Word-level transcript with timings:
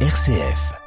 RCF. 0.00 0.85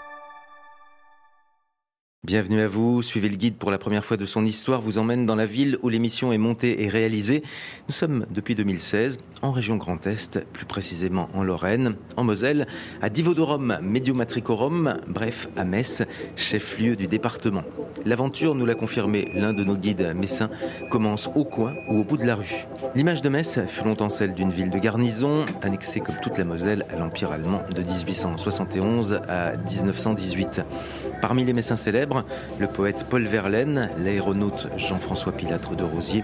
Bienvenue 2.30 2.62
à 2.62 2.68
vous. 2.68 3.02
Suivez 3.02 3.28
le 3.28 3.38
guide 3.38 3.56
pour 3.56 3.72
la 3.72 3.80
première 3.80 4.06
fois 4.06 4.16
de 4.16 4.28
son 4.28 4.46
histoire. 4.46 4.82
Vous 4.82 5.00
emmène 5.00 5.26
dans 5.26 5.36
la 5.36 5.48
ville 5.48 5.80
où 5.82 5.90
l'émission 5.90 6.32
est 6.32 6.38
montée 6.38 6.84
et 6.84 6.88
réalisée. 6.88 7.42
Nous 7.88 7.94
sommes 7.96 8.28
depuis 8.30 8.54
2016 8.54 9.18
en 9.42 9.52
région 9.52 9.78
Grand 9.78 10.06
Est, 10.06 10.46
plus 10.54 10.68
précisément 10.68 11.28
en 11.34 11.42
Lorraine, 11.42 11.96
en 12.18 12.24
Moselle, 12.24 12.68
à 13.02 13.10
Divodorum, 13.10 13.80
Mediomatricorum, 13.82 15.00
bref, 15.08 15.48
à 15.56 15.64
Metz, 15.64 16.04
chef-lieu 16.36 16.96
du 16.96 17.08
département. 17.08 17.64
L'aventure, 18.06 18.54
nous 18.54 18.68
l'a 18.68 18.76
confirmé 18.76 19.32
l'un 19.34 19.54
de 19.54 19.64
nos 19.64 19.76
guides 19.76 20.14
messins, 20.16 20.52
commence 20.92 21.30
au 21.34 21.46
coin 21.46 21.74
ou 21.90 22.00
au 22.00 22.04
bout 22.04 22.18
de 22.18 22.26
la 22.26 22.36
rue. 22.36 22.68
L'image 22.94 23.24
de 23.24 23.30
Metz 23.30 23.60
fut 23.68 23.86
longtemps 23.86 24.10
celle 24.10 24.36
d'une 24.36 24.52
ville 24.52 24.70
de 24.70 24.78
garnison, 24.78 25.46
annexée 25.64 26.00
comme 26.00 26.18
toute 26.22 26.38
la 26.38 26.44
Moselle 26.44 26.86
à 26.94 27.00
l'Empire 27.00 27.32
allemand 27.32 27.64
de 27.74 27.82
1871 27.82 29.20
à 29.28 29.54
1918. 29.58 30.62
Parmi 31.22 31.44
les 31.44 31.54
Messins 31.54 31.76
célèbres, 31.76 32.24
le 32.60 32.68
poète 32.68 33.06
Paul 33.10 33.26
Verlaine, 33.26 33.90
l'aéronaute 33.98 34.68
Jean-François 34.78 35.34
Pilatre 35.34 35.76
de 35.76 35.84
Rosier, 35.84 36.24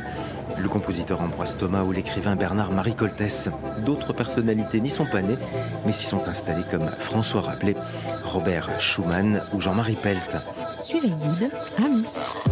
le 0.58 0.70
compositeur 0.70 1.22
Ambroise 1.22 1.58
Thomas 1.58 1.84
ou 1.84 1.91
l'écrivain 1.91 2.36
Bernard-Marie 2.36 2.95
Coltès. 2.95 3.50
D'autres 3.86 4.13
personnalités 4.13 4.80
n'y 4.80 4.89
sont 4.89 5.05
pas 5.05 5.22
nées, 5.22 5.38
mais 5.86 5.91
s'y 5.91 6.05
sont 6.05 6.27
installées 6.27 6.63
comme 6.72 6.89
François 7.00 7.41
Rabelais, 7.41 7.76
Robert 8.23 8.70
Schumann 8.80 9.44
ou 9.53 9.59
Jean-Marie 9.59 9.98
Pelt. 10.02 10.38
Suivez 10.80 11.09
le 11.09 11.16
guide 11.16 11.50
à 11.77 11.89
Metz. 11.89 12.44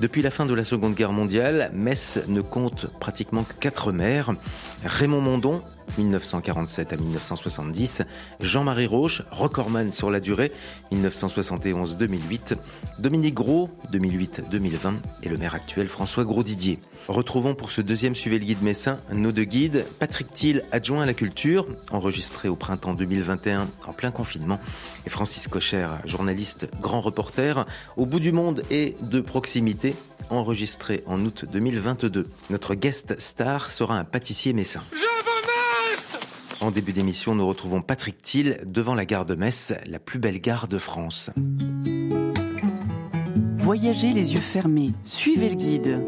Depuis 0.00 0.22
la 0.22 0.30
fin 0.30 0.44
de 0.44 0.54
la 0.54 0.64
Seconde 0.64 0.94
Guerre 0.94 1.12
mondiale, 1.12 1.70
Metz 1.72 2.20
ne 2.28 2.40
compte 2.40 2.86
pratiquement 3.00 3.44
que 3.44 3.54
quatre 3.54 3.92
maires. 3.92 4.34
Raymond 4.84 5.20
Mondon, 5.22 5.62
1947 5.98 6.92
à 6.92 6.96
1970, 6.96 8.02
Jean-Marie 8.40 8.86
Roche, 8.86 9.22
recordman 9.30 9.92
sur 9.92 10.10
la 10.10 10.20
durée, 10.20 10.52
1971-2008, 10.92 12.56
Dominique 12.98 13.34
Gros, 13.34 13.70
2008-2020, 13.92 14.94
et 15.22 15.28
le 15.28 15.36
maire 15.36 15.54
actuel 15.54 15.88
François 15.88 16.24
Gros-Didier. 16.24 16.78
Retrouvons 17.08 17.54
pour 17.54 17.70
ce 17.70 17.80
deuxième 17.80 18.16
Suivez 18.16 18.38
le 18.38 18.44
guide 18.44 18.62
messin 18.62 18.98
nos 19.12 19.32
deux 19.32 19.44
guides, 19.44 19.86
Patrick 19.98 20.30
Thiel, 20.30 20.64
adjoint 20.72 21.02
à 21.02 21.06
la 21.06 21.14
culture, 21.14 21.66
enregistré 21.90 22.48
au 22.48 22.56
printemps 22.56 22.94
2021 22.94 23.68
en 23.86 23.92
plein 23.92 24.10
confinement, 24.10 24.58
et 25.06 25.10
Francis 25.10 25.46
Cocher, 25.48 25.88
journaliste 26.04 26.68
grand 26.80 27.00
reporter, 27.00 27.66
au 27.96 28.06
bout 28.06 28.20
du 28.20 28.32
monde 28.32 28.62
et 28.70 28.96
de 29.00 29.20
proximité, 29.20 29.94
enregistré 30.30 31.02
en 31.06 31.24
août 31.24 31.44
2022. 31.50 32.28
Notre 32.50 32.74
guest 32.74 33.18
star 33.20 33.70
sera 33.70 33.96
un 33.96 34.04
pâtissier 34.04 34.52
messin. 34.52 34.82
En 36.60 36.70
début 36.70 36.92
d'émission, 36.92 37.34
nous 37.34 37.46
retrouvons 37.46 37.82
Patrick 37.82 38.18
Thiel 38.18 38.62
devant 38.64 38.94
la 38.94 39.04
gare 39.04 39.26
de 39.26 39.34
Metz, 39.34 39.74
la 39.86 39.98
plus 39.98 40.18
belle 40.18 40.40
gare 40.40 40.68
de 40.68 40.78
France. 40.78 41.30
Voyagez 43.56 44.12
les 44.12 44.32
yeux 44.32 44.40
fermés. 44.40 44.92
Suivez 45.04 45.50
le 45.50 45.54
guide. 45.56 46.06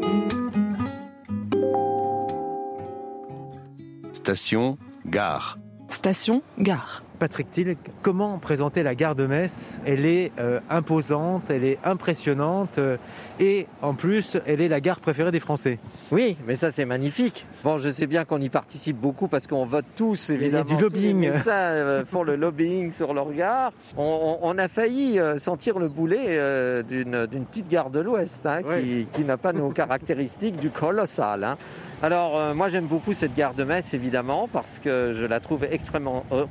Station, 4.11 4.77
gare. 5.05 5.59
Station, 5.89 6.41
gare. 6.57 7.03
Patrick 7.19 7.49
Thiel, 7.49 7.75
comment 8.01 8.37
présenter 8.37 8.81
la 8.81 8.95
gare 8.95 9.13
de 9.13 9.25
Metz? 9.27 9.77
Elle 9.85 10.05
est 10.05 10.31
euh, 10.39 10.61
imposante, 10.69 11.43
elle 11.49 11.65
est 11.65 11.77
impressionnante 11.83 12.77
euh, 12.77 12.95
et 13.41 13.67
en 13.81 13.93
plus, 13.93 14.37
elle 14.45 14.61
est 14.61 14.69
la 14.69 14.79
gare 14.79 15.01
préférée 15.01 15.31
des 15.31 15.41
Français. 15.41 15.79
Oui, 16.11 16.37
mais 16.47 16.55
ça 16.55 16.71
c'est 16.71 16.85
magnifique. 16.85 17.45
Bon, 17.65 17.77
je 17.77 17.89
sais 17.89 18.07
bien 18.07 18.23
qu'on 18.23 18.39
y 18.39 18.47
participe 18.47 18.95
beaucoup 18.95 19.27
parce 19.27 19.47
qu'on 19.47 19.65
vote 19.65 19.83
tous 19.97 20.29
Il 20.29 20.35
y 20.35 20.37
a 20.37 20.41
évidemment. 20.43 20.63
du 20.63 20.77
lobbying. 20.81 21.31
Ça 21.33 21.51
euh, 21.71 22.05
font 22.05 22.23
le 22.23 22.37
lobbying 22.37 22.93
sur 22.93 23.13
leur 23.13 23.31
gare. 23.33 23.73
On, 23.97 24.37
on- 24.41 24.47
on 24.49 24.57
a 24.57 24.67
failli 24.69 25.19
sentir 25.37 25.77
le 25.77 25.89
boulet 25.89 26.39
d'une 26.87 27.27
petite 27.51 27.67
gare 27.67 27.89
de 27.89 27.99
l'Ouest 27.99 28.45
hein, 28.45 28.61
qui, 28.63 29.07
qui 29.13 29.23
n'a 29.25 29.35
pas 29.37 29.51
nos 29.51 29.69
caractéristiques 29.71 30.55
du 30.55 30.69
colossal. 30.69 31.43
hein. 31.43 31.57
Alors 32.01 32.55
moi 32.55 32.69
j'aime 32.69 32.85
beaucoup 32.85 33.11
cette 33.11 33.35
gare 33.35 33.53
de 33.53 33.65
Metz 33.65 33.93
évidemment 33.93 34.47
parce 34.53 34.79
que 34.79 35.11
je 35.13 35.25
la 35.25 35.41
trouve 35.41 35.65
extrêmement 35.69 36.23
o- 36.31 36.45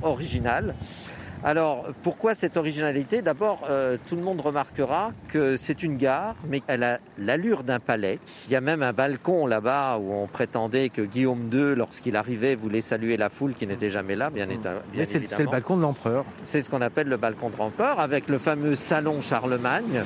Alors 1.41 1.85
pourquoi 2.03 2.35
cette 2.35 2.57
originalité? 2.57 3.21
D'abord, 3.21 3.61
euh, 3.69 3.95
tout 4.07 4.17
le 4.17 4.21
monde 4.21 4.41
remarquera 4.41 5.11
que 5.29 5.55
c'est 5.55 5.83
une 5.83 5.95
gare, 5.95 6.35
mais 6.49 6.61
elle 6.67 6.83
a 6.83 6.99
l'allure 7.17 7.63
d'un 7.63 7.79
palais. 7.79 8.19
Il 8.47 8.51
y 8.51 8.57
a 8.57 8.61
même 8.61 8.83
un 8.83 8.91
balcon 8.91 9.47
là-bas 9.47 9.99
où 10.01 10.11
on 10.11 10.27
prétendait 10.27 10.89
que 10.89 11.01
Guillaume 11.01 11.49
II, 11.53 11.75
lorsqu'il 11.75 12.17
arrivait, 12.17 12.55
voulait 12.55 12.81
saluer 12.81 13.15
la 13.15 13.29
foule 13.29 13.53
qui 13.53 13.65
n'était 13.67 13.89
jamais 13.89 14.17
là, 14.17 14.29
bien, 14.29 14.47
éta- 14.47 14.51
bien 14.51 14.81
Mais 14.97 15.05
c'est 15.05 15.25
c'est 15.27 15.43
le 15.43 15.49
balcon 15.49 15.77
de 15.77 15.81
l'empereur. 15.83 16.25
C'est 16.43 16.61
ce 16.61 16.69
qu'on 16.69 16.81
appelle 16.81 17.07
le 17.07 17.15
balcon 17.15 17.49
de 17.49 17.55
Rampeur, 17.55 18.01
avec 18.01 18.27
le 18.27 18.37
fameux 18.37 18.75
salon 18.75 19.21
Charlemagne, 19.21 20.03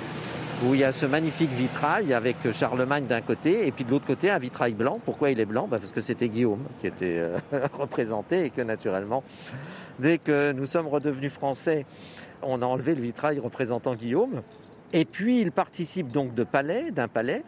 où 0.64 0.76
il 0.76 0.82
y 0.82 0.84
a 0.84 0.92
ce 0.92 1.08
magnifique 1.08 1.52
vitrail 1.52 2.14
avec 2.14 2.36
Charlemagne 2.52 3.06
d'un 3.08 3.22
côté, 3.22 3.66
et 3.68 3.72
puis 3.72 3.86
de 3.86 3.90
l'autre 3.90 4.06
côté 4.06 4.30
un 4.30 4.38
vitrail 4.38 4.74
blanc. 4.74 5.00
Pourquoi 5.04 5.32
il 5.32 5.40
est 5.40 5.46
blanc? 5.46 5.68
Bah, 5.68 5.80
Parce 5.80 5.92
que 5.92 6.00
c'était 6.02 6.30
Guillaume 6.30 6.62
qui 6.80 6.86
était 6.86 7.18
euh, 7.18 7.38
représenté, 7.80 8.46
et 8.46 8.50
que 8.52 8.62
naturellement, 8.62 9.24
dès 10.00 10.18
que 10.18 10.52
nous 10.52 10.66
sommes 10.66 10.88
redevenus 10.88 11.32
français, 11.32 11.86
on 12.42 12.62
a 12.62 12.66
enlevé 12.66 12.96
le 12.96 13.02
vitrail 13.02 13.40
représentant 13.40 13.96
Guillaume. 13.96 14.42
Et 14.92 15.06
puis 15.06 15.42
il 15.42 15.52
participe 15.52 16.12
donc 16.12 16.34
de 16.36 16.44
palais, 16.44 16.92
d'un 16.92 17.08
palais, 17.08 17.44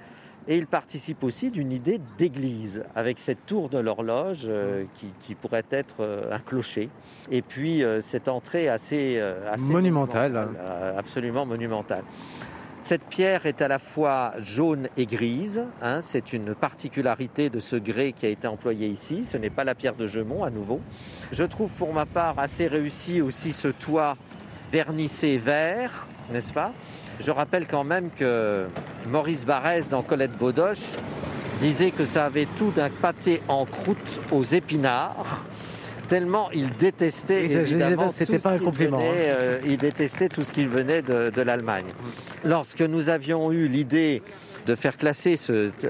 et 0.48 0.58
il 0.58 0.68
participe 0.68 1.24
aussi 1.24 1.50
d'une 1.50 1.72
idée 1.72 2.00
d'église, 2.18 2.84
avec 2.96 3.20
cette 3.20 3.46
tour 3.46 3.68
de 3.68 3.80
l'horloge 3.80 4.42
euh, 4.46 4.84
qui, 4.96 5.08
qui 5.22 5.34
pourrait 5.34 5.66
être 5.72 5.96
euh, 6.02 6.32
un 6.32 6.40
clocher. 6.40 6.90
Et 7.32 7.42
puis 7.42 7.84
euh, 7.84 8.02
cette 8.02 8.28
entrée 8.28 8.70
assez, 8.70 9.20
assez 9.20 9.64
Monumentale. 9.64 10.32
monumentale, 10.34 10.56
euh, 10.60 11.00
absolument 11.00 11.46
monumentale. 11.46 12.04
Cette 12.86 13.06
pierre 13.06 13.48
est 13.48 13.64
à 13.64 13.68
la 13.68 13.80
fois 13.80 14.36
jaune 14.38 14.90
et 14.96 15.08
grise. 15.08 15.64
hein, 15.82 16.02
c'est 16.02 16.34
une 16.34 16.54
particularité 16.54 17.50
de 17.50 17.60
ce 17.60 17.76
grès 17.76 18.12
qui 18.12 18.28
a 18.28 18.30
été 18.30 18.46
employé 18.46 18.88
ici. 18.88 19.24
Ce 19.24 19.38
n'est 19.38 19.50
pas 19.50 19.64
la 19.64 19.74
pierre 19.74 19.96
de 19.96 20.06
Gemont 20.06 20.44
à 20.44 20.52
nouveau. 20.52 20.82
Je 21.32 21.44
trouve 21.46 21.72
pour 21.72 21.92
ma 21.94 22.06
part 22.06 22.38
assez 22.38 22.68
réussi 22.68 23.22
aussi 23.22 23.54
ce 23.54 23.70
toit 23.70 24.18
vernissé 24.72 25.40
vert, 25.40 26.06
n'est-ce 26.32 26.54
pas? 26.54 26.74
Je 27.20 27.32
rappelle 27.32 27.66
quand 27.66 27.84
même 27.84 28.12
que 28.12 28.68
Maurice 29.10 29.48
Barrès 29.48 29.90
dans 29.90 30.04
Colette 30.04 30.38
Baudoche 30.38 30.86
disait 31.62 31.90
que 31.90 32.06
ça 32.06 32.26
avait 32.26 32.48
tout 32.56 32.70
d'un 32.70 32.92
pâté 32.92 33.42
en 33.48 33.66
croûte 33.66 34.20
aux 34.32 34.44
épinards. 34.44 35.42
Tellement 36.08 36.50
il 36.52 36.70
détestait 36.74 37.46
évidemment 37.62 38.10
c'était 38.10 38.40
pas 38.40 38.52
un 38.52 38.60
compliment, 38.60 39.00
hein. 39.00 39.12
venait, 39.12 39.34
euh, 39.42 39.58
il 39.66 39.78
détestait 39.78 40.30
tout 40.30 40.42
ce 40.44 40.54
qui 40.54 40.66
venait 40.66 41.02
de, 41.02 41.30
de 41.32 41.42
l'Allemagne. 41.42 41.86
Lorsque 42.44 42.82
nous 42.82 43.10
avions 43.10 43.52
eu 43.52 43.68
l'idée 43.68 44.22
de 44.68 44.74
faire 44.76 44.98
classer 44.98 45.36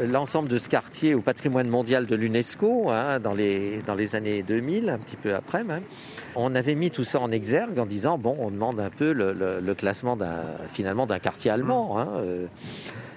l'ensemble 0.10 0.50
de 0.50 0.58
ce 0.58 0.68
quartier 0.68 1.14
au 1.16 1.22
patrimoine 1.22 1.70
mondial 1.70 2.06
de 2.06 2.16
l'UNESCO 2.16 2.90
hein, 2.90 3.20
dans, 3.22 3.34
les, 3.34 3.82
dans 3.88 3.96
les 3.96 4.18
années 4.18 4.44
2000, 4.44 4.90
un 4.90 4.98
petit 4.98 5.16
peu 5.16 5.34
après 5.34 5.64
même, 5.64 5.84
on 6.36 6.54
avait 6.56 6.76
mis 6.76 6.92
tout 6.92 7.06
ça 7.06 7.22
en 7.22 7.32
exergue 7.32 7.80
en 7.80 7.86
disant 7.86 8.18
bon, 8.18 8.36
on 8.40 8.52
demande 8.52 8.82
un 8.82 8.90
peu 8.90 9.14
le, 9.14 9.32
le- 9.32 9.60
le 9.62 9.76
classement 9.76 10.18
d'un 10.18 10.42
finalement 10.74 11.06
d'un 11.06 11.20
quartier 11.20 11.52
allemand. 11.52 11.98
hein, 12.00 12.08
euh, 12.18 12.46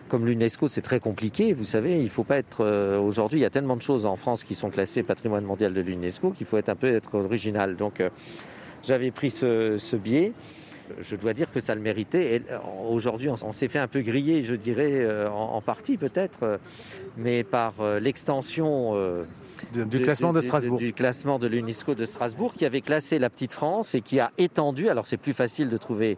comme 0.09 0.27
l'UNESCO, 0.27 0.69
c'est 0.69 0.83
très 0.83 1.01
compliqué. 1.01 1.53
Vous 1.53 1.65
savez, 1.65 2.01
il 2.01 2.11
faut 2.11 2.25
pas 2.25 2.39
être. 2.39 2.65
euh, 2.65 2.99
Aujourd'hui, 2.99 3.39
il 3.41 3.43
y 3.43 3.47
a 3.47 3.51
tellement 3.51 3.77
de 3.77 3.83
choses 3.83 4.07
en 4.07 4.17
France 4.17 4.43
qui 4.45 4.55
sont 4.55 4.71
classées 4.71 5.03
patrimoine 5.03 5.45
mondial 5.45 5.73
de 5.75 5.81
l'UNESCO 5.81 6.31
qu'il 6.31 6.47
faut 6.47 6.57
être 6.59 6.69
un 6.69 6.75
peu 6.77 6.89
être 6.95 7.15
original. 7.19 7.77
Donc, 7.77 8.01
euh, 8.01 8.11
j'avais 8.87 9.11
pris 9.11 9.31
ce, 9.31 9.77
ce 9.79 9.97
biais. 9.97 10.33
Je 11.03 11.17
dois 11.17 11.35
dire 11.35 11.53
que 11.53 11.61
ça 11.61 11.75
le 11.75 11.83
méritait. 11.83 12.37
Et, 12.37 12.43
euh, 12.51 12.59
Aujourd'hui, 12.91 13.29
on, 13.29 13.35
on 13.45 13.53
s'est 13.53 13.69
fait 13.69 13.79
un 13.79 13.89
peu 13.89 14.01
griller, 14.01 14.43
je 14.45 14.55
dirais, 14.55 14.91
euh, 14.93 15.29
en, 15.31 15.55
en 15.57 15.61
partie 15.61 15.97
peut-être, 15.99 16.59
mais 17.17 17.45
par 17.45 17.75
l'extension 18.01 18.95
du 19.75 20.01
classement 20.01 20.31
de 20.33 20.37
de- 20.37 20.41
Strasbourg. 20.41 20.79
Du 20.79 20.93
classement 20.93 21.39
de 21.39 21.47
l'UNESCO 21.47 21.95
de 21.95 22.07
Strasbourg 22.07 22.55
qui 22.55 22.65
avait 22.65 22.81
classé 22.81 23.19
la 23.19 23.29
petite 23.29 23.53
France 23.53 23.95
et 23.95 24.01
qui 24.01 24.21
a 24.21 24.31
étendu, 24.39 24.89
alors 24.89 25.07
c'est 25.07 25.17
plus 25.17 25.33
facile 25.35 25.69
de 25.69 25.77
trouver, 25.77 26.17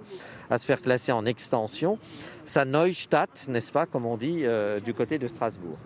à 0.51 0.59
se 0.59 0.67
faire 0.67 0.83
classer 0.83 1.13
en 1.13 1.25
extension, 1.25 1.99
sa 2.45 2.65
Neustadt, 2.65 3.47
n'est-ce 3.49 3.73
pas, 3.73 3.87
comme 3.87 4.05
on 4.05 4.17
dit, 4.17 4.41
euh, 4.45 4.81
du 4.81 4.95
côté 4.95 5.19
de 5.19 5.29
Strasbourg. 5.29 5.79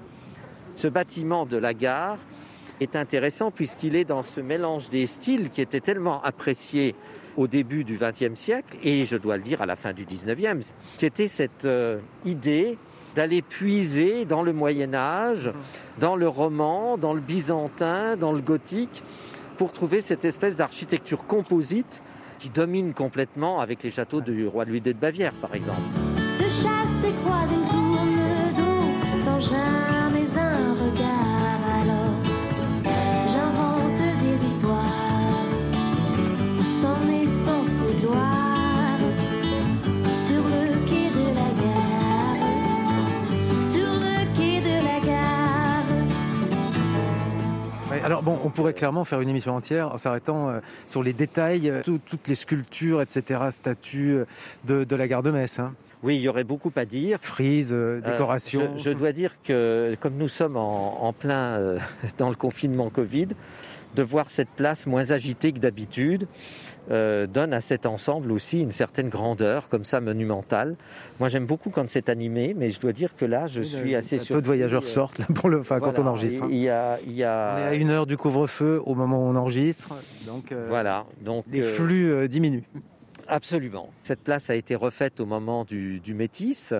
Ce 0.75 0.89
bâtiment 0.89 1.47
de 1.47 1.57
la 1.57 1.75
gare 1.75 2.19
est 2.81 2.97
intéressant 2.97 3.51
puisqu'il 3.51 3.95
est 3.95 4.05
dans 4.05 4.23
ce 4.23 4.41
mélange 4.41 4.89
des 4.91 5.07
styles 5.07 5.51
qui 5.51 5.61
était 5.61 5.81
tellement 5.81 6.23
apprécié 6.23 6.95
au 7.37 7.47
début 7.47 7.85
du 7.85 7.99
XXe 7.99 8.39
siècle 8.39 8.77
et 8.83 9.05
je 9.05 9.17
dois 9.17 9.37
le 9.37 9.43
dire 9.43 9.61
à 9.63 9.67
la 9.67 9.77
fin 9.77 9.93
du 9.93 10.05
XIXe, 10.05 10.73
qui 10.99 11.07
était 11.07 11.29
cette 11.29 11.65
euh, 11.65 11.99
idée 12.25 12.79
d'aller 13.15 13.43
puiser 13.43 14.25
dans 14.25 14.43
le 14.43 14.53
Moyen 14.53 14.95
Âge, 14.95 15.53
dans 15.99 16.17
le 16.17 16.29
roman, 16.29 16.99
dans 16.99 17.13
le 17.13 17.21
byzantin, 17.21 18.17
dans 18.17 18.33
le 18.33 18.41
gothique, 18.41 19.03
pour 19.57 19.73
trouver 19.73 20.01
cette 20.01 20.25
espèce 20.25 20.57
d'architecture 20.57 21.27
composite 21.27 22.03
domine 22.50 22.94
complètement 22.94 23.61
avec 23.61 23.82
les 23.82 23.91
châteaux 23.91 24.20
du 24.20 24.46
roi 24.46 24.64
Louis 24.64 24.79
II 24.79 24.93
de 24.94 24.99
Bavière, 24.99 25.32
par 25.35 25.55
exemple. 25.55 25.81
On 48.45 48.51
pourrait 48.51 48.73
euh, 48.73 48.75
clairement 48.75 49.05
faire 49.05 49.21
une 49.21 49.29
émission 49.29 49.55
entière 49.55 49.93
en 49.93 49.99
s'arrêtant 49.99 50.49
euh, 50.51 50.61
sur 50.87 51.03
les 51.03 51.12
détails, 51.12 51.71
euh, 51.71 51.83
tout- 51.83 52.01
toutes 52.05 52.29
les 52.29 52.35
sculptures, 52.35 53.01
etc., 53.03 53.41
statues 53.51 54.19
de, 54.65 54.85
de 54.85 54.97
la 54.97 55.09
gare 55.09 55.23
de 55.23 55.31
Metz. 55.31 55.59
Hein. 55.59 55.73
Oui, 56.05 56.17
il 56.17 56.21
y 56.23 56.29
aurait 56.29 56.45
beaucoup 56.45 56.71
à 56.77 56.85
dire. 56.85 57.19
Frises, 57.23 57.73
euh, 57.73 58.01
Euh, 58.05 58.11
décorations. 58.12 58.75
je, 58.77 58.83
je 58.83 58.91
dois 58.91 59.12
dire 59.12 59.33
que 59.43 59.97
comme 60.01 60.15
nous 60.17 60.29
sommes 60.29 60.56
en, 60.56 61.03
en 61.05 61.12
plein 61.12 61.59
euh, 61.59 61.79
dans 62.19 62.29
le 62.29 62.37
confinement 62.37 62.91
Covid, 62.91 63.29
de 63.97 64.03
voir 64.03 64.29
cette 64.29 64.51
place 64.51 64.87
moins 64.87 65.12
agitée 65.12 65.53
que 65.53 65.59
d'habitude 65.61 66.27
euh, 66.91 67.27
donne 67.27 67.55
à 67.55 67.61
cet 67.62 67.87
ensemble 67.87 68.33
aussi 68.33 68.61
une 68.61 68.73
certaine 68.73 69.09
grandeur, 69.09 69.69
comme 69.71 69.85
ça 69.85 70.01
monumentale. 70.03 70.75
Moi, 71.21 71.29
j'aime 71.31 71.47
beaucoup 71.47 71.71
quand 71.71 71.89
c'est 71.89 72.09
animé, 72.11 72.55
mais 72.55 72.71
je 72.73 72.81
dois 72.81 72.93
dire 72.93 73.17
que 73.17 73.25
là, 73.25 73.47
je 73.47 73.62
suis 73.62 73.95
assez 73.95 74.19
Peu 74.19 74.25
surpris. 74.25 74.43
de 74.43 74.47
voyageurs 74.47 74.83
euh, 74.83 74.87
sortent 74.87 75.19
là, 75.21 75.27
pour 75.35 75.49
le, 75.49 75.61
enfin, 75.61 75.81
quand 75.81 75.99
on 75.99 76.06
enregistre. 76.06 76.43
hein. 76.43 76.49
Il 76.51 76.59
y 76.59 76.69
a, 76.69 76.99
il 77.06 77.12
y 77.12 77.25
a- 77.25 77.55
On 77.56 77.59
est 77.61 77.69
à 77.69 77.75
une 77.75 77.89
heure 77.91 78.05
du 78.06 78.19
couvre-feu 78.19 78.83
au 78.85 78.95
moment 78.95 79.25
où 79.25 79.29
on 79.31 79.37
enregistre, 79.37 79.89
donc 80.27 80.53
euh, 80.53 80.67
Voilà, 80.69 81.06
donc 81.25 81.45
les 81.51 81.62
flux 81.62 82.11
euh, 82.12 82.27
diminuent. 82.29 82.65
Absolument. 83.29 83.91
Cette 84.03 84.21
place 84.21 84.50
a 84.50 84.55
été 84.55 84.75
refaite 84.75 85.21
au 85.21 85.26
moment 85.26 85.65
du, 85.65 86.00
du 86.00 86.15
métis, 86.15 86.75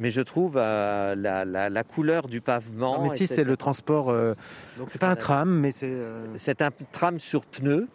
mais 0.00 0.10
je 0.10 0.20
trouve 0.20 0.54
euh, 0.56 1.14
la, 1.16 1.44
la- 1.44 1.68
la 1.70 1.84
couleur 1.84 2.28
du 2.28 2.40
pavement. 2.40 2.94
Alors, 3.00 3.10
Métis, 3.12 3.28
c'est 3.32 3.44
le 3.44 3.56
transport. 3.56 4.10
euh, 4.10 4.34
donc 4.78 4.90
c'est 4.90 5.00
pas 5.00 5.08
un 5.10 5.16
tram, 5.16 5.48
mais 5.60 5.70
c'est. 5.72 5.86
euh, 5.88 6.26
C'est 6.36 6.62
un 6.62 6.70
tram 6.92 7.18
sur 7.18 7.44
pneus 7.44 7.88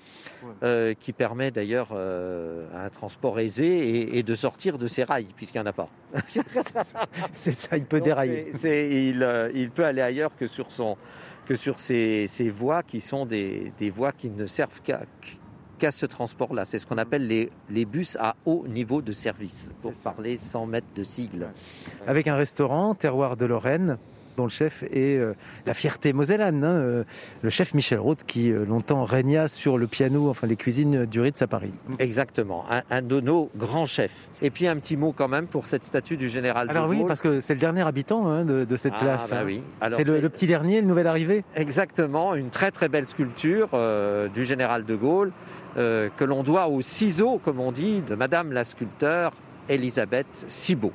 Ouais. 0.43 0.49
euh, 0.63 0.93
qui 0.99 1.13
permet 1.13 1.51
d'ailleurs 1.51 1.89
euh, 1.93 2.67
un 2.75 2.89
transport 2.89 3.39
aisé 3.39 3.65
et, 3.67 4.17
et 4.17 4.23
de 4.23 4.35
sortir 4.35 4.77
de 4.77 4.87
ses 4.87 5.03
rails, 5.03 5.27
puisqu'il 5.35 5.59
n'y 5.59 5.63
en 5.63 5.69
a 5.69 5.73
pas. 5.73 5.89
c'est 7.31 7.53
ça, 7.53 7.77
il 7.77 7.85
peut 7.85 7.97
Donc, 7.99 8.05
dérailler. 8.05 8.49
c'est- 8.53 8.57
c'est- 8.57 8.89
il, 9.09 9.23
euh, 9.23 9.49
il 9.53 9.69
peut 9.71 9.85
aller 9.85 10.01
ailleurs 10.01 10.35
que 10.35 10.47
sur, 10.47 10.71
son, 10.71 10.97
que 11.45 11.55
sur 11.55 11.79
ces, 11.79 12.25
ces 12.27 12.49
voies 12.49 12.83
qui 12.83 12.99
sont 12.99 13.25
des, 13.25 13.71
des 13.79 13.89
voies 13.89 14.11
qui 14.11 14.29
ne 14.29 14.45
servent 14.47 14.81
qu'à 14.81 15.01
ce 15.91 16.05
transport-là. 16.05 16.65
C'est 16.65 16.79
ce 16.79 16.85
qu'on 16.85 16.97
appelle 16.97 17.27
les, 17.27 17.49
les 17.69 17.85
bus 17.85 18.17
à 18.19 18.35
haut 18.45 18.65
niveau 18.67 19.01
de 19.01 19.11
service, 19.11 19.69
pour 19.81 19.93
parler 19.93 20.37
sans 20.37 20.65
mettre 20.65 20.87
de 20.95 21.03
sigle. 21.03 21.47
Avec 22.07 22.27
un 22.27 22.35
restaurant, 22.35 22.95
Terroir 22.95 23.37
de 23.37 23.45
Lorraine, 23.45 23.97
dont 24.35 24.45
le 24.45 24.49
chef 24.49 24.81
est 24.91 25.15
euh, 25.19 25.33
la 25.67 25.75
fierté 25.75 26.11
mosellane, 26.11 26.63
hein, 26.63 26.67
euh, 26.67 27.03
le 27.43 27.49
chef 27.51 27.75
Michel 27.75 27.99
Roth, 27.99 28.23
qui 28.25 28.51
euh, 28.51 28.65
longtemps 28.65 29.03
régna 29.03 29.47
sur 29.47 29.77
le 29.77 29.85
piano, 29.85 30.27
enfin 30.27 30.47
les 30.47 30.55
cuisines 30.55 31.05
du 31.05 31.21
Ritz 31.21 31.43
à 31.43 31.47
Paris. 31.47 31.71
Exactement, 31.99 32.65
un, 32.71 32.81
un 32.89 33.03
de 33.03 33.19
nos 33.19 33.51
grands 33.55 33.85
chefs. 33.85 34.09
Et 34.41 34.49
puis 34.49 34.67
un 34.67 34.75
petit 34.77 34.97
mot 34.97 35.13
quand 35.15 35.27
même 35.27 35.45
pour 35.45 35.67
cette 35.67 35.83
statue 35.83 36.17
du 36.17 36.29
général 36.29 36.67
Alors 36.71 36.85
de 36.85 36.89
oui, 36.89 36.97
Gaulle. 36.97 37.07
parce 37.07 37.21
que 37.21 37.39
c'est 37.39 37.53
le 37.53 37.59
dernier 37.59 37.83
habitant 37.83 38.27
hein, 38.27 38.43
de, 38.43 38.65
de 38.65 38.75
cette 38.75 38.93
Ah, 38.97 39.01
place. 39.03 39.29
bah 39.29 39.37
hein. 39.41 39.43
oui. 39.45 39.61
C'est 39.95 40.03
le, 40.03 40.19
le 40.19 40.29
petit 40.29 40.47
dernier, 40.47 40.81
le 40.81 40.87
nouvel 40.87 41.05
arrivé. 41.05 41.43
Exactement, 41.55 42.33
une 42.33 42.49
très 42.49 42.71
très 42.71 42.89
belle 42.89 43.05
sculpture 43.05 43.69
du 44.33 44.43
général 44.45 44.83
de 44.83 44.95
Gaulle 44.95 45.31
euh, 45.77 46.09
que 46.17 46.23
l'on 46.23 46.43
doit 46.43 46.67
au 46.67 46.81
ciseau, 46.81 47.39
comme 47.43 47.59
on 47.59 47.71
dit, 47.71 48.01
de 48.01 48.15
Madame 48.15 48.51
la 48.51 48.63
sculpteur 48.63 49.31
Elisabeth 49.69 50.27
Cibot. 50.47 50.91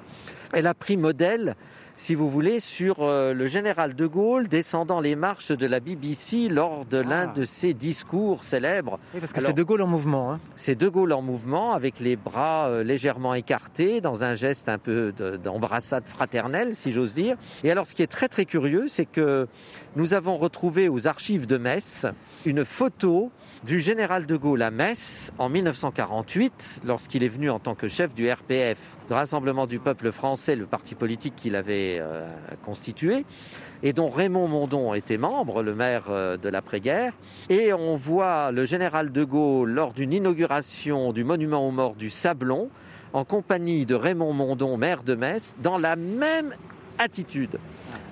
Elle 0.53 0.67
a 0.67 0.75
pris 0.75 0.97
modèle, 0.97 1.57
si 1.97 2.15
vous 2.15 2.31
voulez, 2.31 2.61
sur 2.61 2.99
euh, 3.01 3.35
le 3.35 3.49
général 3.49 3.95
de 3.97 4.07
Gaulle 4.07 4.47
descendant 4.47 5.01
les 5.01 5.17
marches 5.17 5.51
de 5.51 5.67
la 5.67 5.81
BBC 5.81 6.49
lors 6.49 6.85
de 6.85 6.99
l'un 6.99 7.29
Ah. 7.29 7.33
de 7.35 7.45
ses 7.45 7.75
discours 7.75 8.45
célèbres. 8.45 8.99
Oui, 9.15 9.21
parce 9.21 9.33
que 9.33 9.41
c'est 9.41 9.53
De 9.53 9.63
Gaulle 9.65 9.83
en 9.83 9.87
mouvement. 9.89 10.33
hein. 10.33 10.41
C'est 10.55 10.77
De 10.77 10.89
Gaulle 10.89 11.13
en 11.13 11.23
mouvement, 11.23 11.73
avec 11.73 11.99
les 11.99 12.15
bras 12.17 12.69
euh, 12.69 12.85
légèrement 12.85 13.35
écartés, 13.35 14.01
dans 14.01 14.23
un 14.23 14.37
geste 14.37 14.69
un 14.69 14.79
peu 14.79 15.13
de- 15.17 15.37
d'embrassade 15.37 16.05
fraternelle, 16.07 16.75
si 16.77 16.93
j'ose 16.93 17.15
dire. 17.15 17.37
Et 17.65 17.71
alors, 17.71 17.87
ce 17.87 17.95
qui 17.95 18.03
est 18.03 18.07
très 18.07 18.29
très 18.29 18.45
curieux, 18.45 18.87
c'est 18.87 19.07
que 19.07 19.49
nous 19.97 20.15
avons 20.15 20.37
retrouvé 20.39 20.89
aux 20.89 21.09
archives 21.09 21.47
de 21.49 21.59
Metz 21.59 22.07
une 22.47 22.65
photo 22.65 23.33
du 23.65 23.81
général 23.81 24.27
de 24.27 24.37
Gaulle 24.37 24.63
à 24.63 24.71
Metz 24.71 25.33
en 25.39 25.49
1948, 25.49 26.83
lorsqu'il 26.85 27.25
est 27.25 27.29
venu 27.29 27.51
en 27.51 27.59
tant 27.59 27.75
que 27.75 27.89
chef 27.89 28.15
du 28.15 28.31
RPF, 28.31 28.79
le 29.09 29.15
Rassemblement 29.15 29.67
du 29.67 29.79
peuple 29.79 30.13
français, 30.13 30.55
le 30.55 30.67
parti 30.67 30.95
politique 30.95 31.35
qu'il 31.37 31.57
avait 31.57 31.97
euh, 31.99 32.29
constitué, 32.65 33.25
et 33.83 33.93
dont 33.93 34.11
Raymond 34.11 34.49
Mondon 34.49 34.95
était 34.95 35.19
membre, 35.19 35.63
le 35.63 35.75
maire 35.75 36.05
euh, 36.09 36.37
de 36.37 36.49
l'après-guerre. 36.49 37.15
Et 37.49 37.73
on 37.73 37.97
voit 37.97 38.53
le 38.53 38.65
général 38.65 39.13
de 39.13 39.25
Gaulle 39.25 39.71
lors 39.71 39.93
d'une 39.93 40.13
inauguration 40.13 41.13
du 41.13 41.25
monument 41.25 41.67
aux 41.67 41.73
morts 41.73 41.97
du 41.97 42.11
Sablon, 42.11 42.71
en 43.13 43.25
compagnie 43.25 43.87
de 43.87 43.95
Raymond 43.95 44.35
Mondon, 44.35 44.77
maire 44.77 45.03
de 45.03 45.15
Metz, 45.15 45.57
dans 45.63 45.79
la 45.79 45.97
même 45.97 46.55
attitude, 46.99 47.59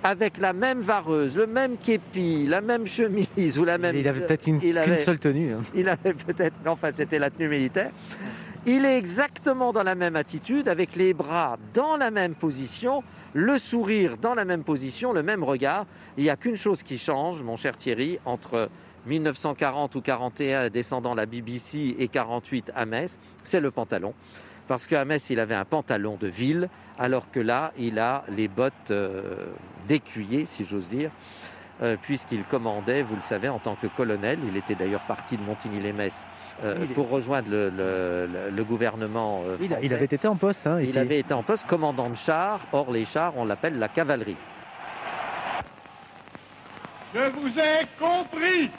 avec 0.02 0.38
la 0.38 0.52
même 0.52 0.80
vareuse, 0.80 1.36
le 1.36 1.46
même 1.46 1.76
képi, 1.76 2.46
la 2.46 2.60
même 2.60 2.86
chemise 2.86 3.58
ou 3.58 3.64
la 3.64 3.78
même. 3.78 3.96
il 3.96 4.06
avait 4.08 4.20
peut-être 4.26 4.46
une- 4.46 4.60
il 4.62 4.78
seule 5.00 5.18
tenue. 5.18 5.52
hein. 5.52 5.62
il 5.74 5.88
avait 5.88 6.14
peut-être, 6.14 6.54
enfin 6.66 6.90
c'était 6.92 7.18
la 7.18 7.30
tenue 7.30 7.48
militaire. 7.48 7.90
Il 8.68 8.84
est 8.84 8.98
exactement 8.98 9.72
dans 9.72 9.84
la 9.84 9.94
même 9.94 10.16
attitude, 10.16 10.68
avec 10.68 10.96
les 10.96 11.14
bras 11.14 11.56
dans 11.72 11.96
la 11.96 12.10
même 12.10 12.34
position, 12.34 13.04
le 13.32 13.58
sourire 13.58 14.16
dans 14.20 14.34
la 14.34 14.44
même 14.44 14.64
position, 14.64 15.12
le 15.12 15.22
même 15.22 15.44
regard. 15.44 15.86
Il 16.16 16.24
n'y 16.24 16.30
a 16.30 16.36
qu'une 16.36 16.56
chose 16.56 16.82
qui 16.82 16.98
change, 16.98 17.42
mon 17.42 17.56
cher 17.56 17.76
Thierry, 17.76 18.18
entre 18.24 18.68
1940 19.06 19.94
ou 19.94 20.00
41 20.00 20.68
descendant 20.68 21.14
la 21.14 21.26
BBC 21.26 21.94
et 21.98 22.08
48 22.08 22.72
à 22.74 22.86
Metz, 22.86 23.18
c'est 23.44 23.60
le 23.60 23.70
pantalon. 23.70 24.14
Parce 24.68 24.86
qu'à 24.86 25.04
Metz, 25.04 25.30
il 25.30 25.38
avait 25.40 25.54
un 25.54 25.64
pantalon 25.64 26.16
de 26.20 26.26
ville, 26.26 26.68
alors 26.98 27.30
que 27.30 27.38
là, 27.40 27.72
il 27.78 27.98
a 27.98 28.24
les 28.28 28.48
bottes 28.48 28.90
euh, 28.90 29.46
d'écuyer, 29.86 30.44
si 30.44 30.64
j'ose 30.64 30.88
dire 30.88 31.10
euh, 31.82 31.96
puisqu'il 32.00 32.42
commandait, 32.44 33.02
vous 33.02 33.16
le 33.16 33.20
savez, 33.22 33.50
en 33.50 33.58
tant 33.58 33.74
que 33.74 33.86
colonel. 33.86 34.38
Il 34.48 34.56
était 34.56 34.74
d'ailleurs 34.74 35.02
parti 35.02 35.36
de 35.36 35.42
Montigny-les-Metz 35.42 36.26
euh, 36.64 36.82
est- 36.82 36.86
pour 36.94 37.10
rejoindre 37.10 37.50
le, 37.50 37.68
le- 37.68 38.26
le- 38.32 38.50
le 38.50 38.64
gouvernement 38.64 39.42
euh, 39.46 39.56
Il, 39.60 39.66
a- 39.66 39.68
français. 39.76 39.86
il 39.86 39.92
avait 39.94 40.04
été 40.06 40.26
en 40.26 40.36
poste 40.36 40.66
hein, 40.66 40.80
Il 40.80 40.96
avait 40.98 41.18
été 41.18 41.34
en 41.34 41.42
poste 41.42 41.66
commandant 41.66 42.08
de 42.08 42.14
char. 42.16 42.60
Or, 42.72 42.90
les 42.90 43.04
chars, 43.04 43.34
on 43.36 43.44
l'appelle 43.44 43.78
la 43.78 43.88
cavalerie. 43.88 44.38
Je 47.14 47.20
vous 47.30 47.58
ai 47.58 47.86
compris 47.98 48.70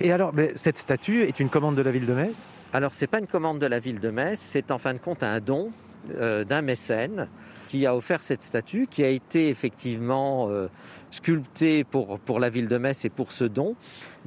Et 0.00 0.12
alors, 0.12 0.32
mais 0.34 0.52
cette 0.56 0.78
statue 0.78 1.22
est 1.22 1.40
une 1.40 1.48
commande 1.48 1.74
de 1.74 1.82
la 1.82 1.90
ville 1.90 2.06
de 2.06 2.12
Metz? 2.14 2.36
Alors, 2.76 2.92
c'est 2.92 3.06
pas 3.06 3.20
une 3.20 3.26
commande 3.26 3.58
de 3.58 3.64
la 3.64 3.78
ville 3.78 4.00
de 4.00 4.10
Metz, 4.10 4.38
c'est 4.38 4.70
en 4.70 4.76
fin 4.76 4.92
de 4.92 4.98
compte 4.98 5.22
un 5.22 5.40
don 5.40 5.72
euh, 6.14 6.44
d'un 6.44 6.60
mécène 6.60 7.26
qui 7.68 7.86
a 7.86 7.96
offert 7.96 8.22
cette 8.22 8.42
statue, 8.42 8.86
qui 8.86 9.02
a 9.02 9.08
été 9.08 9.48
effectivement 9.48 10.50
euh, 10.50 10.68
sculptée 11.08 11.84
pour, 11.84 12.38
la 12.38 12.50
ville 12.50 12.68
de 12.68 12.76
Metz 12.76 13.06
et 13.06 13.08
pour 13.08 13.32
ce 13.32 13.44
don, 13.44 13.76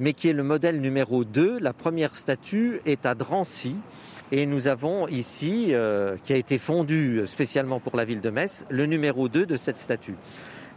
mais 0.00 0.14
qui 0.14 0.28
est 0.28 0.32
le 0.32 0.42
modèle 0.42 0.80
numéro 0.80 1.22
2. 1.22 1.60
La 1.60 1.72
première 1.72 2.16
statue 2.16 2.80
est 2.86 3.06
à 3.06 3.14
Drancy. 3.14 3.76
Et 4.32 4.46
nous 4.46 4.66
avons 4.66 5.06
ici, 5.06 5.66
euh, 5.68 6.16
qui 6.24 6.32
a 6.32 6.36
été 6.36 6.58
fondu 6.58 7.22
spécialement 7.26 7.78
pour 7.78 7.96
la 7.96 8.04
ville 8.04 8.20
de 8.20 8.30
Metz, 8.30 8.64
le 8.68 8.86
numéro 8.86 9.28
2 9.28 9.46
de 9.46 9.56
cette 9.56 9.78
statue. 9.78 10.16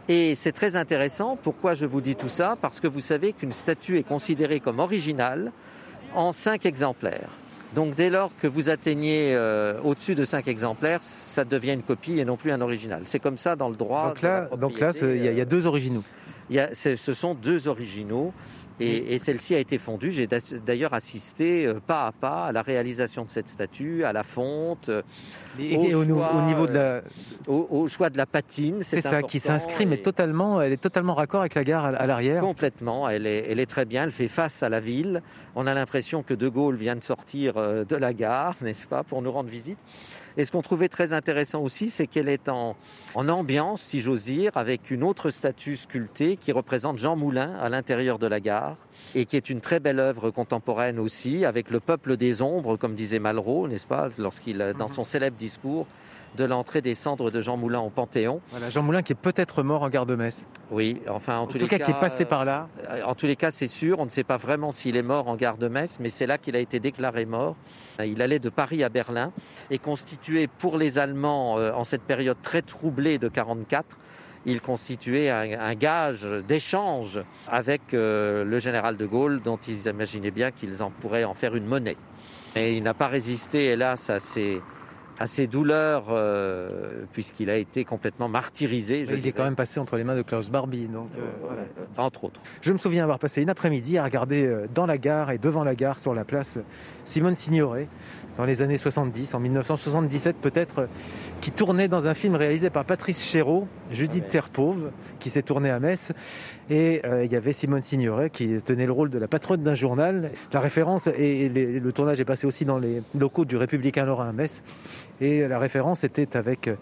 Et 0.08 0.36
c'est 0.36 0.52
très 0.52 0.76
intéressant. 0.76 1.36
Pourquoi 1.42 1.74
je 1.74 1.86
vous 1.86 2.00
dis 2.00 2.14
tout 2.14 2.28
ça? 2.28 2.56
Parce 2.62 2.78
que 2.78 2.86
vous 2.86 3.00
savez 3.00 3.32
qu'une 3.32 3.50
statue 3.50 3.98
est 3.98 4.06
considérée 4.06 4.60
comme 4.60 4.78
originale 4.78 5.50
en 6.14 6.30
5 6.30 6.66
exemplaires. 6.66 7.30
Donc 7.74 7.94
dès 7.94 8.10
lors 8.10 8.30
que 8.40 8.46
vous 8.46 8.70
atteignez 8.70 9.34
euh, 9.34 9.80
au-dessus 9.82 10.14
de 10.14 10.24
5 10.24 10.46
exemplaires, 10.48 11.00
ça 11.02 11.44
devient 11.44 11.72
une 11.72 11.82
copie 11.82 12.18
et 12.20 12.24
non 12.24 12.36
plus 12.36 12.52
un 12.52 12.60
original. 12.60 13.02
C'est 13.06 13.18
comme 13.18 13.36
ça 13.36 13.56
dans 13.56 13.68
le 13.68 13.76
droit. 13.76 14.08
Donc 14.56 14.78
là, 14.80 14.92
il 15.12 15.16
y, 15.24 15.28
a- 15.28 15.30
il 15.32 15.36
y 15.36 15.40
a 15.40 15.44
euh, 15.44 15.46
deux 15.46 15.66
originaux. 15.66 16.02
y 16.50 16.58
a- 16.60 16.74
ce 16.74 17.12
sont 17.12 17.34
deux 17.34 17.66
originaux. 17.68 18.32
Et, 18.80 19.14
et 19.14 19.18
celle-ci 19.18 19.54
a 19.54 19.58
été 19.58 19.78
fondue. 19.78 20.10
J'ai 20.10 20.26
d'a- 20.26 20.38
d'ailleurs 20.66 20.94
assisté 20.94 21.64
euh, 21.64 21.74
pas 21.86 22.06
à 22.08 22.12
pas 22.12 22.46
à 22.46 22.52
la 22.52 22.60
réalisation 22.62 23.24
de 23.24 23.30
cette 23.30 23.48
statue, 23.48 24.04
à 24.04 24.12
la 24.12 24.24
fonte, 24.24 24.88
euh, 24.88 25.02
Et, 25.60 25.76
au 25.76 25.84
et 25.84 25.94
au, 25.94 26.04
nou- 26.04 26.16
choix, 26.16 26.34
au 26.34 26.40
niveau 26.42 26.66
de 26.66 26.72
la, 26.72 27.02
au, 27.46 27.68
au 27.70 27.86
choix 27.88 28.10
de 28.10 28.16
la 28.16 28.26
patine. 28.26 28.78
c'est 28.82 29.00
ça 29.00 29.22
qui 29.22 29.38
s'inscrit, 29.38 29.86
mais 29.86 29.98
totalement, 29.98 30.60
elle 30.60 30.72
est 30.72 30.76
totalement 30.82 31.14
raccord 31.14 31.40
avec 31.42 31.54
la 31.54 31.62
gare 31.62 31.84
à, 31.84 31.88
à 31.90 32.06
l'arrière. 32.06 32.40
Complètement, 32.42 33.08
elle 33.08 33.26
est, 33.28 33.46
elle 33.48 33.60
est 33.60 33.66
très 33.66 33.84
bien, 33.84 34.02
elle 34.04 34.12
fait 34.12 34.26
face 34.28 34.62
à 34.64 34.68
la 34.68 34.80
ville. 34.80 35.22
On 35.54 35.68
a 35.68 35.74
l'impression 35.74 36.24
que 36.24 36.34
De 36.34 36.48
Gaulle 36.48 36.74
vient 36.76 36.96
de 36.96 37.04
sortir 37.04 37.54
euh, 37.56 37.84
de 37.84 37.94
la 37.94 38.12
gare, 38.12 38.56
n'est-ce 38.60 38.88
pas, 38.88 39.04
pour 39.04 39.22
nous 39.22 39.30
rendre 39.30 39.50
visite. 39.50 39.78
Et 40.36 40.44
ce 40.44 40.50
qu'on 40.50 40.62
trouvait 40.62 40.88
très 40.88 41.12
intéressant 41.12 41.62
aussi, 41.62 41.90
c'est 41.90 42.06
qu'elle 42.06 42.28
est 42.28 42.48
en, 42.48 42.76
en 43.14 43.28
ambiance, 43.28 43.82
si 43.82 44.00
j'ose 44.00 44.24
dire, 44.24 44.50
avec 44.56 44.90
une 44.90 45.04
autre 45.04 45.30
statue 45.30 45.76
sculptée 45.76 46.36
qui 46.36 46.50
représente 46.50 46.98
Jean 46.98 47.14
Moulin 47.14 47.54
à 47.60 47.68
l'intérieur 47.68 48.18
de 48.18 48.26
la 48.26 48.40
gare 48.40 48.76
et 49.14 49.26
qui 49.26 49.36
est 49.36 49.48
une 49.48 49.60
très 49.60 49.78
belle 49.78 50.00
œuvre 50.00 50.30
contemporaine 50.30 50.98
aussi, 50.98 51.44
avec 51.44 51.70
le 51.70 51.78
peuple 51.78 52.16
des 52.16 52.42
ombres, 52.42 52.76
comme 52.76 52.94
disait 52.94 53.20
Malraux, 53.20 53.68
n'est-ce 53.68 53.86
pas, 53.86 54.08
lorsqu'il, 54.18 54.74
dans 54.76 54.88
son 54.88 55.04
célèbre 55.04 55.36
discours 55.36 55.86
de 56.36 56.44
l'entrée 56.44 56.80
des 56.80 56.94
cendres 56.94 57.30
de 57.30 57.40
Jean 57.40 57.56
Moulin 57.56 57.80
au 57.80 57.90
Panthéon. 57.90 58.40
Voilà, 58.50 58.70
Jean 58.70 58.82
Moulin 58.82 59.02
qui 59.02 59.12
est 59.12 59.16
peut-être 59.20 59.62
mort 59.62 59.82
en 59.82 59.88
gare 59.88 60.06
de 60.06 60.14
Metz. 60.14 60.46
Oui, 60.70 61.00
enfin, 61.08 61.38
en, 61.38 61.42
En 61.42 61.46
tous 61.46 61.58
tout 61.58 61.64
les 61.64 61.68
cas, 61.68 61.78
qui 61.78 61.90
est 61.90 62.00
passé 62.00 62.24
par 62.24 62.44
là. 62.44 62.68
euh, 62.90 63.02
En 63.04 63.14
tous 63.14 63.26
les 63.26 63.36
cas, 63.36 63.50
c'est 63.50 63.66
sûr, 63.68 63.98
on 64.00 64.04
ne 64.04 64.10
sait 64.10 64.24
pas 64.24 64.36
vraiment 64.36 64.72
s'il 64.72 64.96
est 64.96 65.02
mort 65.02 65.28
en 65.28 65.36
gare 65.36 65.56
de 65.58 65.68
Metz, 65.68 65.98
mais 66.00 66.08
c'est 66.10 66.26
là 66.26 66.38
qu'il 66.38 66.56
a 66.56 66.58
été 66.60 66.80
déclaré 66.80 67.24
mort. 67.24 67.56
Il 68.04 68.20
allait 68.22 68.38
de 68.40 68.48
Paris 68.48 68.82
à 68.82 68.88
Berlin 68.88 69.32
et 69.70 69.78
constituait 69.78 70.46
pour 70.48 70.76
les 70.78 70.98
Allemands, 70.98 71.58
euh, 71.58 71.72
en 71.72 71.84
cette 71.84 72.02
période 72.02 72.38
très 72.42 72.62
troublée 72.62 73.18
de 73.18 73.28
44, 73.28 73.96
il 74.46 74.60
constituait 74.60 75.30
un, 75.30 75.58
un 75.58 75.74
gage 75.74 76.26
d'échange 76.46 77.18
avec 77.48 77.94
euh, 77.94 78.44
le 78.44 78.58
général 78.58 78.96
de 78.98 79.06
Gaulle, 79.06 79.40
dont 79.42 79.56
ils 79.68 79.86
imaginaient 79.86 80.30
bien 80.30 80.50
qu'ils 80.50 80.82
en 80.82 80.90
pourraient 80.90 81.24
en 81.24 81.32
faire 81.34 81.54
une 81.56 81.64
monnaie. 81.66 81.96
Et 82.56 82.76
il 82.76 82.82
n'a 82.82 82.92
pas 82.94 83.08
résisté, 83.08 83.66
hélas, 83.66 84.10
à 84.10 84.20
ces, 84.20 84.60
à 85.18 85.26
ces 85.26 85.46
douleurs, 85.46 86.06
euh, 86.10 87.04
puisqu'il 87.12 87.50
a 87.50 87.56
été 87.56 87.84
complètement 87.84 88.28
martyrisé. 88.28 89.06
je 89.06 89.14
il 89.14 89.26
est 89.26 89.32
quand 89.32 89.44
même 89.44 89.54
passé 89.54 89.78
entre 89.78 89.96
les 89.96 90.04
mains 90.04 90.16
de 90.16 90.22
Klaus 90.22 90.50
Barbie. 90.50 90.86
Donc, 90.86 91.08
euh, 91.16 91.22
voilà. 91.40 91.62
entre 91.96 92.24
autres. 92.24 92.40
Je 92.62 92.72
me 92.72 92.78
souviens 92.78 93.04
avoir 93.04 93.18
passé 93.18 93.42
une 93.42 93.50
après-midi 93.50 93.98
à 93.98 94.04
regarder 94.04 94.44
euh, 94.44 94.66
dans 94.74 94.86
la 94.86 94.98
gare 94.98 95.30
et 95.30 95.38
devant 95.38 95.64
la 95.64 95.74
gare, 95.74 95.98
sur 95.98 96.14
la 96.14 96.24
place, 96.24 96.58
Simone 97.04 97.36
Signoret, 97.36 97.88
dans 98.36 98.44
les 98.44 98.62
années 98.62 98.76
70, 98.76 99.34
en 99.34 99.40
1977 99.40 100.36
peut-être, 100.40 100.78
euh, 100.80 100.86
qui 101.40 101.50
tournait 101.50 101.88
dans 101.88 102.08
un 102.08 102.14
film 102.14 102.34
réalisé 102.34 102.68
par 102.70 102.84
Patrice 102.84 103.22
Chéreau, 103.22 103.68
Judith. 103.90 104.28
Terpauve, 104.28 104.90
qui 105.20 105.30
s'est 105.30 105.42
tourné 105.42 105.70
à 105.70 105.78
Metz. 105.80 106.12
Et 106.70 107.00
euh, 107.04 107.24
il 107.24 107.30
y 107.32 107.36
avait 107.36 107.52
Simone 107.52 107.82
Signoret 107.82 108.30
qui 108.30 108.60
tenait 108.64 108.86
le 108.86 108.92
rôle 108.92 109.10
de 109.10 109.18
la 109.18 109.28
patronne 109.28 109.62
d'un 109.62 109.74
journal. 109.74 110.30
La 110.52 110.60
référence, 110.60 111.06
et, 111.06 111.48
les- 111.48 111.78
le 111.80 111.92
tournage 111.92 112.20
est 112.20 112.24
passé 112.24 112.46
aussi 112.46 112.64
dans 112.64 112.78
les 112.78 113.02
locaux 113.18 113.44
du 113.44 113.56
Républicain 113.56 114.04
Lorrain 114.04 114.28
à 114.28 114.32
Metz. 114.32 114.62
Et 115.20 115.46
la 115.46 115.58
référence 115.58 116.02
était 116.04 116.36
avec 116.36 116.68
euh, 116.68 116.74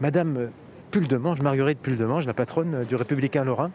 Madame 0.00 0.48
Puldemange, 0.90 1.40
Marguerite 1.42 1.80
Puldemange, 1.80 2.26
la 2.26 2.34
patronne 2.34 2.74
euh, 2.74 2.84
du 2.84 2.94
Républicain 2.94 3.44
Lorrain. 3.44 3.70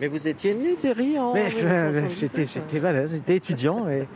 Mais 0.00 0.08
vous 0.08 0.28
étiez 0.28 0.54
né, 0.54 0.74
Terry, 0.80 1.18
en 1.18 1.32
Mais 1.32 1.48
je- 1.48 1.56
1977? 1.64 2.48
j'étais, 2.52 2.78
voilà, 2.78 3.06
j'étais 3.06 3.36
étudiant 3.36 3.86
et, 3.88 4.06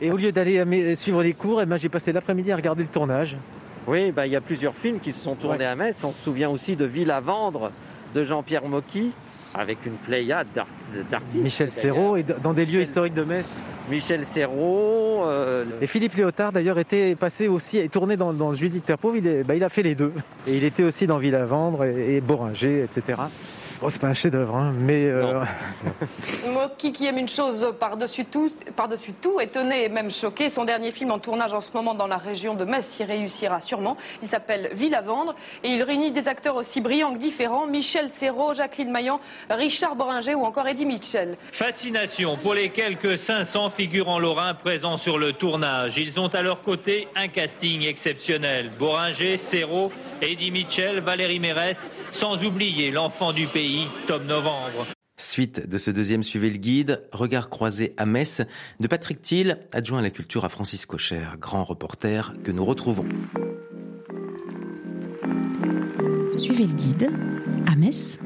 et 0.00 0.10
au 0.12 0.16
lieu 0.16 0.30
d'aller 0.32 0.94
suivre 0.94 1.22
les 1.22 1.32
cours, 1.32 1.62
eh 1.62 1.66
ben, 1.66 1.76
j'ai 1.76 1.88
passé 1.88 2.12
l'après-midi 2.12 2.52
à 2.52 2.56
regarder 2.56 2.82
le 2.82 2.88
tournage. 2.88 3.36
Oui, 3.86 4.12
bah, 4.12 4.26
il 4.26 4.32
y 4.32 4.36
a 4.36 4.40
plusieurs 4.40 4.74
films 4.74 5.00
qui 5.00 5.10
se 5.12 5.20
sont 5.24 5.34
tournés 5.34 5.64
à 5.64 5.74
Metz. 5.74 5.96
On 6.04 6.12
se 6.12 6.22
souvient 6.22 6.50
aussi 6.50 6.76
de 6.76 6.84
Ville 6.84 7.10
à 7.10 7.20
vendre 7.20 7.72
de 8.14 8.22
Jean-Pierre 8.24 8.66
Mocky, 8.68 9.10
avec 9.54 9.78
une 9.86 9.96
pléiade 10.06 10.46
d'art- 10.54 10.66
d'artistes. 11.10 11.42
Michel. 11.42 11.72
Serrault 11.72 12.16
et 12.16 12.22
dans 12.22 12.52
des 12.52 12.64
lieux 12.66 12.82
historiques 12.82 13.14
de 13.14 13.24
Metz. 13.24 13.48
Michel 13.90 14.24
Serrault. 14.24 15.24
euh, 15.26 15.64
Et 15.80 15.86
Philippe 15.86 16.14
Léotard 16.14 16.52
d'ailleurs 16.52 16.78
était 16.78 17.14
passé 17.16 17.48
aussi 17.48 17.78
et 17.78 17.88
tourné 17.88 18.16
dans, 18.16 18.32
dans 18.32 18.54
Judith 18.54 18.84
Terpauve. 18.84 19.16
Il, 19.16 19.26
est- 19.26 19.44
bah, 19.44 19.54
il 19.56 19.64
a 19.64 19.68
fait 19.70 19.82
les 19.82 19.94
deux. 19.94 20.12
Et 20.46 20.56
il 20.58 20.64
était 20.64 20.84
aussi 20.84 21.06
dans 21.06 21.18
Ville 21.18 21.34
à 21.34 21.44
vendre 21.46 21.84
et, 21.84 22.16
et 22.16 22.20
Boringer, 22.20 22.84
etc. 22.84 23.18
Bon, 23.82 23.88
c'est 23.88 24.00
pas 24.00 24.06
un 24.06 24.14
chef-d'œuvre, 24.14 24.54
hein, 24.54 24.72
mais 24.78 25.06
euh, 25.06 25.40
Moi 26.52 26.70
qui, 26.78 26.92
qui 26.92 27.04
aime 27.04 27.18
une 27.18 27.28
chose 27.28 27.74
par-dessus 27.80 28.26
tout, 28.26 28.48
par-dessus 28.76 29.12
tout, 29.20 29.40
étonné 29.40 29.86
et 29.86 29.88
même 29.88 30.08
choqué, 30.08 30.50
son 30.50 30.64
dernier 30.64 30.92
film 30.92 31.10
en 31.10 31.18
tournage 31.18 31.52
en 31.52 31.60
ce 31.60 31.66
moment 31.74 31.92
dans 31.92 32.06
la 32.06 32.18
région 32.18 32.54
de 32.54 32.64
Metz 32.64 32.84
y 33.00 33.02
réussira 33.02 33.60
sûrement. 33.60 33.96
Il 34.22 34.28
s'appelle 34.28 34.70
Ville 34.74 34.94
à 34.94 35.00
vendre 35.00 35.34
et 35.64 35.68
il 35.68 35.82
réunit 35.82 36.12
des 36.12 36.28
acteurs 36.28 36.54
aussi 36.54 36.80
brillants 36.80 37.12
que 37.14 37.18
différents, 37.18 37.66
Michel 37.66 38.10
Serrault, 38.20 38.54
Jacqueline 38.54 38.92
Maillan, 38.92 39.18
Richard 39.50 39.96
Boringer 39.96 40.36
ou 40.36 40.44
encore 40.44 40.68
Eddie 40.68 40.86
Mitchell. 40.86 41.36
Fascination 41.50 42.36
pour 42.36 42.54
les 42.54 42.70
quelques 42.70 43.18
500 43.18 43.70
figurants 43.70 44.20
lorrains 44.20 44.54
présents 44.54 44.96
sur 44.96 45.18
le 45.18 45.32
tournage. 45.32 45.98
Ils 45.98 46.20
ont 46.20 46.28
à 46.28 46.42
leur 46.42 46.62
côté 46.62 47.08
un 47.16 47.26
casting 47.26 47.82
exceptionnel. 47.82 48.70
Boringer, 48.78 49.38
Serrault, 49.50 49.90
Eddie 50.20 50.52
Mitchell, 50.52 51.00
Valérie 51.00 51.40
Mérès, 51.40 51.76
sans 52.12 52.44
oublier 52.44 52.92
l'enfant 52.92 53.32
du 53.32 53.48
pays, 53.48 53.71
Tom 54.06 54.24
Novembre. 54.26 54.86
Suite 55.16 55.68
de 55.68 55.78
ce 55.78 55.90
deuxième 55.90 56.22
Suivez 56.22 56.50
le 56.50 56.56
guide, 56.56 57.02
regard 57.12 57.48
croisé 57.48 57.94
à 57.96 58.06
Metz, 58.06 58.42
de 58.80 58.86
Patrick 58.88 59.22
Thiel, 59.22 59.60
adjoint 59.72 60.00
à 60.00 60.02
la 60.02 60.10
culture 60.10 60.44
à 60.44 60.48
Francis 60.48 60.84
Cocher, 60.86 61.20
grand 61.38 61.64
reporter 61.64 62.32
que 62.44 62.50
nous 62.50 62.64
retrouvons. 62.64 63.04
Suivez 66.34 66.64
le 66.66 66.72
guide 66.74 67.10
à 67.70 67.76
Metz. 67.76 68.18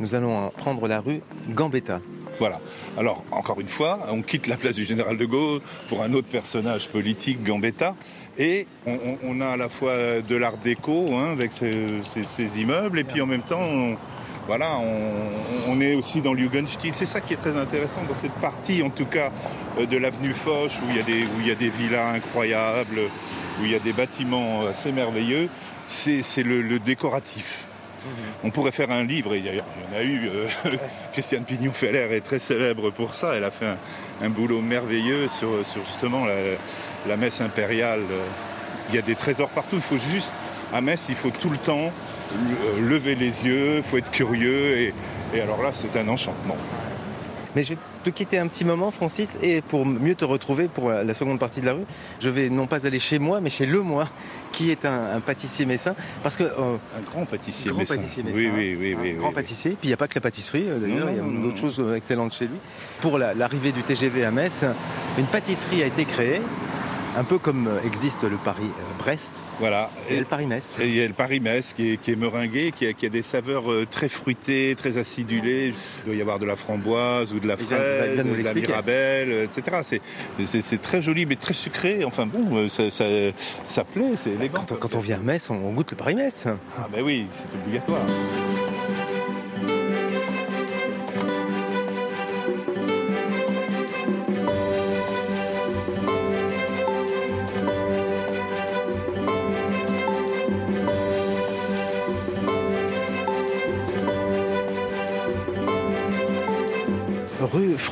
Nous 0.00 0.14
allons 0.14 0.50
prendre 0.50 0.86
la 0.88 1.00
rue 1.00 1.20
Gambetta. 1.50 2.00
Voilà. 2.40 2.56
Alors, 2.98 3.24
encore 3.30 3.60
une 3.60 3.68
fois, 3.68 4.08
on 4.10 4.20
quitte 4.20 4.48
la 4.48 4.56
place 4.56 4.74
du 4.74 4.84
général 4.84 5.16
de 5.16 5.24
Gaulle 5.24 5.60
pour 5.88 6.02
un 6.02 6.12
autre 6.14 6.26
personnage 6.26 6.88
politique, 6.88 7.44
Gambetta. 7.44 7.94
Et 8.36 8.66
on, 8.86 8.94
on- 8.94 9.18
on 9.22 9.40
a 9.40 9.46
à 9.50 9.56
la 9.56 9.68
fois 9.68 10.20
de 10.20 10.34
l'art 10.34 10.56
déco, 10.58 11.14
hein, 11.14 11.30
avec 11.30 11.52
ces, 11.52 11.70
ces- 12.04 12.24
ces 12.24 12.60
immeubles, 12.60 12.98
et 12.98 13.04
puis 13.04 13.20
en 13.20 13.26
même 13.26 13.42
temps, 13.42 13.60
on, 13.62 13.96
voilà, 14.46 14.76
on, 14.78 15.72
on 15.72 15.80
est 15.80 15.94
aussi 15.94 16.20
dans 16.20 16.34
l'Jugendstil. 16.34 16.92
C'est 16.94 17.06
ça 17.06 17.20
qui 17.20 17.32
est 17.32 17.36
très 17.38 17.56
intéressant 17.56 18.02
dans 18.08 18.14
cette 18.14 18.32
partie, 18.34 18.82
en 18.82 18.90
tout 18.90 19.06
cas, 19.06 19.30
euh, 19.78 19.86
de 19.86 19.96
l'avenue 19.96 20.32
Foch, 20.34 20.70
où 20.82 20.90
il, 20.90 20.96
y 20.96 21.00
a 21.00 21.02
des, 21.02 21.22
où 21.24 21.40
il 21.40 21.48
y 21.48 21.50
a 21.50 21.54
des 21.54 21.68
villas 21.70 22.14
incroyables, 22.14 23.00
où 23.60 23.64
il 23.64 23.70
y 23.70 23.74
a 23.74 23.78
des 23.78 23.92
bâtiments 23.92 24.66
assez 24.66 24.92
merveilleux. 24.92 25.48
C'est 25.88 26.22
c'est 26.22 26.42
le- 26.42 26.62
le 26.62 26.78
décoratif. 26.78 27.66
On 28.42 28.50
pourrait 28.50 28.70
faire 28.72 28.90
un 28.90 29.02
livre, 29.02 29.34
et 29.34 29.40
d'ailleurs 29.40 29.64
il 29.90 29.94
y 29.94 29.96
en 29.96 30.00
a 30.00 30.02
eu, 30.04 30.28
euh, 30.28 30.46
Christiane 31.14 31.44
Pignon-Feller 31.44 32.12
est 32.12 32.20
très 32.20 32.38
célèbre 32.38 32.90
pour 32.90 33.14
ça, 33.14 33.32
elle 33.34 33.44
a 33.44 33.50
fait 33.50 33.64
un, 33.66 33.76
un 34.22 34.28
boulot 34.28 34.60
merveilleux 34.60 35.26
sur, 35.28 35.66
sur 35.66 35.80
justement 35.86 36.26
la, 36.26 36.34
la 37.08 37.16
messe 37.16 37.40
impériale. 37.40 38.02
Il 38.90 38.94
y 38.94 38.98
a 38.98 39.02
des 39.02 39.14
trésors 39.14 39.48
partout, 39.48 39.76
il 39.76 39.80
faut 39.82 39.96
juste, 39.96 40.30
à 40.74 40.82
Metz, 40.82 41.06
il 41.08 41.14
faut 41.16 41.30
tout 41.30 41.48
le 41.48 41.56
temps 41.56 41.90
lever 42.80 43.14
les 43.14 43.44
yeux, 43.46 43.76
il 43.78 43.82
faut 43.82 43.96
être 43.98 44.10
curieux, 44.10 44.78
et, 44.78 44.94
et 45.34 45.40
alors 45.40 45.62
là 45.62 45.70
c'est 45.72 45.96
un 45.98 46.08
enchantement. 46.08 46.56
Mais 47.56 47.62
je 47.62 47.70
vais 47.70 47.78
te 48.02 48.10
quitter 48.10 48.36
un 48.38 48.48
petit 48.48 48.64
moment, 48.64 48.90
Francis, 48.90 49.38
et 49.40 49.60
pour 49.62 49.86
mieux 49.86 50.16
te 50.16 50.24
retrouver 50.24 50.66
pour 50.66 50.90
la 50.90 51.14
seconde 51.14 51.38
partie 51.38 51.60
de 51.60 51.66
la 51.66 51.74
rue, 51.74 51.84
je 52.20 52.28
vais 52.28 52.48
non 52.50 52.66
pas 52.66 52.84
aller 52.84 52.98
chez 52.98 53.20
moi, 53.20 53.40
mais 53.40 53.48
chez 53.48 53.64
Le 53.64 53.80
Moi, 53.80 54.08
qui 54.52 54.72
est 54.72 54.84
un, 54.84 55.14
un 55.14 55.20
pâtissier 55.20 55.64
messin, 55.64 55.94
parce 56.24 56.36
que 56.36 56.42
euh, 56.42 56.76
Un 56.98 57.02
grand 57.08 57.24
pâtissier 57.26 57.70
grand 57.70 57.78
messin. 57.80 57.94
pâtissier 57.94 58.22
messin, 58.24 58.36
Oui, 58.36 58.50
oui, 58.52 58.76
oui. 58.80 58.94
un 58.98 59.00
oui, 59.02 59.12
grand 59.12 59.28
oui, 59.28 59.34
pâtissier. 59.34 59.70
Puis 59.72 59.78
il 59.84 59.86
n'y 59.90 59.94
a 59.94 59.96
pas 59.96 60.08
que 60.08 60.16
la 60.16 60.20
pâtisserie, 60.20 60.64
euh, 60.68 60.78
d'ailleurs, 60.80 61.08
il 61.10 61.16
y 61.16 61.20
a 61.20 61.42
d'autres 61.42 61.56
choses 61.58 61.78
euh, 61.78 61.94
excellentes 61.94 62.34
chez 62.34 62.46
lui. 62.46 62.56
Pour 63.00 63.18
la- 63.18 63.34
l'arrivée 63.34 63.70
du 63.70 63.84
TGV 63.84 64.24
à 64.24 64.32
Metz, 64.32 64.64
une 65.16 65.26
pâtisserie 65.26 65.84
a 65.84 65.86
été 65.86 66.04
créée, 66.06 66.40
un 67.16 67.24
peu 67.24 67.38
comme 67.38 67.68
euh, 67.68 67.78
existe 67.86 68.22
le 68.24 68.36
Paris-Brest 68.36 69.34
Voilà. 69.60 69.90
et 70.08 70.18
le 70.18 70.24
Paris-Metz. 70.24 70.78
Et 70.80 70.88
il 70.88 70.94
y 70.96 71.02
a 71.02 71.06
le 71.06 71.12
Paris-Metz 71.12 71.72
qui 71.72 71.92
est, 71.92 71.96
qui 71.96 72.10
est 72.12 72.16
meringué, 72.16 72.72
qui 72.76 72.86
a, 72.86 72.92
qui 72.92 73.06
a 73.06 73.08
des 73.08 73.22
saveurs 73.22 73.70
euh, 73.70 73.86
très 73.88 74.08
fruitées, 74.08 74.74
très 74.76 74.98
acidulées. 74.98 75.74
Il 76.02 76.06
doit 76.06 76.14
y 76.16 76.20
avoir 76.20 76.38
de 76.38 76.46
la 76.46 76.56
framboise 76.56 77.32
ou 77.32 77.40
de 77.40 77.46
la 77.46 77.56
fraise, 77.56 78.16
de 78.18 78.42
la 78.42 78.54
mirabelle, 78.54 79.30
euh, 79.30 79.44
etc. 79.44 80.00
C'est- 80.46 80.80
très 80.82 81.02
joli, 81.02 81.24
mais 81.26 81.36
très 81.36 81.54
sucré. 81.54 82.04
Enfin 82.04 82.26
bon, 82.26 82.68
ça, 82.68 82.90
ça, 82.90 83.04
ça 83.64 83.84
plaît, 83.84 84.14
c'est 84.16 84.30
élégant. 84.30 84.60
Quand 84.66 84.72
on, 84.72 84.76
quand 84.76 84.94
on 84.96 85.00
vient 85.00 85.16
à 85.16 85.20
Metz, 85.20 85.48
on, 85.50 85.54
on 85.54 85.72
goûte 85.72 85.92
le 85.92 85.96
Paris-Metz. 85.96 86.46
Ah 86.78 86.88
ben 86.92 87.02
oui, 87.02 87.26
c'est 87.32 87.54
obligatoire. 87.56 88.00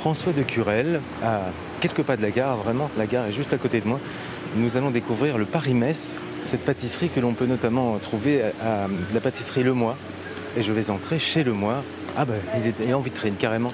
François 0.02 0.32
de 0.32 0.42
Curel, 0.42 1.00
à 1.23 1.42
quelques 1.80 2.02
pas 2.02 2.16
de 2.16 2.23
la 2.23 2.32
gare, 2.32 2.56
vraiment, 2.56 2.90
la 2.99 3.06
gare 3.06 3.26
est 3.26 3.30
juste 3.32 3.52
à 3.52 3.56
côté 3.56 3.80
de 3.80 3.87
moi. 3.87 4.00
Nous 4.56 4.76
allons 4.76 4.90
découvrir 4.90 5.38
le 5.38 5.44
Paris-Metz, 5.44 6.18
cette 6.44 6.64
pâtisserie 6.64 7.09
que 7.09 7.21
l'on 7.21 7.35
peut 7.35 7.47
notamment 7.47 7.97
trouver 7.99 8.42
à, 8.42 8.88
la 9.14 9.21
pâtisserie 9.21 9.62
Le 9.62 9.75
Mois. 9.75 9.97
Et 10.56 10.62
je 10.62 10.73
vais 10.73 10.90
entrer 10.90 11.21
chez 11.21 11.44
Le 11.44 11.52
Mois. 11.52 11.85
Ah 12.16 12.25
ben, 12.25 12.35
il 12.56 12.88
est- 12.88 12.92
en 12.92 12.99
vitrine 12.99 13.37
carrément. 13.37 13.73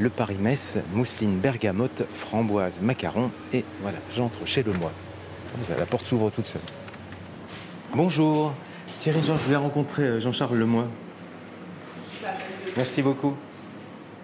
Le 0.00 0.10
Paris-Metz, 0.10 0.78
mousseline 0.92 1.38
bergamote, 1.38 2.02
framboise, 2.08 2.80
macaron. 2.80 3.30
Et 3.52 3.64
voilà, 3.82 3.98
j'entre 4.16 4.44
chez 4.46 4.64
Le 4.64 4.72
Mois. 4.72 4.90
La 5.78 5.86
porte 5.86 6.08
s'ouvre 6.08 6.30
toute 6.30 6.46
seule. 6.46 6.60
Bonjour. 7.94 8.52
Thierry 8.98 9.22
Jean, 9.22 9.36
je 9.36 9.44
voulais 9.44 9.54
rencontrer 9.54 10.02
euh, 10.02 10.18
Jean-Charles 10.20 10.56
Lemoy. 10.56 10.86
Merci 12.76 13.00
beaucoup. 13.00 13.36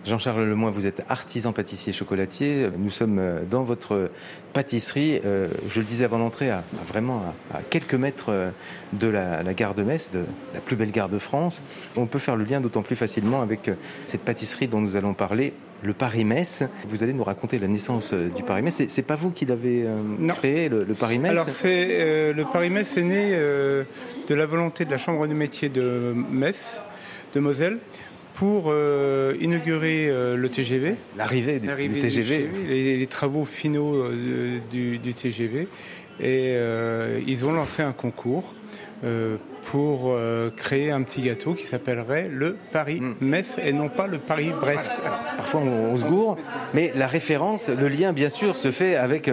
Jean-Charles 0.04 0.44
Lemoy, 0.48 0.72
vous 0.72 0.86
êtes 0.86 1.04
artisan 1.08 1.52
pâtissier 1.52 1.92
chocolatier. 1.92 2.68
Nous 2.76 2.90
sommes 2.90 3.18
euh, 3.20 3.42
dans 3.48 3.62
votre 3.62 4.10
pâtisserie. 4.52 5.20
euh, 5.24 5.46
Je 5.70 5.78
le 5.78 5.86
disais 5.86 6.04
avant 6.04 6.18
l'entrée, 6.18 6.50
à, 6.50 6.58
à 6.58 6.84
vraiment 6.88 7.22
à, 7.52 7.58
à 7.58 7.60
quelques 7.62 7.94
mètres 7.94 8.30
euh, 8.30 8.50
de 8.94 9.06
la, 9.06 9.44
la 9.44 9.54
gare 9.54 9.74
de 9.74 9.84
Metz, 9.84 10.10
de 10.12 10.24
la 10.54 10.60
plus 10.60 10.74
belle 10.74 10.90
gare 10.90 11.08
de 11.08 11.20
France. 11.20 11.62
On 11.96 12.06
peut 12.06 12.18
faire 12.18 12.34
le 12.34 12.42
lien 12.44 12.60
d'autant 12.60 12.82
plus 12.82 12.96
facilement 12.96 13.42
avec 13.42 13.70
cette 14.06 14.22
pâtisserie 14.22 14.66
dont 14.66 14.80
nous 14.80 14.96
allons 14.96 15.14
parler, 15.14 15.52
le 15.84 15.92
Paris-Metz. 15.92 16.64
Vous 16.88 17.04
allez 17.04 17.12
nous 17.12 17.22
raconter 17.24 17.60
la 17.60 17.68
naissance 17.68 18.12
du 18.12 18.42
Paris-Metz. 18.42 18.74
C'est- 18.74 18.90
C'est 18.90 19.02
pas 19.02 19.14
vous 19.16 19.30
qui 19.30 19.46
l'avez 19.46 19.86
créé, 20.36 20.68
le, 20.68 20.82
le 20.82 20.94
Paris-Metz 20.94 21.30
Alors, 21.30 21.46
euh, 21.64 22.32
le 22.32 22.44
Paris-Metz 22.44 22.96
est 22.96 23.02
né 23.02 23.30
euh, 23.34 23.84
de 24.28 24.34
la 24.34 24.46
volonté 24.46 24.84
de 24.84 24.90
la 24.90 24.98
Chambre 24.98 25.28
de 25.28 25.34
métier 25.34 25.68
de 25.68 26.12
Metz, 26.30 26.80
de 27.34 27.40
Moselle, 27.40 27.78
pour 28.34 28.64
euh, 28.68 29.34
inaugurer 29.40 30.08
euh, 30.08 30.36
le 30.36 30.48
TGV. 30.48 30.94
L'arrivée 31.16 31.54
du, 31.54 31.60
du 31.60 31.66
L'arrivée 31.66 31.94
du 32.00 32.08
TGV. 32.08 32.48
les, 32.68 32.96
les 32.98 33.06
travaux 33.06 33.44
finaux 33.44 33.94
euh, 33.94 34.58
du, 34.70 34.98
du 34.98 35.14
TGV. 35.14 35.68
Et 36.20 36.54
ils 37.26 37.44
ont 37.44 37.52
lancé 37.52 37.82
un 37.82 37.92
concours 37.92 38.54
pour 39.64 40.14
créer 40.56 40.90
un 40.92 41.02
petit 41.02 41.22
gâteau 41.22 41.54
qui 41.54 41.66
s'appellerait 41.66 42.28
le 42.30 42.56
Paris-Metz 42.70 43.56
et 43.64 43.72
non 43.72 43.88
pas 43.88 44.06
le 44.06 44.18
Paris-Brest. 44.18 44.92
Parfois 45.38 45.60
on, 45.62 45.86
on 45.90 45.96
se 45.96 46.04
gourre, 46.04 46.36
mais 46.74 46.92
la 46.94 47.08
référence, 47.08 47.68
le 47.70 47.88
lien 47.88 48.12
bien 48.12 48.28
sûr 48.28 48.56
se 48.56 48.70
fait 48.70 48.94
avec 48.94 49.28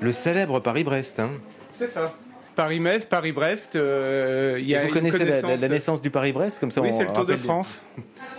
le 0.00 0.12
célèbre 0.12 0.60
Paris-Brest. 0.60 1.20
hein. 1.20 1.30
C'est 1.78 1.88
ça. 1.90 2.14
Paris-Metz, 2.56 3.04
Paris-Brest, 3.04 3.76
euh, 3.76 4.56
il 4.58 4.66
y 4.68 4.74
a 4.74 4.80
Vous 4.80 4.88
une 4.88 4.92
connaissez 4.94 5.24
la, 5.24 5.56
la- 5.56 5.68
naissance 5.68 6.02
du 6.02 6.10
Paris-Brest 6.10 6.58
comme 6.58 6.70
ça 6.72 6.80
Oui, 6.80 6.88
c'est 6.96 7.04
le 7.04 7.12
Tour 7.12 7.26
de 7.26 7.36
France. 7.36 7.80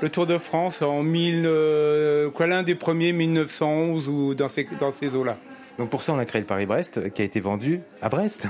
Le 0.02 0.10
Tour 0.10 0.26
de 0.26 0.38
France 0.38 0.82
en 0.82 1.04
1000, 1.04 1.44
euh, 1.46 2.30
quoi, 2.32 2.48
l'un 2.48 2.64
des 2.64 2.76
premiers 2.76 3.14
1911 3.14 4.10
ou 4.10 4.34
dans 4.36 4.50
ces, 4.50 4.68
dans 4.80 4.92
ces 4.92 5.16
eaux-là. 5.16 5.38
Donc 5.80 5.90
pour 5.90 6.04
ça 6.04 6.14
on 6.14 6.18
a 6.20 6.26
créé 6.26 6.42
le 6.42 6.48
Paris-Brest 6.48 6.98
euh, 6.98 7.10
qui 7.10 7.22
a 7.22 7.26
été 7.26 7.40
vendu 7.40 7.80
à 8.02 8.10
Brest 8.10 8.48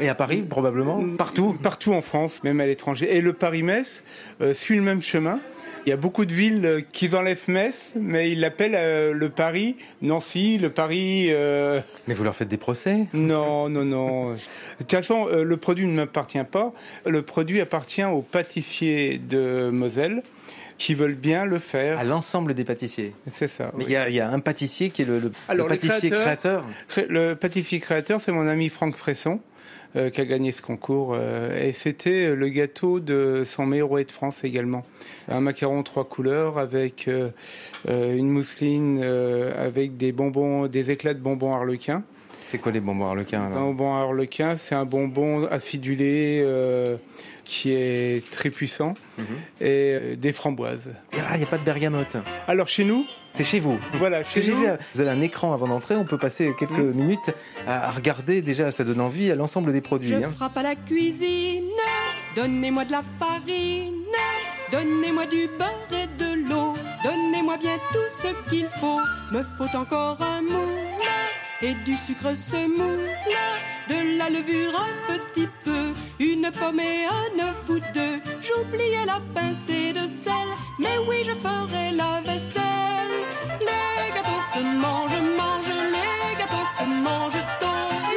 et 0.00 0.08
à 0.08 0.14
Paris 0.14 0.42
probablement. 0.48 1.02
Partout 1.18 1.52
Partout 1.60 1.92
en 1.92 2.00
France, 2.00 2.42
même 2.44 2.60
à 2.60 2.66
l'étranger. 2.66 3.16
Et 3.16 3.20
le 3.20 3.32
Paris-Metz 3.32 4.04
euh, 4.40 4.54
suit 4.54 4.76
le 4.76 4.82
même 4.82 5.02
chemin. 5.02 5.40
Il 5.90 5.94
y 5.94 5.94
a 5.94 5.96
beaucoup 5.96 6.24
de 6.24 6.32
villes 6.32 6.64
euh, 6.64 6.80
qui 6.92 7.12
enlèvent 7.16 7.42
Metz, 7.48 7.90
mais 7.96 8.30
ils 8.30 8.38
l'appellent 8.38 8.76
euh, 8.76 9.12
le 9.12 9.28
Paris, 9.28 9.74
Nancy, 10.02 10.56
le 10.56 10.70
Paris. 10.70 11.26
euh, 11.30 11.80
Mais 12.06 12.14
vous 12.14 12.22
leur 12.22 12.36
faites 12.36 12.46
des 12.46 12.58
procès? 12.58 13.06
Non, 13.12 13.68
non, 13.68 13.84
non. 13.84 14.34
De 14.34 14.38
toute 14.78 14.92
façon, 14.92 15.26
le 15.26 15.56
produit 15.56 15.86
ne 15.88 15.92
m'appartient 15.92 16.44
pas. 16.48 16.72
Le 17.06 17.22
produit 17.22 17.60
appartient 17.60 18.04
aux 18.04 18.22
pâtissiers 18.22 19.18
de 19.18 19.70
Moselle 19.72 20.22
qui 20.78 20.94
veulent 20.94 21.16
bien 21.16 21.44
le 21.44 21.58
faire. 21.58 21.98
À 21.98 22.04
l'ensemble 22.04 22.54
des 22.54 22.62
pâtissiers? 22.62 23.12
C'est 23.28 23.48
ça. 23.48 23.72
Mais 23.76 23.82
oui. 23.82 23.84
il 23.88 23.92
y, 23.92 23.96
a- 23.96 24.08
il 24.10 24.14
y 24.14 24.20
a 24.20 24.30
un 24.30 24.38
pâtissier 24.38 24.90
qui 24.90 25.02
est 25.02 25.06
le, 25.06 25.18
le- 25.18 25.32
Alors, 25.48 25.66
le 25.66 25.74
le 25.74 25.76
pâtissier 25.80 26.08
créateur- 26.10 26.22
créateur. 26.22 26.64
Cré- 26.88 27.06
Le 27.08 27.34
pâtissier 27.34 27.80
créateur, 27.80 28.20
c'est 28.20 28.30
mon 28.30 28.46
ami 28.46 28.68
Franck 28.68 28.94
Fresson. 28.94 29.40
Euh, 29.96 30.10
qui 30.10 30.20
a 30.20 30.24
gagné 30.24 30.52
ce 30.52 30.62
concours 30.62 31.14
euh, 31.14 31.66
et 31.66 31.72
c'était 31.72 32.34
le 32.34 32.48
gâteau 32.48 33.00
de 33.00 33.42
son 33.44 33.66
meilleur 33.66 33.90
de 33.96 34.12
France 34.12 34.44
également. 34.44 34.84
Un 35.28 35.40
macaron 35.40 35.82
trois 35.82 36.04
couleurs 36.04 36.58
avec 36.58 37.08
euh, 37.08 37.30
euh, 37.88 38.16
une 38.16 38.28
mousseline 38.28 39.00
euh, 39.02 39.66
avec 39.66 39.96
des 39.96 40.12
bonbons 40.12 40.66
des 40.66 40.90
éclats 40.90 41.14
de 41.14 41.20
bonbons 41.20 41.54
harlequins 41.54 42.04
C'est 42.50 42.58
quoi 42.58 42.72
les 42.72 42.80
bonbons 42.80 43.06
harlequins 43.06 43.42
un 43.42 43.50
bonbon 43.50 43.94
harlequin 43.94 44.56
c'est 44.58 44.74
un 44.74 44.84
bonbon 44.84 45.46
acidulé 45.50 46.40
euh, 46.44 46.96
qui 47.44 47.72
est 47.72 48.28
très 48.32 48.50
puissant 48.50 48.94
Mhm. 49.18 49.24
et 49.60 49.66
euh, 49.68 50.16
des 50.16 50.32
framboises 50.32 50.90
Ah, 51.12 51.34
il 51.34 51.38
n'y 51.38 51.44
a 51.44 51.46
pas 51.46 51.58
de 51.58 51.64
bergamote. 51.64 52.16
alors 52.48 52.66
chez 52.66 52.84
nous 52.84 53.04
C'est 53.32 53.44
chez 53.44 53.60
vous. 53.60 53.78
voilà 53.98 54.24
chez 54.24 54.40
vu, 54.40 54.52
vous 54.94 55.00
avez 55.00 55.10
un 55.10 55.20
écran 55.20 55.52
avant 55.52 55.68
d'entrer, 55.68 55.94
on 55.94 56.04
peut 56.04 56.18
passer 56.18 56.52
quelques 56.58 56.72
Mm. 56.72 56.92
minutes 56.94 57.30
à, 57.68 57.86
à 57.86 57.90
regarder, 57.92 58.42
déjà 58.42 58.72
ça 58.72 58.82
donne 58.82 59.00
envie 59.00 59.30
à 59.30 59.36
l'ensemble 59.36 59.72
des 59.72 59.80
produits. 59.80 60.08
Je 60.08 60.14
hein. 60.16 60.30
frappe 60.34 60.56
à 60.56 60.64
la 60.64 60.74
cuisine, 60.74 61.64
donnez-moi 62.34 62.84
de 62.84 62.92
la 62.92 63.02
farine, 63.20 63.94
donnez-moi 64.72 65.26
du 65.26 65.46
beurre 65.56 65.88
et 66.02 66.06
de 66.22 66.48
l'eau, 66.48 66.74
donnez-moi 67.04 67.56
bien 67.58 67.76
tout 67.92 68.08
ce 68.10 68.50
qu'il 68.50 68.66
faut. 68.80 68.98
Me 69.32 69.44
faut 69.56 69.76
encore 69.78 70.18
un 70.20 70.42
moule 70.42 70.89
et 71.62 71.74
du 71.84 71.96
sucre 71.96 72.36
semoule, 72.36 73.08
de 73.88 74.18
la 74.18 74.30
levure 74.30 74.72
un 74.78 75.12
petit 75.12 75.48
peu, 75.64 75.92
une 76.18 76.50
pomme 76.50 76.80
et 76.80 77.04
un 77.06 77.48
œuf 77.48 77.68
ou 77.68 77.78
deux. 77.94 78.20
J'oubliais 78.40 79.04
la 79.06 79.20
pincée 79.34 79.92
de 79.92 80.06
sel, 80.06 80.48
mais 80.78 80.96
oui, 81.06 81.16
je 81.24 81.32
ferai 81.32 81.92
la 81.92 82.20
vaisselle. 82.22 82.64
Les 83.60 84.14
gâteaux 84.14 84.44
se 84.54 84.60
mangent, 84.60 85.22
mangent, 85.36 85.80
les 85.94 86.38
gâteaux 86.38 86.68
se 86.78 86.84
mangent 86.84 87.46
tôt. 87.60 87.66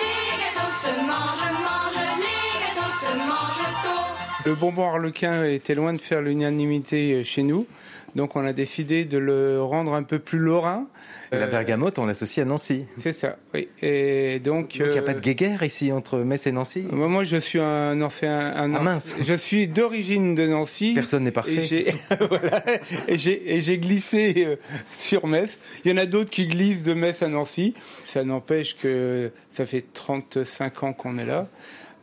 Les 0.01 0.35
gâteaux 0.43 0.73
se 0.83 0.91
mangent, 1.01 1.51
mangent, 1.65 2.05
les 2.17 2.59
gâteaux 2.63 2.93
se 3.01 3.17
mangent 3.17 3.73
tôt. 3.83 4.49
Le 4.49 4.55
bonbon 4.55 4.87
harlequin 4.89 5.43
était 5.45 5.75
loin 5.75 5.93
de 5.93 6.01
faire 6.01 6.21
l'unanimité 6.21 7.23
chez 7.23 7.43
nous, 7.43 7.67
donc 8.15 8.35
on 8.35 8.45
a 8.45 8.53
décidé 8.53 9.05
de 9.05 9.17
le 9.17 9.61
rendre 9.61 9.93
un 9.93 10.03
peu 10.03 10.19
plus 10.19 10.39
lorrain. 10.39 10.87
Et 11.31 11.37
La 11.37 11.45
Euh, 11.47 11.49
bergamote, 11.51 11.97
on 11.97 12.05
l'associe 12.05 12.45
à 12.45 12.47
Nancy. 12.47 12.85
C'est 12.97 13.11
ça, 13.11 13.37
oui. 13.55 13.67
Et 13.81 14.39
donc, 14.39 14.53
Donc 14.65 14.75
il 14.75 14.83
n'y 14.89 14.97
a 14.97 15.01
euh, 15.01 15.05
pas 15.05 15.13
de 15.15 15.19
guéguerre 15.19 15.63
ici 15.63 15.91
entre 15.91 16.19
Metz 16.19 16.45
et 16.45 16.51
Nancy? 16.51 16.85
Moi, 16.91 17.23
je 17.23 17.37
suis 17.37 17.59
un 17.59 17.99
ancien, 18.03 18.37
un, 18.55 18.75
Ah, 18.75 18.79
mince. 18.79 19.15
je 19.19 19.33
suis 19.33 19.67
d'origine 19.67 20.35
de 20.35 20.45
Nancy. 20.45 20.91
Personne 20.93 21.23
n'est 21.23 21.29
Et 21.29 21.31
parfait. 21.31 21.61
j'ai 21.61 21.93
voilà, 22.29 22.63
et 23.07 23.17
j'ai 23.17 23.73
et 23.73 23.77
glissé 23.79 24.45
euh, 24.45 24.55
sur 24.91 25.25
Metz. 25.25 25.57
Il 25.83 25.91
y 25.91 25.93
en 25.93 25.97
a 25.97 26.05
d'autres 26.05 26.29
qui 26.29 26.45
glissent 26.47 26.83
de 26.83 26.93
Metz 26.93 27.23
à 27.23 27.27
Nancy. 27.27 27.73
Ça 28.05 28.23
n'empêche 28.23 28.77
que 28.77 29.31
ça 29.49 29.65
fait 29.65 29.83
35 29.93 30.83
ans 30.83 30.93
qu'on 30.93 31.17
est 31.17 31.25
là. 31.25 31.47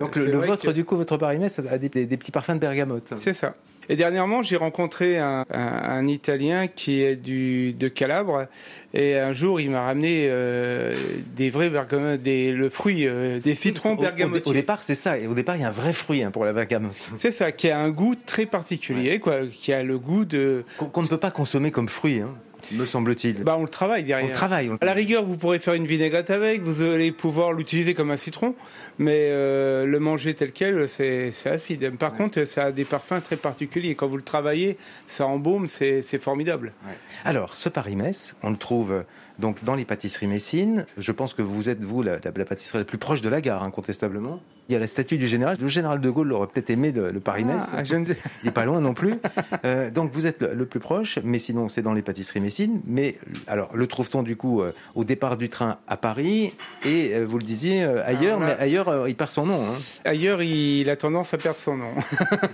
Donc 0.01 0.17
le, 0.17 0.25
vôtre, 0.39 0.63
que- 0.65 0.71
du 0.71 0.85
coup, 0.85 0.97
votre 0.97 1.17
Paris-Metz 1.19 1.59
a 1.61 1.79
des, 1.79 1.89
des- 1.89 2.07
des 2.07 2.17
petits 2.17 2.33
parfums 2.33 2.55
de 2.55 2.59
bergamote. 2.59 3.13
C'est 3.19 3.35
ça. 3.35 3.55
Et 3.91 3.97
dernièrement, 3.97 4.43
j'ai 4.45 4.57
rencontré 4.57 5.19
un, 5.19 5.45
un- 5.51 5.57
un 5.59 6.07
Italien 6.07 6.69
qui 6.69 7.03
est 7.03 7.17
du, 7.17 7.73
de 7.73 7.89
Calabre. 7.89 8.47
Et 8.95 9.17
un 9.19 9.33
jour, 9.33 9.61
il 9.61 9.71
m'a 9.71 9.83
ramené 9.83 10.27
euh, 10.31 10.95
des 11.37 11.51
vrais 11.51 11.71
bergamotes, 11.71 12.23
des, 12.23 12.53
le 12.53 12.69
fruit, 12.71 13.07
euh, 13.07 13.41
des 13.41 13.55
citrons 13.57 13.95
au, 13.95 14.01
bergamotiers. 14.01 14.49
au 14.51 14.55
départ, 14.55 14.83
c'est 14.85 14.95
ça. 14.95 15.19
Et 15.19 15.27
au 15.27 15.35
départ, 15.35 15.57
il 15.57 15.63
y 15.63 15.65
a 15.65 15.69
un 15.69 15.73
vrai 15.73 15.93
fruit 15.93 16.23
hein, 16.23 16.31
pour 16.31 16.45
la 16.45 16.53
bergamote. 16.53 16.93
C'est 17.19 17.33
ça, 17.33 17.51
qui 17.53 17.69
a 17.69 17.79
un 17.79 17.91
goût 17.91 18.15
très 18.27 18.47
particulier, 18.47 19.19
quoi, 19.19 19.41
qui 19.53 19.73
a 19.73 19.83
le 19.83 19.99
goût 19.99 20.25
de. 20.25 20.65
Qu'on 20.77 21.03
ne 21.03 21.09
peut 21.09 21.19
pas 21.19 21.31
consommer 21.33 21.71
comme 21.73 21.89
fruit, 21.89 22.21
hein, 22.21 22.31
me 22.73 22.85
semble-t-il. 22.85 23.43
Bah, 23.43 23.57
on 23.59 23.63
le 23.63 23.69
travaille 23.69 24.05
on 24.05 24.07
derrière. 24.07 24.29
le 24.29 24.35
travaille. 24.35 24.69
on 24.69 24.73
le- 24.75 24.79
À 24.81 24.85
la 24.87 24.93
rigueur, 24.93 25.25
vous 25.25 25.37
pourrez 25.37 25.59
faire 25.59 25.75
une 25.75 25.87
vinaigrette 25.87 26.31
avec, 26.31 26.61
vous 26.63 26.83
allez 26.83 27.11
pouvoir 27.11 27.53
l'utiliser 27.53 27.95
comme 27.95 28.11
un 28.13 28.17
citron, 28.17 28.55
mais 28.99 29.29
euh, 29.31 29.87
le 29.87 29.99
manger 30.01 30.35
tel 30.35 30.53
quel, 30.53 30.89
c'est 30.89 31.33
acide. 31.45 31.91
Par 31.99 32.15
contre, 32.15 32.45
ça 32.45 32.65
a 32.67 32.73
des 32.73 32.85
parfums 32.85 33.21
très 33.23 33.37
particuliers. 33.37 33.95
Quand 33.95 34.07
vous 34.09 34.17
le 34.17 34.23
travaillez, 34.23 34.77
ça 35.09 35.27
embaume, 35.27 35.67
c'est 35.67 36.03
c'est 36.03 36.21
formidable. 36.23 36.73
Alors, 37.25 37.57
ce 37.57 37.69
Paris-Metz, 37.69 38.37
on 38.43 38.51
le 38.51 38.57
trouve 38.57 38.93
euh, 38.93 39.03
donc 39.39 39.63
dans 39.65 39.75
les 39.75 39.85
pâtisseries 39.85 40.27
messines. 40.27 40.87
Je 40.99 41.13
pense 41.13 41.35
que 41.35 41.43
vous 41.43 41.69
êtes, 41.69 41.83
vous, 41.83 42.03
la, 42.03 42.13
la- 42.23 42.33
la 42.35 42.45
pâtisserie 42.45 42.79
la 42.79 42.85
plus 42.85 42.99
proche 42.99 43.21
de 43.23 43.29
la 43.29 43.41
gare, 43.41 43.63
incontestablement. 43.63 44.41
Il 44.69 44.73
y 44.75 44.77
a 44.77 44.79
la 44.79 44.87
statue 44.87 45.19
du 45.19 45.27
général. 45.27 45.57
Le 45.61 45.67
général 45.67 46.01
de 46.01 46.09
Gaulle 46.11 46.33
aurait 46.33 46.47
peut-être 46.47 46.71
aimé 46.71 46.93
le, 46.93 47.11
le 47.11 47.19
Paris-Metz. 47.21 47.65
Ah, 47.75 47.83
je 47.83 47.97
Il 47.97 48.07
n'est 48.45 48.51
pas 48.53 48.65
loin 48.65 48.81
non 48.81 48.95
plus. 48.95 49.15
Euh, 49.65 49.91
donc, 49.91 50.13
vous 50.13 50.27
êtes 50.29 50.41
le, 50.41 50.55
le 50.55 50.65
plus 50.67 50.79
proche, 50.79 51.19
mais 51.25 51.41
sinon, 51.41 51.69
c'est 51.69 51.83
dans 51.83 51.93
les 51.93 52.03
pâtisseries 52.03 52.41
messines. 52.41 52.81
Mais 52.87 53.19
alors, 53.49 53.75
le 53.75 53.87
trouve-t-on 53.89 54.23
du 54.23 54.37
coup 54.37 54.63
euh, 54.63 54.73
au 54.95 55.03
départ 55.03 55.37
du 55.37 55.49
train 55.49 55.79
à 55.89 55.97
Paris 55.97 56.53
et, 56.85 57.15
euh, 57.15 57.25
vous 57.25 57.39
le 57.39 57.45
disiez, 57.45 57.83
euh, 57.83 58.07
ailleurs, 58.07 58.39
mais 58.39 58.57
ailleurs, 58.61 58.80
euh, 58.89 59.09
il 59.09 59.15
perd 59.17 59.31
son 59.31 59.47
nom. 59.47 59.63
hein. 59.63 59.79
Ailleurs, 60.05 60.43
il 60.43 60.89
a 60.91 60.97
tendance 60.97 61.35
à 61.35 61.39
perdre 61.39 61.59
son 61.59 61.77
nom. 61.77 61.93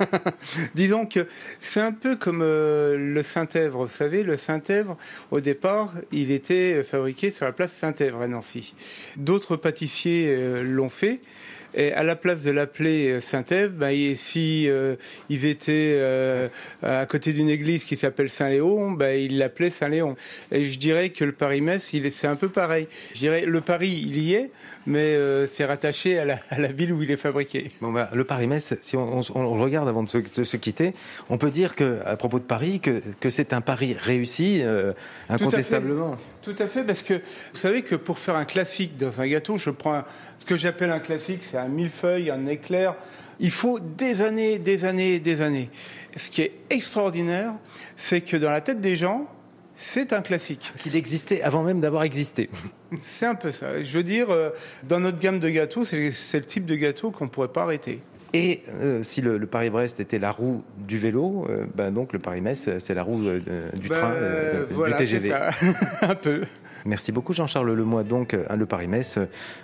Disons 0.74 1.06
que 1.06 1.26
c'est 1.60 1.80
un 1.80 1.92
peu 1.92 2.16
comme 2.16 2.42
euh, 2.42 2.96
le 2.96 3.22
Saint-Èvre. 3.22 3.84
Vous 3.86 3.92
savez, 3.92 4.22
le 4.22 4.36
Saint-Èvre, 4.36 4.96
au 5.30 5.40
départ, 5.40 5.92
il 6.12 6.30
était 6.30 6.82
fabriqué 6.84 7.30
sur 7.30 7.44
la 7.44 7.52
place 7.52 7.72
Saint-Èvre 7.72 8.22
à 8.22 8.28
Nancy. 8.28 8.74
D'autres 9.16 9.56
pâtissiers 9.56 10.26
euh, 10.28 10.62
l'ont 10.62 10.90
fait. 10.90 11.20
Et 11.78 11.92
à 11.92 12.02
la 12.02 12.16
place 12.16 12.42
de 12.42 12.50
l'appeler 12.50 13.10
euh, 13.10 13.20
Saint-Ève, 13.20 13.72
ben, 13.72 14.14
si 14.14 14.66
euh, 14.66 14.96
ils 15.28 15.44
étaient 15.44 15.94
euh, 15.98 16.48
à 16.82 17.04
côté 17.04 17.34
d'une 17.34 17.50
église 17.50 17.84
qui 17.84 17.96
s'appelle 17.96 18.30
Saint-Léon, 18.30 18.92
ben, 18.92 19.20
ils 19.20 19.36
l'appelaient 19.36 19.68
Saint-Léon. 19.68 20.16
Et 20.52 20.64
je 20.64 20.78
dirais 20.78 21.10
que 21.10 21.24
le 21.24 21.32
Paris-Metz, 21.32 21.82
c'est 22.12 22.26
un 22.26 22.36
peu 22.36 22.48
pareil. 22.48 22.88
Je 23.14 23.18
dirais 23.18 23.44
le 23.44 23.60
Paris, 23.60 24.04
il 24.06 24.16
y 24.16 24.34
est, 24.34 24.50
mais 24.86 25.14
euh, 25.14 25.46
c'est 25.46 25.64
rattaché 25.64 26.18
à 26.18 26.24
la, 26.24 26.38
à 26.50 26.58
la 26.58 26.72
ville 26.72 26.92
où 26.92 27.02
il 27.02 27.10
est 27.10 27.16
fabriqué. 27.16 27.70
Bon, 27.80 27.92
bah, 27.92 28.08
le 28.12 28.24
Paris-Metz, 28.24 28.74
si 28.82 28.96
on, 28.96 29.18
on- 29.20 29.22
on 29.34 29.56
le 29.56 29.62
regarde 29.62 29.88
avant 29.88 30.02
de 30.02 30.08
se, 30.08 30.18
de 30.18 30.44
se 30.44 30.56
quitter, 30.56 30.94
on 31.28 31.38
peut 31.38 31.50
dire 31.50 31.74
que, 31.74 31.98
à 32.06 32.16
propos 32.16 32.38
de 32.38 32.44
Paris, 32.44 32.80
que, 32.80 33.02
que 33.20 33.30
c'est 33.30 33.52
un 33.52 33.60
pari 33.60 33.96
réussi, 33.98 34.60
euh, 34.62 34.92
incontestablement. 35.28 36.16
Tout 36.42 36.54
à 36.58 36.66
fait, 36.66 36.84
parce 36.84 37.02
que 37.02 37.14
vous 37.14 37.58
savez 37.58 37.82
que 37.82 37.96
pour 37.96 38.18
faire 38.18 38.36
un 38.36 38.44
classique 38.44 38.96
dans 38.96 39.20
un 39.20 39.26
gâteau, 39.26 39.58
je 39.58 39.70
prends 39.70 39.94
un- 39.94 40.04
ce 40.38 40.44
que 40.44 40.56
j'appelle 40.56 40.90
un 40.90 41.00
classique, 41.00 41.40
c'est 41.50 41.58
un 41.58 41.68
millefeuille, 41.68 42.30
un 42.30 42.46
éclair. 42.46 42.94
Il 43.40 43.50
faut 43.50 43.78
des 43.80 44.22
années, 44.22 44.58
des 44.58 44.84
années, 44.84 45.18
des 45.18 45.42
années. 45.42 45.68
Ce 46.16 46.30
qui 46.30 46.42
est 46.42 46.52
extraordinaire, 46.70 47.52
c'est 47.96 48.20
que 48.22 48.36
dans 48.36 48.50
la 48.50 48.60
tête 48.62 48.80
des 48.80 48.96
gens, 48.96 49.26
c'est 49.76 50.12
un 50.12 50.22
classique. 50.22 50.72
Qu'il 50.78 50.96
existait 50.96 51.42
avant 51.42 51.62
même 51.62 51.80
d'avoir 51.80 52.02
existé. 52.02 52.48
C'est 53.00 53.26
un 53.26 53.34
peu 53.34 53.50
ça. 53.50 53.82
Je 53.82 53.98
veux 53.98 54.04
dire, 54.04 54.30
euh, 54.30 54.50
dans 54.84 55.00
notre 55.00 55.18
gamme 55.18 55.40
de 55.40 55.48
gâteaux, 55.50 55.84
c'est 55.84 55.96
le 56.38 56.44
type 56.44 56.66
de 56.66 56.76
gâteau 56.76 57.10
qu'on 57.10 57.24
ne 57.24 57.30
pourrait 57.30 57.48
pas 57.48 57.62
arrêter. 57.64 58.00
Et 58.32 58.62
euh, 58.74 59.02
si 59.02 59.22
le, 59.22 59.38
le 59.38 59.46
Paris-Brest 59.46 59.98
était 60.00 60.18
la 60.18 60.30
roue 60.30 60.62
du 60.78 60.98
vélo, 60.98 61.46
euh, 61.48 61.64
ben 61.74 61.90
donc 61.90 62.12
le 62.12 62.18
Paris-Metz, 62.18 62.68
c'est 62.78 62.94
la 62.94 63.02
roue 63.02 63.26
euh, 63.26 63.70
du 63.72 63.88
Ben, 63.88 63.96
train, 63.96 64.14
voilà, 64.70 64.96
du 64.96 65.04
TGV. 65.04 65.30
ça. 65.30 65.50
un 66.02 66.14
peu. 66.14 66.42
Merci 66.84 67.12
beaucoup 67.12 67.32
Jean-Charles 67.32 67.72
Lemoy. 67.72 68.04
Donc 68.04 68.34
euh, 68.34 68.44
le 68.54 68.66
Paris-Metz, 68.66 69.18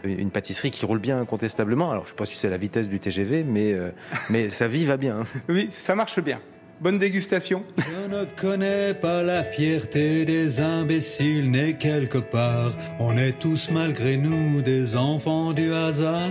une 0.04 0.30
pâtisserie 0.30 0.70
qui 0.70 0.84
roule 0.86 1.00
bien 1.00 1.20
incontestablement. 1.20 1.90
Alors 1.90 2.04
je 2.04 2.08
ne 2.08 2.12
sais 2.12 2.16
pas 2.16 2.24
si 2.26 2.36
c'est 2.36 2.50
la 2.50 2.56
vitesse 2.56 2.88
du 2.88 2.98
TGV, 2.98 3.44
mais, 3.44 3.76
mais 4.30 4.48
sa 4.48 4.68
vie 4.68 4.84
va 4.84 4.96
bien. 4.96 5.26
Oui, 5.48 5.68
ça 5.72 5.94
marche 5.94 6.20
bien. 6.20 6.40
Bonne 6.82 6.98
dégustation. 6.98 7.62
Je 7.78 8.16
ne 8.16 8.24
connais 8.24 8.92
pas 8.92 9.22
la 9.22 9.44
fierté 9.44 10.24
des 10.24 10.60
imbéciles 10.60 11.48
nés 11.48 11.74
quelque 11.74 12.18
part. 12.18 12.76
On 12.98 13.16
est 13.16 13.38
tous 13.38 13.70
malgré 13.70 14.16
nous 14.16 14.62
des 14.62 14.96
enfants 14.96 15.52
du 15.52 15.72
hasard. 15.72 16.28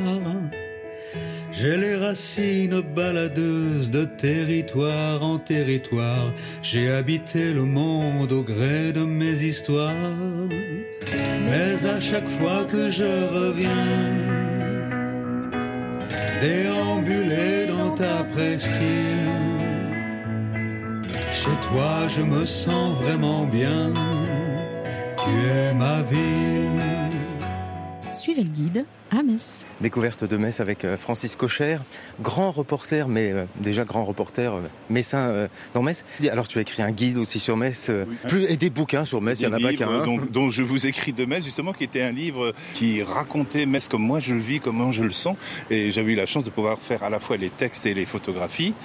J'ai 1.54 1.78
les 1.78 1.96
racines 1.96 2.82
baladeuses 2.82 3.92
de 3.92 4.04
territoire 4.04 5.24
en 5.24 5.38
territoire. 5.38 6.34
J'ai 6.62 6.92
habité 6.92 7.54
le 7.54 7.64
monde 7.64 8.34
au 8.34 8.44
gré 8.44 8.92
de 8.92 9.06
mes 9.06 9.42
histoires. 9.44 9.94
Mais 11.50 11.86
à 11.86 12.02
chaque 12.02 12.30
fois 12.30 12.66
que 12.66 12.92
je 12.92 13.12
reviens, 13.38 13.88
déambuler 16.42 17.68
dans 17.68 17.92
ta 17.92 18.26
presqu'île, 18.26 19.41
chez 21.42 21.70
toi 21.70 22.08
je 22.08 22.22
me 22.22 22.46
sens 22.46 22.96
vraiment 23.00 23.46
bien. 23.46 23.92
Tu 25.18 25.30
es 25.30 25.74
ma 25.74 26.04
ville. 26.04 26.80
Suivez 28.14 28.44
le 28.44 28.50
guide 28.50 28.86
à 29.10 29.24
Metz. 29.24 29.66
Découverte 29.80 30.24
de 30.24 30.38
Metz 30.38 30.60
avec 30.60 30.86
euh, 30.86 30.98
Francis 30.98 31.36
Cocher, 31.36 31.78
grand 32.22 32.52
reporter, 32.52 33.08
mais 33.08 33.32
euh, 33.32 33.46
déjà 33.56 33.84
grand 33.86 34.06
reporter 34.06 34.54
euh, 34.54 34.62
messin 34.92 35.48
dans 35.74 35.82
Metz. 35.82 36.06
Alors 36.32 36.48
tu 36.48 36.60
as 36.60 36.62
écrit 36.62 36.84
un 36.84 36.92
guide 36.92 37.18
aussi 37.18 37.40
sur 37.40 37.58
Metz, 37.58 37.90
plus, 38.28 38.46
et 38.46 38.58
des 38.58 38.70
bouquins 38.70 39.06
sur 39.06 39.20
Metz, 39.20 39.40
il 39.40 39.48
n'y 39.48 39.54
en 39.54 39.58
a 39.58 39.60
pas 39.60 39.74
qu'un. 39.74 39.90
hein. 39.90 40.06
dont, 40.06 40.18
dont 40.18 40.52
je 40.52 40.62
vous 40.62 40.86
écris 40.86 41.14
de 41.14 41.26
Metz, 41.26 41.44
justement, 41.44 41.74
qui 41.74 41.86
était 41.86 42.04
un 42.04 42.12
livre 42.12 42.54
qui 42.76 43.02
racontait 43.02 43.66
Metz 43.66 43.88
comme 43.88 44.04
moi 44.04 44.20
je 44.20 44.36
le 44.36 44.42
vis, 44.42 44.60
comment 44.60 44.92
je 44.92 45.04
le 45.04 45.10
sens. 45.12 45.36
Et 45.72 45.92
j'avais 45.92 46.12
eu 46.12 46.16
la 46.16 46.28
chance 46.28 46.44
de 46.44 46.52
pouvoir 46.52 46.78
faire 46.78 47.02
à 47.04 47.10
la 47.10 47.20
fois 47.20 47.38
les 47.38 47.50
textes 47.50 47.88
et 47.88 47.96
les 47.96 48.06
photographies. 48.06 48.76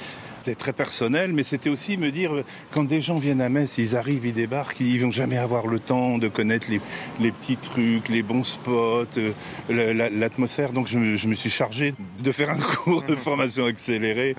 C'était 0.47 0.55
très 0.61 0.73
personnel, 0.73 1.33
mais 1.33 1.43
c'était 1.43 1.69
aussi 1.71 1.97
me 1.97 2.13
dire, 2.13 2.31
quand 2.73 2.85
des 2.85 3.01
gens 3.01 3.17
viennent 3.17 3.41
à 3.41 3.49
Metz, 3.49 3.79
ils 3.79 3.97
arrivent, 3.97 4.25
ils 4.27 4.33
débarquent, 4.33 4.79
ils 4.79 5.01
vont 5.03 5.11
jamais 5.11 5.39
avoir 5.39 5.67
le 5.67 5.81
temps 5.81 6.19
de 6.19 6.29
connaître 6.29 6.69
les, 6.71 6.81
les 7.19 7.33
petits 7.33 7.57
trucs, 7.57 8.09
les 8.09 8.23
bons 8.23 8.45
spots, 8.45 9.07
euh, 9.19 9.33
la- 9.69 9.93
la- 9.93 10.09
l'atmosphère. 10.09 10.71
Donc 10.73 10.87
je 10.87 10.99
me, 11.01 11.17
je 11.17 11.27
me 11.27 11.35
suis 11.35 11.51
chargé 11.51 11.95
de 12.21 12.31
faire 12.31 12.51
un 12.51 12.59
cours 12.61 13.03
de 13.03 13.17
formation 13.17 13.65
accélérée. 13.67 14.37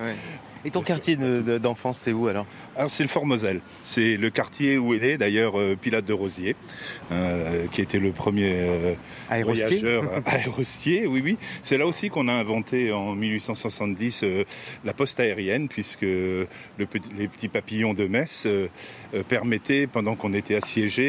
Et 0.64 0.70
ton 0.70 0.80
quartier 0.80 1.16
de- 1.16 1.42
de- 1.42 1.58
d'enfance, 1.58 1.98
c'est 1.98 2.12
où 2.14 2.26
alors? 2.26 2.46
Alors 2.78 2.92
c'est 2.92 3.02
le 3.02 3.08
Fort 3.08 3.26
Moselle. 3.26 3.60
C'est 3.82 4.16
le 4.16 4.30
quartier 4.30 4.78
où 4.78 4.94
est 4.94 5.00
né 5.00 5.16
d'ailleurs 5.18 5.58
euh, 5.58 5.74
Pilate 5.74 6.04
de 6.04 6.12
Rosier, 6.12 6.54
euh, 7.10 7.66
qui 7.72 7.80
était 7.82 7.98
le 7.98 8.12
premier 8.12 8.52
euh, 8.54 8.94
Aérostier 9.28 9.80
voyageur 9.80 10.04
aérostier. 10.26 11.06
Oui, 11.08 11.20
oui. 11.24 11.36
C'est 11.64 11.76
là 11.76 11.86
aussi 11.88 12.08
qu'on 12.08 12.28
a 12.28 12.32
inventé 12.32 12.92
en 12.92 13.16
1870 13.16 14.20
euh, 14.22 14.44
la 14.84 14.92
poste 14.92 15.18
aérienne, 15.18 15.66
puisque 15.66 16.02
le 16.02 16.46
les 17.18 17.26
petits 17.26 17.48
papillons 17.48 17.94
de 17.94 18.06
Metz 18.06 18.44
euh, 18.46 18.68
euh, 19.12 19.24
permettaient, 19.24 19.88
pendant 19.88 20.14
qu'on 20.14 20.32
était 20.32 20.54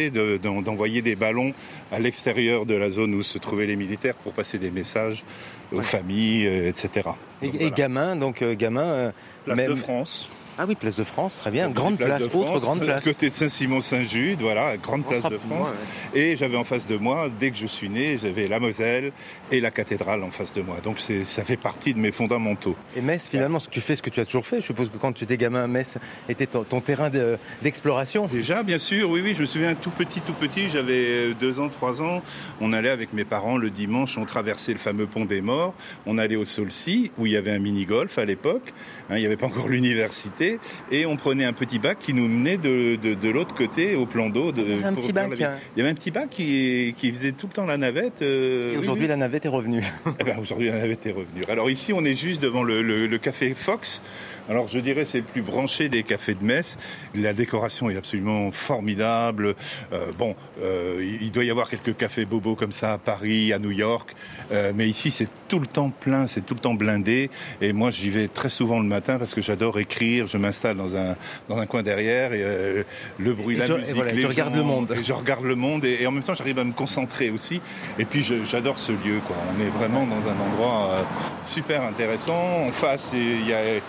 de- 0.10 0.38
d'en- 0.42 0.64
d'envoyer 0.64 1.04
des 1.04 1.16
ballons 1.16 1.54
à 1.92 2.00
l'extérieur 2.00 2.66
de 2.66 2.74
la 2.74 2.90
zone 2.90 3.14
où 3.14 3.22
se 3.22 3.38
trouvaient 3.38 3.68
les 3.68 3.76
militaires 3.76 4.16
pour 4.16 4.34
passer 4.34 4.58
des 4.58 4.72
messages 4.72 5.24
aux 5.72 5.84
familles, 5.84 6.48
euh, 6.48 6.68
etc. 6.70 7.10
Et, 7.44 7.46
Donc, 7.46 7.56
et 7.56 7.58
voilà. 7.60 7.70
gamin, 7.76 8.16
donc 8.16 8.42
euh, 8.42 8.56
gamin. 8.56 8.88
euh, 8.90 9.12
Place 9.46 9.58
même- 9.58 9.70
de 9.70 9.76
France. 9.76 10.28
Ah 10.62 10.66
oui, 10.68 10.76
place 10.76 10.98
de 10.98 11.06
France, 11.06 11.38
très 11.38 11.52
bien. 11.52 11.70
Grande 11.70 11.98
place 11.98 12.26
autre 12.26 12.60
grande 12.60 12.82
place. 12.82 13.06
Côté 13.06 13.30
de 13.30 13.34
Saint-Simon-Saint-Jude, 13.34 14.42
voilà, 14.42 14.76
grande 14.76 15.04
On 15.08 15.10
place 15.10 15.24
de 15.32 15.38
France. 15.38 15.70
Et 16.14 16.36
j'avais 16.36 16.58
en 16.58 16.66
face 16.66 16.86
de 16.86 16.98
moi, 16.98 17.30
dès 17.40 17.50
que 17.52 17.56
je 17.58 17.66
suis 17.66 17.88
né, 17.88 18.20
j'avais 18.22 18.50
la 18.50 18.60
Moselle 18.60 19.14
et 19.54 19.62
la 19.62 19.72
cathédrale 19.72 20.22
en 20.22 20.32
face 20.32 20.54
de 20.54 20.62
moi. 20.62 20.78
Donc 20.84 20.98
ça 21.00 21.46
fait 21.46 21.56
partie 21.56 21.94
de 21.94 22.00
mes 22.00 22.12
fondamentaux. 22.12 22.76
Et 22.98 23.02
Metz, 23.02 23.30
finalement, 23.30 23.60
ce 23.60 23.70
que 23.70 23.74
tu 23.74 23.80
fais, 23.80 23.96
ce 23.96 24.02
que 24.02 24.10
tu 24.10 24.20
as 24.20 24.26
toujours 24.26 24.46
fait, 24.46 24.58
je 24.60 24.66
suppose 24.66 24.90
que 24.90 24.98
quand 24.98 25.14
tu 25.14 25.24
étais 25.24 25.38
gamin, 25.38 25.66
Metz 25.68 25.98
était 26.28 26.46
ton, 26.48 26.64
ton 26.66 26.82
terrain 26.82 27.10
de- 27.10 27.38
d'exploration. 27.62 28.28
Déjà, 28.28 28.62
bien 28.64 28.80
sûr, 28.80 29.10
oui, 29.10 29.22
oui, 29.24 29.36
je 29.38 29.42
me 29.44 29.48
souviens 29.48 29.76
tout 29.76 29.92
petit, 29.92 30.20
tout 30.20 30.34
petit, 30.34 30.68
j'avais 30.68 31.06
euh, 31.30 31.34
deux 31.40 31.62
ans, 31.62 31.70
trois 31.70 32.02
ans. 32.02 32.22
On 32.60 32.74
allait 32.74 32.90
avec 32.90 33.14
mes 33.14 33.24
parents 33.24 33.56
le 33.58 33.70
dimanche, 33.70 34.18
on 34.18 34.26
traversait 34.26 34.74
le 34.74 34.78
fameux 34.80 35.08
pont 35.08 35.24
des 35.24 35.40
Morts. 35.40 35.74
On 36.06 36.18
allait 36.18 36.36
au 36.36 36.44
Saulcy, 36.44 37.12
où 37.18 37.26
il 37.28 37.32
y 37.32 37.38
avait 37.38 37.52
un 37.52 37.60
mini-golf 37.60 38.18
à 38.18 38.26
l'époque. 38.26 38.74
Hein, 39.10 39.16
il 39.16 39.20
n'y 39.22 39.26
avait 39.26 39.38
pas 39.38 39.46
encore 39.46 39.70
l'université. 39.70 40.49
Et 40.92 41.06
on 41.06 41.16
prenait 41.18 41.46
un 41.46 41.54
petit 41.54 41.78
bac 41.80 41.98
qui 42.00 42.14
nous 42.14 42.28
menait 42.28 42.58
de, 42.58 42.96
de, 42.96 43.14
de 43.14 43.30
l'autre 43.30 43.54
côté, 43.54 43.96
au 43.96 44.06
plan 44.06 44.30
d'eau. 44.30 44.52
de- 44.52 44.62
Il 44.64 44.70
y 44.70 44.74
avait 44.74 44.84
un 44.86 44.94
petit 44.94 45.12
la 45.12 45.28
bac, 45.28 45.42
hein. 45.42 45.52
Il 45.76 45.80
y 45.80 45.82
avait 45.82 45.92
un 45.92 45.96
petit 45.96 46.12
bac 46.12 46.30
qui, 46.30 46.94
qui 46.98 47.12
faisait 47.12 47.32
tout 47.34 47.48
le 47.48 47.54
temps 47.54 47.66
la 47.66 47.78
navette. 47.78 48.22
euh, 48.22 48.70
Et 48.70 48.74
oui, 48.74 48.78
aujourd'hui, 48.80 49.04
oui. 49.04 49.10
la 49.10 49.18
navette 49.18 49.46
est 49.46 49.50
revenue. 49.50 49.84
Eh 50.20 50.24
ben, 50.24 50.38
Aujourd'hui, 50.40 50.68
la 50.70 50.80
navette 50.80 51.06
est 51.06 51.12
revenue. 51.12 51.42
Alors 51.50 51.70
ici, 51.70 51.94
on 51.94 52.04
est 52.06 52.16
juste 52.16 52.42
devant 52.42 52.64
le, 52.64 52.82
le- 52.82 53.08
le 53.08 53.18
café 53.18 53.54
Fox. 53.54 54.02
Alors 54.50 54.68
je 54.68 54.80
dirais 54.80 55.06
c'est 55.06 55.20
le 55.20 55.24
plus 55.26 55.42
branché 55.44 55.90
des 55.90 56.04
cafés 56.04 56.34
de 56.34 56.44
Metz. 56.44 56.78
La 57.16 57.34
décoration 57.34 57.90
est 57.90 57.96
absolument 57.98 58.52
formidable. 58.52 59.56
Euh, 59.94 60.12
bon, 60.18 60.36
euh, 60.62 61.18
il 61.22 61.32
doit 61.32 61.44
y 61.44 61.52
avoir 61.52 61.70
quelques 61.70 61.96
cafés 61.96 62.26
bobos 62.26 62.56
comme 62.56 62.72
ça 62.72 62.94
à 62.94 62.98
Paris, 62.98 63.54
à 63.54 63.60
New 63.60 63.72
York, 63.72 64.16
Euh, 64.52 64.72
mais 64.76 64.88
ici 64.90 65.12
c'est 65.12 65.28
tout 65.48 65.60
le 65.60 65.68
temps 65.68 65.92
plein, 65.92 66.26
c'est 66.26 66.42
tout 66.44 66.56
le 66.56 66.60
temps 66.60 66.74
blindé. 66.74 67.30
Et 67.62 67.72
moi 67.72 67.92
j'y 67.92 68.10
vais 68.10 68.28
très 68.28 68.50
souvent 68.50 68.80
le 68.80 68.86
matin 68.88 69.20
parce 69.20 69.36
que 69.36 69.42
j'adore 69.42 69.78
écrire. 69.80 70.26
Je 70.26 70.38
m'installe 70.38 70.78
dans 70.78 70.96
un 70.96 71.16
dans 71.48 71.58
un 71.60 71.68
coin 71.68 71.84
derrière 71.84 72.34
et 72.34 72.42
euh, 72.42 72.84
le 73.20 73.34
bruit, 73.34 73.56
la 73.58 73.68
et 73.68 73.70
musique, 73.72 73.96
voilà, 73.96 74.12
les 74.12 74.22
tu 74.22 74.26
regardes 74.26 74.54
gens, 74.54 74.58
le 74.58 74.64
monde. 74.64 74.96
et 75.00 75.04
je 75.04 75.14
regarde 75.14 75.44
le 75.46 75.56
monde 75.56 75.86
et, 75.86 75.98
et 76.02 76.08
en 76.08 76.12
même 76.12 76.24
temps 76.24 76.34
j'arrive 76.34 76.58
à 76.58 76.64
me 76.64 76.74
concentrer 76.74 77.30
aussi. 77.30 77.62
Et 78.00 78.06
puis 78.06 78.24
je- 78.24 78.44
j'adore 78.44 78.80
ce 78.80 78.92
lieu. 78.94 79.20
Quoi. 79.28 79.36
On 79.56 79.62
est 79.62 79.70
vraiment 79.70 80.08
dans 80.08 80.28
un 80.28 80.38
endroit 80.50 80.90
euh, 80.94 81.04
super 81.46 81.84
intéressant. 81.84 82.64
En 82.68 82.72
face, 82.72 83.12
il 83.14 83.48
y 83.48 83.54
a, 83.54 83.80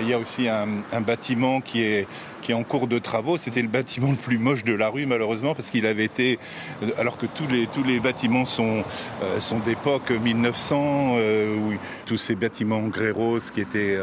il 0.00 0.08
y 0.08 0.12
a 0.12 0.18
aussi 0.18 0.48
un, 0.48 1.00
bâtiment 1.00 1.60
qui 1.60 1.82
est 1.82 2.06
qui 2.44 2.52
est 2.52 2.54
en 2.54 2.62
cours 2.62 2.86
de 2.86 2.98
travaux. 2.98 3.38
C'était 3.38 3.62
le 3.62 3.68
bâtiment 3.68 4.10
le 4.10 4.16
plus 4.16 4.36
moche 4.36 4.64
de 4.64 4.74
la 4.74 4.90
rue, 4.90 5.06
malheureusement, 5.06 5.54
parce 5.54 5.70
qu'il 5.70 5.86
avait 5.86 6.04
été, 6.04 6.38
euh, 6.82 6.90
alors 6.98 7.16
que 7.16 7.24
tous 7.24 7.46
les 7.46 7.66
tous 7.66 7.82
les 7.82 8.00
bâtiments 8.00 8.44
sont 8.44 8.84
euh, 9.22 9.40
sont 9.40 9.60
d'époque 9.60 10.10
1900, 10.10 11.14
euh, 11.16 11.56
tous 12.04 12.18
ces 12.18 12.34
bâtiments 12.34 12.82
grès 12.82 13.10
rose 13.10 13.50
qui 13.50 13.62
étaient 13.62 13.98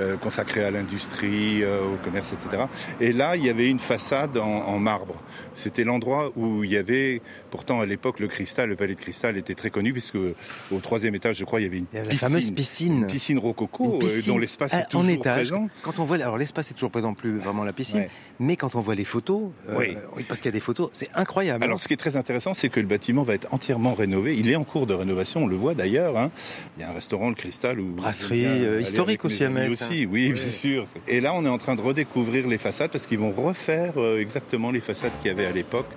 euh, 0.00 0.16
consacrés 0.16 0.64
à 0.64 0.70
l'industrie, 0.70 1.62
euh, 1.62 1.80
au 1.82 1.96
commerce, 2.04 2.32
etc. 2.32 2.64
Et 3.00 3.12
là, 3.12 3.36
il 3.36 3.44
y 3.44 3.50
avait 3.50 3.68
une 3.70 3.80
façade 3.80 4.36
en, 4.38 4.46
en 4.46 4.78
marbre. 4.78 5.14
C'était 5.54 5.84
l'endroit 5.84 6.32
où 6.36 6.64
il 6.64 6.70
y 6.72 6.76
avait, 6.76 7.22
pourtant 7.50 7.80
à 7.80 7.86
l'époque, 7.86 8.18
le 8.20 8.28
cristal, 8.28 8.68
le 8.70 8.76
palais 8.76 8.94
de 8.94 9.00
cristal 9.00 9.36
était 9.36 9.54
très 9.54 9.70
connu, 9.70 9.92
puisque 9.92 10.16
au 10.16 10.78
troisième 10.82 11.14
étage, 11.14 11.36
je 11.36 11.44
crois, 11.44 11.60
il 11.60 11.64
y 11.64 11.66
avait 11.66 11.78
une 11.78 11.86
Il 11.92 11.96
y 11.96 11.98
avait 11.98 12.06
la 12.08 12.10
piscine, 12.12 12.28
fameuse 12.28 12.50
piscine. 12.50 12.94
une 13.02 13.06
piscine 13.06 13.38
rococo, 13.38 13.84
Une 13.84 13.92
euh, 13.94 13.98
piscine, 13.98 14.32
dont 14.32 14.38
l'espace 14.38 14.74
est 14.74 14.84
toujours 14.88 15.04
en 15.06 15.08
étage. 15.08 15.34
présent. 15.50 15.68
Quand 15.82 15.98
on 15.98 16.04
voit, 16.04 16.16
alors 16.16 16.36
l'espace 16.38 16.70
est 16.70 16.74
toujours 16.74 16.90
présent, 16.90 17.14
plus 17.14 17.38
vraiment 17.38 17.62
la 17.64 17.72
piscine, 17.72 18.00
Ouais. 18.00 18.10
Mais 18.40 18.56
quand 18.56 18.74
on 18.74 18.80
voit 18.80 18.94
les 18.94 19.04
photos, 19.04 19.50
euh, 19.68 19.76
Oui. 19.78 19.96
oui, 20.16 20.24
parce 20.28 20.40
qu'il 20.40 20.48
y 20.48 20.52
a 20.52 20.52
des 20.52 20.60
photos, 20.60 20.88
c'est 20.92 21.08
incroyable. 21.14 21.62
Alors, 21.64 21.78
ce 21.80 21.86
qui 21.88 21.94
est 21.94 21.98
très 21.98 22.16
intéressant, 22.16 22.54
c'est 22.54 22.68
que 22.68 22.80
le 22.80 22.86
bâtiment 22.86 23.22
va 23.22 23.34
être 23.34 23.48
entièrement 23.52 23.94
rénové. 23.94 24.36
Il 24.36 24.50
est 24.50 24.56
en 24.56 24.64
cours 24.64 24.86
de 24.86 24.94
rénovation, 24.94 25.44
on 25.44 25.46
le 25.46 25.56
voit 25.56 25.74
d'ailleurs. 25.74 26.16
hein. 26.18 26.30
Il 26.76 26.80
y 26.80 26.84
a 26.84 26.90
un 26.90 26.92
restaurant, 26.92 27.28
le 27.28 27.34
Cristal, 27.34 27.80
où 27.80 27.86
Brasserie, 27.94 28.44
euh, 28.46 28.80
historique 28.80 29.24
aussi 29.24 29.44
à 29.44 29.50
Metz, 29.50 29.80
hein. 29.82 29.86
Aussi, 29.90 30.06
oui, 30.06 30.32
bien 30.32 30.42
sûr. 30.42 30.86
Et 31.08 31.20
là, 31.20 31.32
on 31.34 31.44
est 31.44 31.48
en 31.48 31.58
train 31.58 31.74
de 31.76 31.80
redécouvrir 31.80 32.46
les 32.46 32.58
façades 32.58 32.90
parce 32.90 33.06
qu'ils 33.06 33.18
vont 33.18 33.32
refaire 33.32 33.94
euh, 33.96 34.20
exactement 34.20 34.70
les 34.70 34.80
façades 34.80 35.12
qu'il 35.22 35.28
y 35.30 35.34
avait 35.34 35.46
à 35.46 35.52
l'époque. 35.52 35.88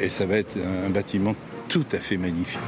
Et 0.00 0.08
ça 0.08 0.24
va 0.26 0.36
être 0.36 0.56
un 0.56 0.90
bâtiment 0.90 1.34
tout 1.68 1.86
à 1.92 1.98
fait 1.98 2.16
magnifique. 2.16 2.60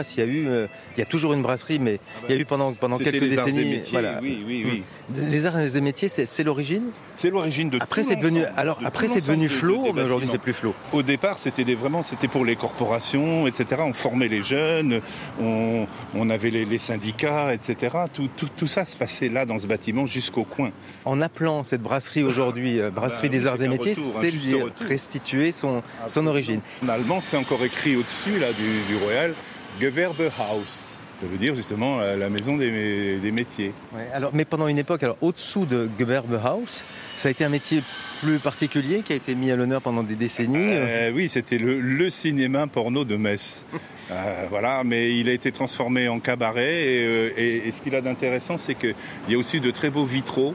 Face, 0.00 0.14
il 0.14 0.20
y 0.20 0.22
a 0.22 0.26
eu, 0.26 0.48
euh, 0.48 0.66
il 0.96 0.98
y 0.98 1.02
a 1.02 1.06
toujours 1.06 1.32
une 1.32 1.42
brasserie, 1.42 1.78
mais 1.78 2.00
il 2.28 2.34
y 2.34 2.38
a 2.38 2.40
eu 2.40 2.44
pendant 2.44 2.72
pendant 2.72 2.98
quelques 2.98 3.20
les 3.20 3.38
arts 3.38 3.48
et 3.48 3.52
décennies. 3.52 3.82
oui, 4.22 4.44
oui, 4.46 4.64
oui. 4.66 4.82
Les 5.14 5.46
arts 5.46 5.58
et 5.58 5.80
métiers, 5.80 6.08
c'est 6.08 6.44
l'origine. 6.44 6.90
C'est 7.16 7.30
l'origine 7.30 7.70
de 7.70 7.78
Après, 7.80 8.02
tout 8.02 8.08
c'est 8.08 8.16
devenu, 8.16 8.44
alors 8.56 8.78
de 8.80 8.86
après, 8.86 9.08
c'est 9.08 9.20
devenu 9.20 9.48
flot, 9.48 9.92
mais 9.94 10.02
aujourd'hui, 10.02 10.28
c'est 10.30 10.38
plus 10.38 10.52
flot. 10.52 10.74
Au 10.92 11.02
départ, 11.02 11.38
c'était 11.38 11.64
des, 11.64 11.74
vraiment, 11.74 12.02
c'était 12.02 12.28
pour 12.28 12.44
les 12.44 12.56
corporations, 12.56 13.46
etc. 13.46 13.82
On 13.84 13.92
formait 13.92 14.28
les 14.28 14.42
jeunes, 14.42 15.00
on, 15.40 15.86
on 16.14 16.30
avait 16.30 16.50
les, 16.50 16.64
les 16.64 16.78
syndicats, 16.78 17.52
etc. 17.52 17.96
Tout, 18.12 18.28
tout, 18.36 18.48
tout 18.56 18.66
ça 18.66 18.84
se 18.84 18.96
passait 18.96 19.28
là 19.28 19.46
dans 19.46 19.58
ce 19.58 19.66
bâtiment 19.66 20.06
jusqu'au 20.06 20.44
coin. 20.44 20.70
En 21.04 21.20
appelant 21.20 21.64
cette 21.64 21.82
brasserie 21.82 22.22
aujourd'hui 22.22 22.80
euh, 22.80 22.90
brasserie 23.00 23.28
Bah 23.28 23.36
des 23.36 23.46
arts 23.46 23.62
et 23.62 23.68
métiers, 23.68 23.92
un 23.92 24.20
c'est 24.20 24.30
lui 24.30 24.54
restituer 24.80 25.52
son 25.52 25.82
son 26.06 26.26
origine. 26.26 26.60
En 26.84 26.88
allemand, 26.88 27.20
c'est 27.20 27.36
encore 27.36 27.64
écrit 27.64 27.96
au-dessus 27.96 28.38
là 28.38 28.52
du, 28.52 28.94
du 28.94 29.02
Royal, 29.02 29.34
Gewerbehaus. 29.80 30.86
Ça 31.20 31.26
veut 31.26 31.36
dire 31.36 31.54
justement 31.54 31.98
la, 31.98 32.16
la 32.16 32.30
maison 32.30 32.56
des, 32.56 33.18
des 33.18 33.30
métiers. 33.30 33.72
Ouais, 33.94 34.06
alors, 34.14 34.30
mais 34.32 34.44
pendant 34.46 34.68
une 34.68 34.78
époque, 34.78 35.02
alors 35.02 35.18
au-dessous 35.20 35.66
de 35.66 35.88
Gewerbehaus, 35.98 36.82
ça 37.16 37.28
a 37.28 37.30
été 37.30 37.44
un 37.44 37.50
métier 37.50 37.82
plus 38.22 38.38
particulier 38.38 39.02
qui 39.04 39.12
a 39.12 39.16
été 39.16 39.34
mis 39.34 39.50
à 39.50 39.56
l'honneur 39.56 39.82
pendant 39.82 40.02
des 40.02 40.14
décennies. 40.14 40.56
Euh, 40.58 41.12
oui, 41.14 41.28
c'était 41.28 41.58
le, 41.58 41.78
le 41.80 42.08
cinéma 42.10 42.66
porno 42.66 43.04
de 43.04 43.16
Metz. 43.16 43.64
Euh, 44.12 44.46
voilà, 44.50 44.82
mais 44.82 45.16
il 45.16 45.28
a 45.28 45.32
été 45.32 45.52
transformé 45.52 46.08
en 46.08 46.18
cabaret 46.18 46.82
et, 46.82 47.06
euh, 47.06 47.30
et- 47.36 47.68
et 47.68 47.70
ce 47.70 47.80
qu'il 47.80 47.94
a 47.94 48.00
d'intéressant, 48.00 48.58
c'est 48.58 48.74
qu'il 48.74 48.96
y 49.28 49.34
a 49.36 49.38
aussi 49.38 49.60
de 49.60 49.70
très 49.70 49.88
beaux 49.88 50.04
vitraux 50.04 50.52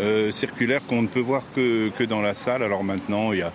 euh, 0.00 0.32
circulaires 0.32 0.80
qu'on 0.88 1.02
ne 1.02 1.06
peut 1.08 1.20
voir 1.20 1.42
que, 1.54 1.90
que 1.90 2.02
dans 2.04 2.22
la 2.22 2.32
salle. 2.32 2.62
Alors 2.62 2.82
maintenant, 2.82 3.34
il 3.34 3.40
y 3.40 3.42
a 3.42 3.52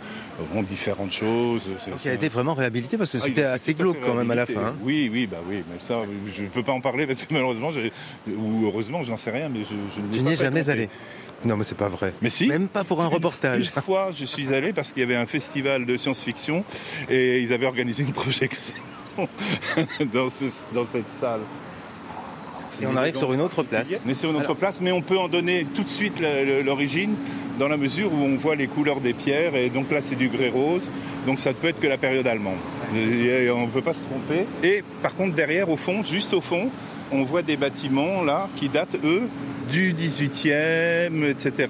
bon, 0.53 0.63
différentes 0.63 1.11
choses. 1.13 1.61
C'est- 1.85 1.97
qui 1.97 2.09
a 2.09 2.13
été 2.13 2.27
vraiment 2.29 2.53
réhabilité 2.53 2.97
parce 2.97 3.11
que 3.11 3.17
Ah, 3.17 3.21
il 3.25 3.29
c'était 3.29 3.43
assez 3.43 3.73
glauque 3.73 3.97
quand 4.05 4.13
même 4.13 4.29
à 4.31 4.35
la 4.35 4.45
fin. 4.45 4.59
hein. 4.67 4.75
Oui, 4.83 5.09
oui, 5.11 5.27
bah 5.27 5.37
oui, 5.47 5.63
mais 5.71 5.79
ça, 5.79 5.99
je 6.35 6.43
ne 6.43 6.47
peux 6.47 6.63
pas 6.63 6.71
en 6.71 6.81
parler 6.81 7.05
parce 7.07 7.21
que 7.21 7.33
malheureusement, 7.33 7.71
ou 8.27 8.65
heureusement, 8.65 9.03
je 9.03 9.11
n'en 9.11 9.17
sais 9.17 9.31
rien, 9.31 9.49
mais 9.49 9.59
je, 9.61 10.15
Tu 10.17 10.21
n'y 10.23 10.31
es 10.31 10.35
jamais 10.35 10.69
allé. 10.69 10.89
Non, 11.45 11.55
mais 11.55 11.63
c'est 11.63 11.77
pas 11.77 11.87
vrai. 11.87 12.13
Mais 12.21 12.29
si. 12.29 12.47
Même 12.47 12.67
pas 12.67 12.83
pour 12.83 12.99
un 13.01 13.07
Une- 13.07 13.13
reportage. 13.13 13.71
Une 13.75 13.81
fois, 13.81 14.09
je 14.13 14.25
suis 14.25 14.53
allé 14.53 14.73
parce 14.73 14.91
qu'il 14.91 14.99
y 14.99 15.03
avait 15.03 15.15
un 15.15 15.25
festival 15.25 15.85
de 15.85 15.95
science-fiction 15.95 16.65
et 17.09 17.39
ils 17.39 17.53
avaient 17.53 17.65
organisé 17.67 18.03
une 18.03 18.11
projection 18.11 18.75
dans, 20.13 20.29
ce- 20.29 20.45
dans 20.73 20.83
cette 20.85 21.05
salle. 21.19 21.41
Et 22.81 22.85
on 22.85 22.95
arrive 22.95 23.15
sur 23.15 23.33
une 23.33 23.41
autre 23.41 23.63
place. 23.63 23.93
On 24.05 24.09
est 24.09 24.15
sur 24.15 24.29
une 24.29 24.37
autre 24.37 24.53
place, 24.53 24.79
mais 24.81 24.91
on 24.91 25.01
peut 25.01 25.17
en 25.17 25.27
donner 25.27 25.65
tout 25.75 25.83
de 25.83 25.89
suite 25.89 26.15
l'origine 26.65 27.15
dans 27.57 27.67
la 27.67 27.77
mesure 27.77 28.13
où 28.13 28.23
on 28.23 28.37
voit 28.37 28.55
les 28.55 28.67
couleurs 28.67 29.01
des 29.01 29.13
pierres. 29.13 29.55
Et 29.55 29.69
donc 29.69 29.91
là, 29.91 30.01
c'est 30.01 30.15
du 30.15 30.29
grès 30.29 30.49
rose. 30.49 30.89
Donc 31.25 31.39
ça 31.39 31.49
ne 31.49 31.55
peut 31.55 31.67
être 31.67 31.79
que 31.79 31.87
la 31.87 31.97
période 31.97 32.25
allemande. 32.27 32.57
Et 32.95 33.49
on 33.49 33.67
ne 33.67 33.71
peut 33.71 33.81
pas 33.81 33.93
se 33.93 34.01
tromper. 34.01 34.45
Et 34.63 34.83
par 35.01 35.13
contre, 35.15 35.35
derrière, 35.35 35.69
au 35.69 35.77
fond, 35.77 36.03
juste 36.03 36.33
au 36.33 36.41
fond, 36.41 36.69
on 37.11 37.23
voit 37.23 37.41
des 37.41 37.57
bâtiments 37.57 38.23
là 38.23 38.47
qui 38.55 38.69
datent, 38.69 38.95
eux, 39.03 39.23
du 39.71 39.93
18e, 39.93 41.29
etc. 41.29 41.67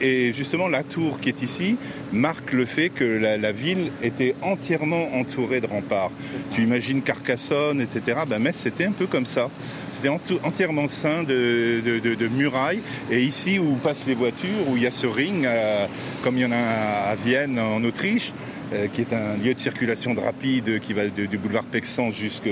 Et 0.00 0.32
justement, 0.32 0.68
la 0.68 0.84
tour 0.84 1.18
qui 1.20 1.30
est 1.30 1.42
ici 1.42 1.76
marque 2.12 2.52
le 2.52 2.64
fait 2.64 2.90
que 2.90 3.04
la, 3.04 3.36
la 3.38 3.52
ville 3.52 3.90
était 4.02 4.34
entièrement 4.42 5.14
entourée 5.14 5.60
de 5.60 5.66
remparts. 5.66 6.12
Tu 6.54 6.62
imagines 6.62 7.02
Carcassonne, 7.02 7.80
etc. 7.80 8.20
Ben, 8.28 8.38
Metz, 8.38 8.56
c'était 8.56 8.84
un 8.84 8.92
peu 8.92 9.06
comme 9.06 9.26
ça. 9.26 9.50
C'était 10.02 10.38
entièrement 10.44 10.88
ceint 10.88 11.22
de, 11.24 11.82
de- 11.84 11.98
de- 11.98 12.14
de 12.14 12.28
murailles. 12.28 12.80
Et 13.10 13.20
ici, 13.20 13.58
où 13.58 13.74
passent 13.74 14.04
les 14.06 14.14
voitures, 14.14 14.68
où 14.68 14.76
il 14.76 14.82
y 14.84 14.86
a 14.86 14.90
ce 14.90 15.06
ring, 15.06 15.44
euh, 15.44 15.86
comme 16.22 16.36
il 16.36 16.42
y 16.42 16.44
en 16.46 16.52
a 16.52 16.56
à 17.10 17.14
Vienne, 17.16 17.58
en 17.58 17.82
Autriche, 17.84 18.32
euh, 18.72 18.86
qui 18.92 19.02
est 19.02 19.12
un 19.12 19.36
lieu 19.42 19.52
de 19.52 19.58
circulation 19.58 20.14
de 20.14 20.20
rapide 20.20 20.80
qui 20.80 20.92
va 20.94 21.06
du 21.06 21.36
boulevard 21.36 21.64
Pexan 21.64 22.12
jusqu'à 22.12 22.50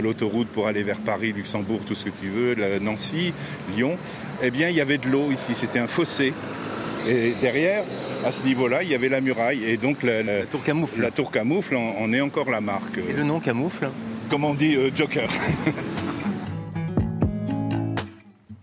l'autoroute 0.00 0.48
pour 0.48 0.68
aller 0.68 0.82
vers 0.84 1.00
Paris, 1.00 1.32
Luxembourg, 1.36 1.80
tout 1.86 1.94
ce 1.94 2.04
que 2.04 2.10
tu 2.20 2.28
veux, 2.28 2.54
la- 2.54 2.78
Nancy, 2.78 3.32
Lyon, 3.76 3.98
eh 4.42 4.50
bien, 4.50 4.68
il 4.70 4.76
y 4.76 4.80
avait 4.80 4.98
de 4.98 5.08
l'eau 5.08 5.30
ici. 5.32 5.52
C'était 5.54 5.80
un 5.80 5.88
fossé. 5.88 6.32
Et 7.08 7.34
derrière, 7.42 7.84
à 8.24 8.32
ce 8.32 8.42
niveau-là, 8.44 8.82
il 8.84 8.88
y 8.90 8.94
avait 8.94 9.08
la 9.10 9.20
muraille. 9.20 9.64
Et 9.64 9.76
donc, 9.76 10.02
la, 10.02 10.22
la- 10.22 10.46
tour 10.46 10.62
camoufle. 10.64 11.02
La 11.02 11.10
tour 11.10 11.30
camoufle 11.30 11.76
en, 11.76 11.96
en 12.00 12.12
est 12.12 12.20
encore 12.22 12.50
la 12.50 12.60
marque. 12.60 12.98
Et 12.98 13.12
le 13.12 13.22
nom 13.22 13.38
camoufle 13.38 13.90
Comme 14.30 14.44
on 14.44 14.54
dit, 14.54 14.76
euh, 14.76 14.90
Joker. 14.96 15.28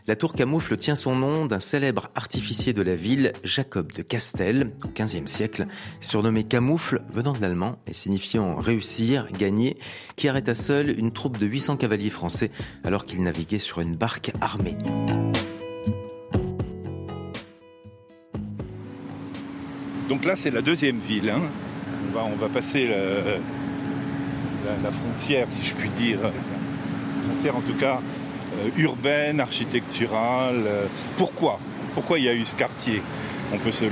La 0.06 0.18
tour 0.18 0.34
Camoufle 0.34 0.76
tient 0.76 0.96
son 0.96 1.16
nom 1.16 1.46
d'un 1.46 1.62
célèbre 1.62 2.10
artificier 2.14 2.74
de 2.74 2.82
la 2.82 2.96
ville, 2.96 3.32
Jacob 3.46 3.94
de 3.94 4.02
Castel, 4.02 4.72
au 4.84 4.90
XVe 4.90 5.28
siècle, 5.28 5.66
surnommé 6.02 6.44
Camoufle, 6.44 7.02
venant 7.14 7.32
de 7.32 7.40
l'allemand 7.40 7.78
et 7.88 7.94
signifiant 7.94 8.56
réussir, 8.56 9.28
gagner, 9.32 9.78
qui 10.18 10.28
arrêta 10.28 10.56
seul 10.56 10.90
une 11.00 11.14
troupe 11.14 11.38
de 11.38 11.46
800 11.46 11.78
cavaliers 11.78 12.10
français 12.10 12.52
alors 12.84 13.06
qu'il 13.06 13.24
naviguait 13.24 13.60
sur 13.60 13.80
une 13.80 13.96
barque 13.96 14.32
armée. 14.42 14.76
Donc 20.10 20.26
là, 20.26 20.36
c'est 20.36 20.52
la 20.52 20.62
deuxième 20.62 21.00
ville. 21.00 21.30
hein. 21.30 21.42
On, 22.16 22.36
va, 22.36 22.48
passer 22.50 22.88
la, 22.88 23.38
la- 24.84 24.92
frontière, 24.92 25.48
si 25.50 25.64
je 25.66 25.74
puis 25.74 25.90
dire. 25.92 26.20
La 26.22 26.30
frontière, 27.34 27.56
en 27.58 27.62
tout 27.62 27.74
cas, 27.74 28.00
urbaine, 28.78 29.40
architecturale. 29.40 30.64
Euh, 30.66 30.86
Pourquoi 31.18 31.60
Pourquoi 31.94 32.20
il 32.20 32.26
y 32.26 32.30
a 32.30 32.34
eu 32.34 32.46
ce 32.46 32.56
quartier 32.56 33.02
on 33.54 33.58
peut, 33.58 33.72
se, 33.72 33.86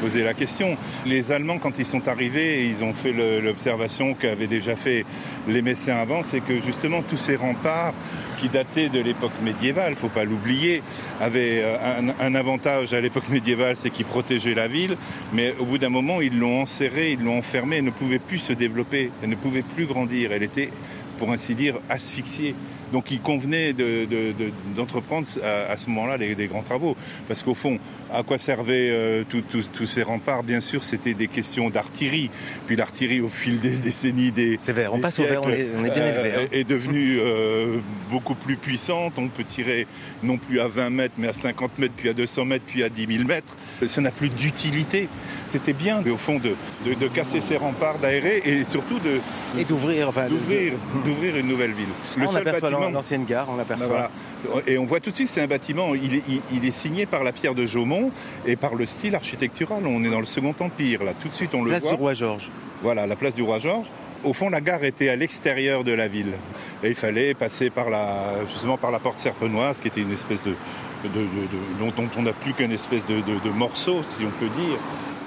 poser 0.00 0.24
la 0.24 0.34
question. 0.34 0.76
Les 1.06 1.30
Allemands, 1.30 1.58
quand 1.58 1.78
ils 1.78 1.86
sont 1.86 2.08
arrivés, 2.08 2.66
ils 2.66 2.82
ont 2.82 2.92
fait 2.92 3.12
l'observation 3.12 4.14
qu'avaient 4.14 4.46
déjà 4.46 4.76
fait 4.76 5.04
les 5.48 5.62
Messins 5.62 5.96
avant, 5.96 6.22
c'est 6.22 6.40
que 6.40 6.60
justement 6.60 7.02
tous 7.02 7.16
ces 7.16 7.36
remparts 7.36 7.94
qui 8.40 8.48
dataient 8.48 8.88
de 8.88 8.98
l'époque 8.98 9.32
médiévale, 9.42 9.94
faut 9.94 10.08
pas 10.08 10.24
l'oublier, 10.24 10.82
avaient 11.20 11.62
euh, 11.62 12.00
un, 12.00 12.26
un 12.26 12.34
avantage 12.34 12.92
à 12.92 13.00
l'époque 13.00 13.28
médiévale, 13.28 13.76
c'est 13.76 13.90
qu'ils 13.90 14.04
protégeaient 14.04 14.54
la 14.54 14.68
ville, 14.68 14.96
mais 15.32 15.54
au 15.60 15.64
bout 15.64 15.78
d'un 15.78 15.88
moment, 15.88 16.20
ils 16.20 16.36
l'ont 16.36 16.62
enserrée, 16.62 17.12
ils 17.12 17.22
l'ont 17.22 17.38
enfermée, 17.38 17.76
elle 17.76 17.84
ne 17.84 17.90
pouvait 17.90 18.18
plus 18.18 18.38
se 18.38 18.52
développer, 18.52 19.10
elle 19.22 19.30
ne 19.30 19.36
pouvait 19.36 19.62
plus 19.62 19.86
grandir, 19.86 20.32
elle 20.32 20.42
était, 20.42 20.70
pour 21.18 21.30
ainsi 21.30 21.54
dire, 21.54 21.76
asphyxiée. 21.88 22.54
Donc 22.94 23.10
il 23.10 23.20
convenait 23.20 23.72
de- 23.72 24.04
de- 24.04 24.30
de- 24.30 24.52
d'entreprendre 24.76 25.26
à, 25.42 25.72
à 25.72 25.76
ce 25.76 25.90
moment-là 25.90 26.16
des, 26.16 26.46
grands 26.46 26.62
travaux. 26.62 26.96
Parce 27.26 27.42
qu'au 27.42 27.54
fond, 27.56 27.80
à 28.12 28.22
quoi 28.22 28.38
servaient 28.38 28.88
euh, 28.92 29.24
tous- 29.28 29.84
ces 29.84 30.04
remparts? 30.04 30.44
Bien 30.44 30.60
sûr, 30.60 30.84
c'était 30.84 31.12
des 31.12 31.26
questions 31.26 31.70
d'artillerie. 31.70 32.30
Puis 32.68 32.76
l'artillerie, 32.76 33.20
au 33.20 33.28
fil 33.28 33.58
des 33.58 33.70
décennies, 33.70 34.30
des, 34.30 34.58
Sévère, 34.58 34.92
on 34.92 34.98
des 34.98 35.02
passe 35.02 35.18
au 35.18 35.24
vert, 35.24 35.40
on 35.44 35.50
est- 35.50 35.66
on 35.76 35.84
est 35.84 35.90
bien 35.90 36.06
élevé, 36.06 36.32
hein. 36.36 36.46
est 36.52 36.62
devenue 36.62 37.18
euh, 37.18 37.78
beaucoup 38.12 38.36
plus 38.36 38.54
puissante. 38.54 39.14
On 39.16 39.26
peut 39.26 39.42
tirer 39.42 39.88
non 40.22 40.36
plus 40.38 40.60
à 40.60 40.68
20 40.68 40.90
mètres, 40.90 41.14
mais 41.18 41.26
à 41.26 41.32
50 41.32 41.76
mètres, 41.80 41.94
puis 41.96 42.08
à 42.08 42.12
200 42.12 42.44
mètres, 42.44 42.64
puis 42.64 42.84
à 42.84 42.88
10 42.88 43.08
000 43.08 43.24
mètres. 43.26 43.56
Ça 43.88 44.00
n'a 44.00 44.12
plus 44.12 44.28
d'utilité. 44.28 45.08
C'était 45.52 45.72
bien, 45.72 46.02
au 46.10 46.16
fond, 46.16 46.40
de, 46.40 47.08
casser 47.08 47.40
ces 47.40 47.56
remparts, 47.56 47.98
d'aérer 47.98 48.42
et 48.44 48.64
surtout 48.64 48.98
de 48.98 49.20
et 49.56 49.64
d'ouvrir, 49.64 50.08
enfin, 50.08 50.26
d'ouvrir, 50.28 50.72
d'ouvrir 51.04 51.36
une 51.36 51.46
nouvelle 51.46 51.70
ville. 51.70 51.86
on 52.26 52.83
l'ancienne 52.92 53.24
gare, 53.24 53.46
on 53.50 53.54
Ben 53.54 53.60
aperçoit. 53.62 53.86
voilà. 54.44 54.62
Et 54.66 54.76
on 54.78 54.84
voit 54.84 55.00
tout 55.00 55.10
de 55.10 55.16
suite, 55.16 55.28
c'est 55.28 55.40
un 55.42 55.46
bâtiment, 55.46 55.94
il 55.94 56.16
est, 56.16 56.22
il- 56.28 56.40
il 56.52 56.64
est 56.64 56.70
signé 56.70 57.06
par 57.06 57.24
la 57.24 57.32
pierre 57.32 57.54
de 57.54 57.66
Jaumont 57.66 58.10
et 58.46 58.56
par 58.56 58.74
le 58.74 58.86
style 58.86 59.14
architectural. 59.14 59.82
On 59.86 60.04
est 60.04 60.10
dans 60.10 60.20
le 60.20 60.26
Second 60.26 60.54
Empire, 60.60 61.02
là. 61.04 61.12
Tout 61.20 61.28
de 61.28 61.34
suite, 61.34 61.54
on 61.54 61.62
le 61.62 61.70
Place 61.70 61.82
voit. 61.82 61.92
du 61.92 61.98
Roi 61.98 62.14
Georges. 62.14 62.48
Voilà, 62.82 63.06
la 63.06 63.16
place 63.16 63.34
du 63.34 63.42
Roi 63.42 63.58
Georges. 63.60 63.86
Au 64.24 64.32
fond, 64.32 64.48
la 64.48 64.60
gare 64.60 64.84
était 64.84 65.08
à 65.10 65.16
l'extérieur 65.16 65.84
de 65.84 65.92
la 65.92 66.08
ville. 66.08 66.32
Et 66.82 66.88
il 66.88 66.94
fallait 66.94 67.34
passer 67.34 67.68
par 67.70 67.90
la, 67.90 68.24
justement 68.50 68.76
par 68.78 68.90
la 68.90 68.98
porte 68.98 69.18
serpenoise, 69.18 69.80
qui 69.80 69.88
était 69.88 70.00
une 70.00 70.12
espèce 70.12 70.42
de, 70.42 70.50
de- 71.04 71.08
de- 71.08 71.20
de- 71.20 71.90
dont, 71.90 71.92
on 72.16 72.22
n'a 72.22 72.32
plus 72.32 72.52
qu'une 72.54 72.72
espèce 72.72 73.04
de, 73.06 73.16
morceau, 73.50 74.02
si 74.02 74.24
on 74.24 74.30
peut 74.40 74.48
dire, 74.58 74.78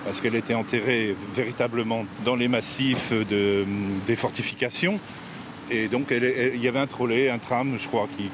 parce 0.04 0.20
qu'elle 0.22 0.36
était 0.36 0.56
enterrée 0.56 1.16
véritablement 1.36 2.06
dans 2.26 2.36
les 2.36 2.48
massifs 2.48 3.12
de- 3.12 3.66
des 4.08 4.16
fortifications. 4.16 5.00
Et 5.72 5.88
donc, 5.88 6.12
elle- 6.12 6.24
elle- 6.24 6.56
il 6.56 6.62
y 6.62 6.68
avait 6.68 6.80
un 6.80 6.88
trolley, 6.88 7.30
un 7.30 7.38
tram, 7.38 7.78
je 7.80 7.88
crois, 7.88 8.08
qui, 8.18 8.30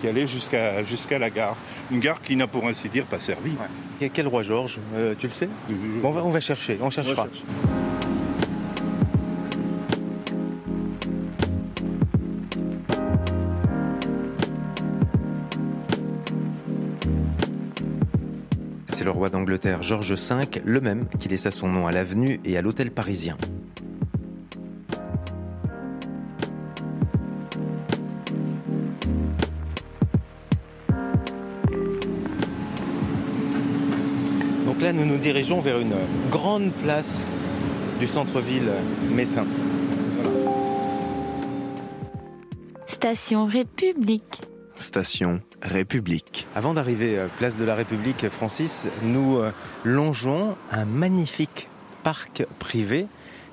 qui 0.00 0.08
allait 0.08 0.26
jusqu'à 0.26 0.84
jusqu'à 0.84 1.18
la 1.18 1.30
gare. 1.30 1.56
Une 1.90 2.00
gare 2.00 2.20
qui 2.22 2.36
n'a, 2.36 2.46
pour 2.46 2.66
ainsi 2.66 2.88
dire, 2.88 3.04
pas 3.06 3.18
servi. 3.18 3.52
Et 4.00 4.08
quel 4.10 4.26
Roi 4.28 4.42
Georges 4.42 4.78
Euh, 4.96 5.14
Tu 5.18 5.26
le 5.26 5.32
sais 5.32 5.48
Bon, 5.68 6.08
on, 6.08 6.10
va, 6.12 6.24
on 6.24 6.30
va 6.30 6.40
chercher, 6.40 6.78
on 6.80 6.90
cherchera. 6.90 7.26
C'est 18.88 19.04
le 19.04 19.10
roi 19.10 19.28
d'Angleterre 19.28 19.82
George 19.82 20.12
V, 20.12 20.44
le 20.64 20.80
même 20.80 21.06
qui 21.18 21.28
laissa 21.28 21.50
son 21.50 21.68
nom 21.68 21.86
à 21.86 21.92
l'avenue 21.92 22.40
et 22.44 22.56
à 22.56 22.62
l'hôtel 22.62 22.90
parisien. 22.90 23.36
Là, 34.84 34.92
nous 34.92 35.06
nous 35.06 35.16
dirigeons 35.16 35.62
vers 35.62 35.78
une 35.78 35.94
grande 36.30 36.70
place 36.82 37.24
du 37.98 38.06
centre-ville 38.06 38.70
messin. 39.10 39.46
Station 42.86 43.46
République. 43.46 44.42
Station 44.76 45.40
République. 45.62 46.46
Avant 46.54 46.74
d'arriver 46.74 47.18
à 47.18 47.28
place 47.28 47.56
de 47.56 47.64
la 47.64 47.74
République, 47.74 48.28
Francis, 48.28 48.86
nous 49.02 49.38
euh, 49.38 49.52
longeons 49.84 50.54
un 50.70 50.84
magnifique 50.84 51.70
parc 52.02 52.44
privé, 52.58 53.06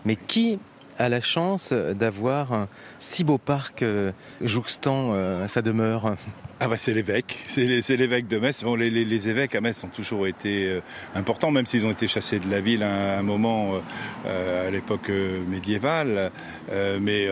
mais 0.04 0.18
qui 0.18 0.60
a 0.98 1.10
la 1.10 1.22
chance 1.22 1.74
d'avoir 1.74 2.54
un 2.54 2.68
si 2.98 3.24
beau 3.24 3.38
parc 3.38 3.82
euh, 3.82 4.12
jouxtant 4.42 5.12
euh, 5.14 5.48
sa 5.48 5.62
demeure 5.62 6.16
Ah 6.60 6.68
bah 6.68 6.76
c'est 6.78 6.94
l'évêque, 6.94 7.40
c'est 7.48 7.66
l'évêque 7.98 8.28
de 8.28 8.38
Metz. 8.38 8.64
Bon, 8.64 8.76
les, 8.76 9.30
évêques 9.30 9.56
à 9.56 9.62
Metz 9.62 9.84
ont 9.84 9.90
toujours 9.90 10.28
été 10.28 10.68
euh, 10.68 10.82
importants, 11.16 11.52
même 11.52 11.66
s'ils 11.66 11.86
ont 11.86 11.92
été 11.92 12.08
chassés 12.08 12.40
de 12.40 12.50
la 12.50 12.62
ville 12.62 12.84
à 12.84 13.18
un 13.18 13.24
moment 13.24 13.82
à 14.26 14.70
l'époque 14.70 15.10
médiévale. 15.50 16.32
Mais 16.72 17.28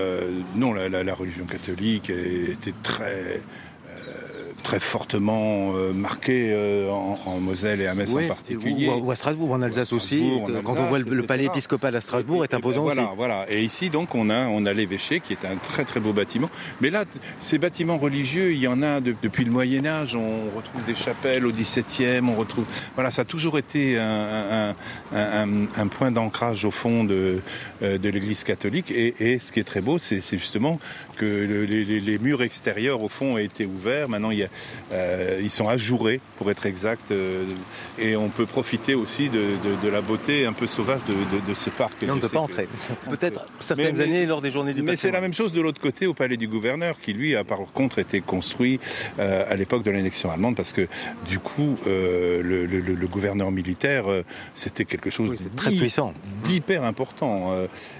non, 0.55 0.73
la, 0.73 1.13
religion 1.13 1.45
catholique 1.45 2.09
était 2.09 2.73
très 2.83 3.41
très 4.59 4.79
fortement 4.79 5.73
euh, 5.75 5.93
marquée 5.93 6.51
euh, 6.53 6.89
en, 6.89 7.17
en 7.25 7.39
Moselle 7.39 7.81
et 7.81 7.87
à 7.87 7.95
Metz 7.95 8.13
en 8.13 8.27
particulier. 8.27 8.89
Ou, 8.89 9.05
ou 9.07 9.11
à 9.11 9.15
Strasbourg, 9.15 9.51
en 9.51 9.61
Alsace 9.61 9.93
aussi. 9.93 10.31
Quand 10.63 10.75
on 10.77 10.85
voit 10.85 10.99
le, 10.99 11.23
palais 11.23 11.45
épiscopal 11.45 11.95
à 11.95 12.01
Strasbourg 12.01 12.43
est 12.43 12.53
Et 12.53 12.55
imposant 12.55 12.81
ben 12.85 12.93
voilà, 12.93 13.03
aussi. 13.07 13.15
Voilà. 13.17 13.45
Et 13.51 13.63
ici, 13.63 13.89
donc, 13.89 14.15
on 14.15 14.29
a, 14.29 14.47
on 14.47 14.65
a 14.65 14.73
l'évêché 14.73 15.19
qui 15.19 15.33
est 15.33 15.45
un 15.45 15.55
très 15.57 15.85
très 15.85 15.99
beau 15.99 16.13
bâtiment. 16.13 16.49
Mais 16.81 16.89
là, 16.89 17.05
ces 17.39 17.57
bâtiments 17.57 17.97
religieux, 17.97 18.51
il 18.53 18.59
y 18.59 18.67
en 18.67 18.81
a 18.81 18.99
de- 19.01 19.15
depuis 19.21 19.45
le 19.45 19.51
Moyen 19.51 19.85
Âge. 19.85 20.15
On 20.15 20.55
retrouve 20.55 20.83
des 20.85 20.95
chapelles 20.95 21.45
au 21.45 21.51
XVIIe. 21.51 22.21
On 22.27 22.35
retrouve. 22.35 22.65
Voilà, 22.95 23.11
ça 23.11 23.23
a 23.23 23.25
toujours 23.25 23.57
été 23.57 23.97
un, 23.97 24.03
un- 24.03 24.75
un- 25.15 25.43
un- 25.53 25.67
un 25.77 25.87
point 25.87 26.11
d'ancrage 26.11 26.65
au 26.65 26.71
fond 26.71 27.03
de, 27.03 27.39
euh, 27.83 27.97
de 27.97 28.09
l'Église 28.09 28.43
catholique. 28.43 28.91
Et, 28.91 29.13
et 29.33 29.39
ce 29.39 29.51
qui 29.51 29.59
est 29.59 29.63
très 29.63 29.81
beau, 29.81 29.97
c'est 29.97 30.21
justement 30.31 30.79
que 31.19 31.25
le- 31.25 31.65
les, 31.65 32.17
murs 32.19 32.41
extérieurs, 32.41 33.03
au 33.03 33.09
fond, 33.09 33.33
ont 33.33 33.37
été 33.37 33.65
ouverts. 33.65 34.09
Maintenant, 34.09 34.31
il 34.31 34.39
y 34.39 34.43
a, 34.43 34.47
euh, 34.93 35.39
ils 35.41 35.49
sont 35.51 35.67
ajourés, 35.67 36.19
pour 36.37 36.49
être 36.49 36.65
exact. 36.65 37.11
euh, 37.11 37.43
et 37.99 38.15
on 38.15 38.29
peut 38.29 38.45
profiter 38.45 38.95
aussi 38.95 39.29
de, 39.29 39.39
de- 39.39 39.85
de 39.85 39.89
la 39.89 40.01
beauté 40.01 40.45
un 40.45 40.53
peu 40.53 40.65
sauvage 40.67 41.01
de, 41.07 41.53
ce 41.53 41.69
parc. 41.69 41.93
Mais 42.01 42.09
on 42.11 42.15
ne 42.15 42.21
peut 42.21 42.29
pas 42.29 42.39
entrer. 42.39 42.67
Peut-être 43.09 43.45
certaines 43.59 43.95
mais- 43.97 44.01
années 44.01 44.25
lors 44.25 44.41
des 44.41 44.49
journées 44.51 44.73
du 44.73 44.81
mais 44.81 44.95
c'est 44.95 45.11
la 45.11 45.21
même 45.21 45.33
chose 45.33 45.51
de 45.51 45.61
l'autre 45.61 45.81
côté 45.81 46.07
au 46.07 46.13
palais 46.13 46.37
du 46.37 46.47
gouverneur, 46.47 46.99
qui 46.99 47.13
lui 47.13 47.35
a 47.35 47.43
par 47.43 47.59
contre 47.73 47.99
été 47.99 48.21
construit 48.21 48.79
euh, 49.19 49.43
à 49.49 49.55
l'époque 49.55 49.83
de 49.83 49.91
l'annexion 49.91 50.31
allemande, 50.31 50.55
parce 50.55 50.71
que 50.73 50.87
du 51.27 51.39
coup, 51.39 51.75
le, 51.85 52.41
le- 52.41 52.65
le- 52.65 52.95
le 52.95 53.07
gouverneur 53.07 53.51
militaire, 53.51 54.05
c'était 54.55 54.85
quelque 54.85 55.09
chose 55.09 55.31
de 55.43 55.49
très 55.55 55.71
puissant. 55.71 56.13
d'hyper 56.43 56.83
important. 56.83 57.53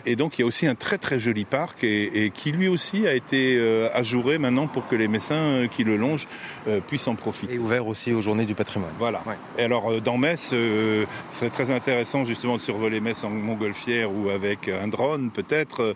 et 0.06 0.16
donc 0.16 0.38
il 0.38 0.42
y 0.42 0.44
a 0.44 0.48
aussi 0.48 0.66
un 0.68 0.76
très 0.76 0.98
très 0.98 1.20
joli 1.20 1.44
parc, 1.46 1.84
et, 1.84 2.26
et 2.26 2.30
qui 2.32 2.52
lui 2.52 2.68
aussi 2.68 3.08
a 3.10 3.14
été 3.16 3.58
euh, 3.58 3.90
ajouré 3.94 4.38
maintenant 4.38 4.68
pour 4.68 4.88
que 4.88 4.96
les 4.96 5.08
Messins 5.08 5.36
euh, 5.36 5.68
qui 5.68 5.84
le 5.84 5.98
longent 5.98 6.28
euh, 6.68 6.80
puissent 6.80 7.08
en 7.08 7.16
profiter. 7.16 7.56
Et 7.56 7.60
ouvert 7.60 7.86
aussi 7.88 8.14
aux 8.14 8.22
journées 8.22 8.46
du 8.46 8.56
patrimoine. 8.56 8.92
Voilà. 8.98 9.24
Et 9.58 9.64
alors 9.64 10.02
dans 10.02 10.18
Metz, 10.18 10.40
ce 10.50 11.06
serait 11.32 11.50
très 11.50 11.70
intéressant 11.72 12.26
justement 12.26 12.58
de 12.58 12.62
survoler 12.62 13.00
Metz 13.00 13.24
en 13.24 13.30
montgolfière 13.30 14.14
ou 14.14 14.30
avec 14.30 14.70
un 14.70 14.88
drone 14.88 15.30
peut-être, 15.32 15.96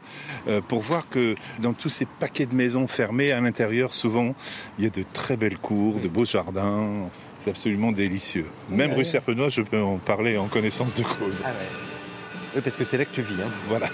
pour 0.67 0.81
voir 0.81 1.07
que 1.09 1.35
dans 1.59 1.73
tous 1.73 1.89
ces 1.89 2.05
paquets 2.05 2.45
de 2.45 2.55
maisons 2.55 2.87
fermées 2.87 3.31
à 3.31 3.39
l'intérieur, 3.39 3.93
souvent, 3.93 4.35
il 4.77 4.83
y 4.83 4.87
a 4.87 4.89
de 4.89 5.03
très 5.13 5.37
belles 5.37 5.57
cours, 5.59 5.99
de 5.99 6.07
beaux 6.07 6.25
jardins. 6.25 7.09
C'est 7.43 7.49
absolument 7.49 7.91
délicieux. 7.91 8.45
Même 8.69 8.91
Oui, 8.91 8.95
rue 8.95 9.01
oui. 9.01 9.05
Serpenois, 9.05 9.49
je 9.49 9.61
peux 9.61 9.81
en 9.81 9.97
parler 9.97 10.37
en 10.37 10.47
connaissance 10.47 10.95
de 10.95 11.03
cause. 11.03 11.41
Oui, 12.55 12.61
parce 12.63 12.77
que 12.77 12.83
c'est 12.83 12.97
là 12.97 13.05
que 13.05 13.13
tu 13.13 13.21
vis. 13.21 13.41
hein. 13.41 13.49
Voilà. 13.67 13.89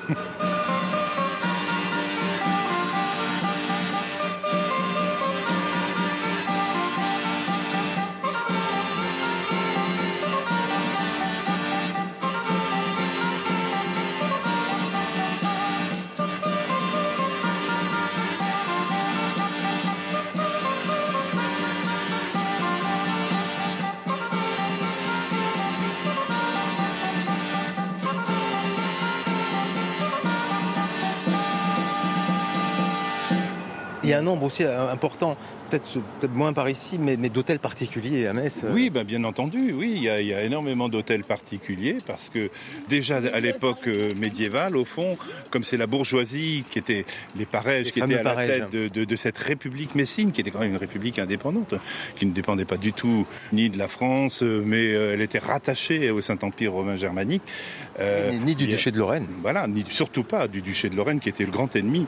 Aussi 34.49 34.63
important, 34.63 35.37
peut-être 35.69 35.85
peut 36.19 36.27
moins 36.33 36.53
par 36.53 36.67
ici, 36.69 36.97
mais, 36.99 37.15
mais 37.17 37.29
d'hôtels 37.29 37.59
particuliers 37.59 38.27
à 38.27 38.33
Metz. 38.33 38.63
euh, 38.63 38.71
Oui, 38.73 38.89
ben 38.89 39.03
bien 39.03 39.23
entendu, 39.23 39.71
oui, 39.73 39.93
il 39.95 40.03
y 40.03 40.09
a, 40.09 40.19
il 40.21 40.27
y 40.27 40.33
a 40.33 40.41
énormément 40.43 40.89
d'hôtels 40.89 41.23
particuliers 41.23 41.97
parce 42.05 42.29
que 42.29 42.49
déjà 42.89 43.17
à 43.17 43.39
l'époque 43.39 43.87
euh, 43.87 44.09
médiévale, 44.19 44.75
au 44.75 44.85
fond, 44.85 45.17
comme 45.51 45.63
c'est 45.63 45.77
la 45.77 45.87
bourgeoisie 45.87 46.63
qui 46.69 46.79
était 46.79 47.05
les 47.37 47.45
parèges, 47.45 47.85
Les 47.87 47.91
qui 47.91 47.99
étaient 47.99 48.15
à 48.17 48.23
la 48.23 48.35
tête 48.47 48.69
de, 48.71 48.87
de- 48.87 49.05
de 49.05 49.15
cette 49.15 49.37
république 49.37 49.95
messine, 49.95 50.31
qui 50.31 50.41
était 50.41 50.51
quand 50.51 50.59
même 50.59 50.71
une 50.71 50.77
république 50.77 51.19
indépendante, 51.19 51.75
qui 52.15 52.25
ne 52.25 52.31
dépendait 52.31 52.65
pas 52.65 52.77
du 52.77 52.91
tout 52.93 53.25
ni 53.53 53.69
de 53.69 53.77
la 53.77 53.87
France, 53.87 54.41
euh, 54.43 54.61
mais 54.65 54.85
elle 54.89 55.21
était 55.21 55.39
rattachée 55.39 56.09
au 56.11 56.21
Saint-Empire 56.21 56.73
romain 56.73 56.97
germanique. 56.97 57.43
Euh, 57.99 58.31
Ni- 58.31 58.39
ni 58.39 58.55
du 58.55 58.63
a- 58.65 58.67
duché 58.67 58.91
de 58.91 58.97
Lorraine. 58.97 59.27
Voilà, 59.41 59.67
ni, 59.67 59.83
surtout 59.89 60.23
pas 60.23 60.47
du 60.47 60.61
duché 60.61 60.89
de 60.89 60.95
Lorraine 60.95 61.19
qui 61.19 61.29
était 61.29 61.43
le 61.45 61.51
grand 61.51 61.75
ennemi. 61.75 62.05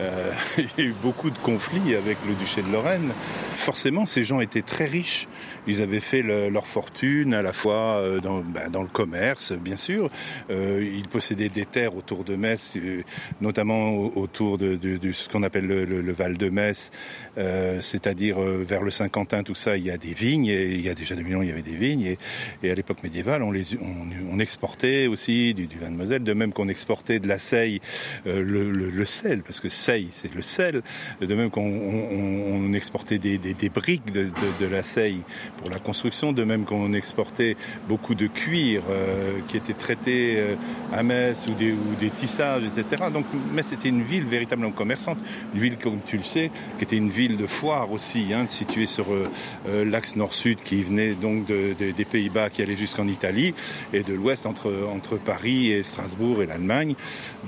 Euh, 0.00 0.30
il 0.58 0.68
y 0.78 0.80
a 0.80 0.84
eu 0.90 0.94
beaucoup 1.02 1.30
de 1.30 1.38
conflits 1.38 1.94
avec 1.94 2.16
le 2.26 2.34
duché 2.34 2.62
de 2.62 2.70
Lorraine. 2.72 3.10
Forcément, 3.56 4.06
ces 4.06 4.24
gens 4.24 4.40
étaient 4.40 4.62
très 4.62 4.86
riches. 4.86 5.26
Ils 5.66 5.82
avaient 5.82 6.00
fait 6.00 6.22
le- 6.22 6.48
leur 6.48 6.66
fortune 6.66 7.34
à 7.34 7.42
la 7.42 7.52
fois 7.52 7.96
euh, 7.98 8.20
dans, 8.20 8.40
ben, 8.40 8.70
dans 8.70 8.82
le 8.82 8.88
commerce, 8.88 9.52
bien 9.52 9.76
sûr. 9.76 10.08
Euh, 10.50 10.82
ils 10.96 11.08
possédaient 11.08 11.48
des 11.48 11.66
terres 11.66 11.96
autour 11.96 12.24
de 12.24 12.36
Metz, 12.36 12.76
euh, 12.76 13.02
notamment 13.40 13.90
au- 13.90 14.12
autour 14.16 14.58
de, 14.58 14.76
de- 14.76 14.96
de 14.96 15.12
ce 15.12 15.28
qu'on 15.28 15.42
appelle 15.42 15.66
le, 15.66 15.84
le- 15.84 16.00
le 16.00 16.12
Val 16.12 16.36
de 16.36 16.48
Metz, 16.48 16.90
euh, 17.38 17.80
c'est-à-dire 17.80 18.40
euh, 18.40 18.64
vers 18.66 18.82
le 18.82 18.90
Saint-Quentin, 18.90 19.42
tout 19.42 19.54
ça, 19.54 19.76
il 19.76 19.84
y 19.84 19.90
a 19.90 19.98
des 19.98 20.14
vignes. 20.14 20.46
Et 20.46 20.66
il 20.74 20.80
y 20.80 20.88
a 20.88 20.94
déjà 20.94 21.14
2000 21.14 21.36
ans, 21.36 21.42
il 21.42 21.48
y 21.48 21.52
avait 21.52 21.62
des 21.62 21.74
vignes. 21.76 22.16
Et, 22.62 22.70
à 22.70 22.74
l'époque 22.74 23.02
médiévale, 23.02 23.42
on, 23.42 23.50
les, 23.52 23.74
on, 23.74 24.06
on 24.34 24.38
exportait 24.38 25.06
aussi 25.06 25.54
du, 25.54 25.66
du 25.66 25.78
vin 25.78 25.90
de 25.90 25.96
Moselle, 25.96 26.22
de 26.24 26.32
même 26.32 26.52
qu'on 26.52 26.68
exportait 26.68 27.18
de 27.20 27.28
la 27.28 27.38
seille, 27.38 27.80
euh, 28.26 28.42
le, 28.42 28.70
le- 28.70 28.90
le 28.90 29.04
sel, 29.04 29.42
parce 29.42 29.60
que 29.60 29.68
seille, 29.68 30.08
c'est 30.10 30.34
le 30.34 30.42
sel. 30.42 30.82
De 31.20 31.34
même 31.34 31.50
qu'on 31.50 31.62
on- 31.66 32.54
on 32.68 32.72
exportait 32.72 33.18
des, 33.18 33.38
des- 33.38 33.54
des 33.54 33.68
briques 33.68 34.12
de, 34.12 34.24
de- 34.24 34.30
de 34.60 34.66
la 34.66 34.82
seille 34.82 35.20
pour 35.58 35.70
la 35.70 35.78
construction, 35.78 36.32
de 36.32 36.44
même 36.44 36.64
qu'on 36.64 36.92
exportait 36.92 37.56
beaucoup 37.88 38.14
de 38.14 38.26
cuir 38.26 38.82
euh, 38.90 39.38
qui 39.48 39.56
était 39.56 39.72
traité 39.72 40.34
euh, 40.36 40.54
à 40.92 41.02
Metz 41.02 41.46
ou 41.48 41.54
des, 41.54 41.72
ou 41.72 41.94
des 42.00 42.10
tissages, 42.10 42.62
etc. 42.64 43.04
Donc 43.12 43.24
Metz 43.54 43.72
était 43.72 43.88
une 43.88 44.02
ville 44.02 44.24
véritablement 44.24 44.70
commerçante, 44.72 45.18
une 45.54 45.60
ville, 45.60 45.76
comme 45.78 46.00
tu 46.06 46.16
le 46.18 46.22
sais, 46.24 46.50
qui 46.78 46.84
était 46.84 46.96
une 46.96 47.10
ville 47.10 47.36
de 47.36 47.46
foire 47.46 47.90
aussi, 47.90 48.32
hein, 48.32 48.46
située 48.48 48.86
sur 48.86 49.12
euh, 49.12 49.28
euh, 49.68 49.84
l'axe 49.84 50.14
nord-sud 50.16 50.58
qui 50.62 50.82
venait 50.82 51.12
donc 51.14 51.46
de- 51.46 51.74
de- 51.78 51.90
des 51.90 52.04
Pays-Bas, 52.04 52.50
qui 52.50 52.62
allait 52.62 52.76
jusqu'en 52.76 53.06
Italie, 53.08 53.54
et 53.92 54.02
de 54.02 54.12
l'ouest 54.14 54.46
entre, 54.46 54.72
entre 54.94 55.16
Paris 55.16 55.70
et 55.72 55.82
Strasbourg 55.82 56.42
et 56.42 56.46
l'Allemagne. 56.46 56.94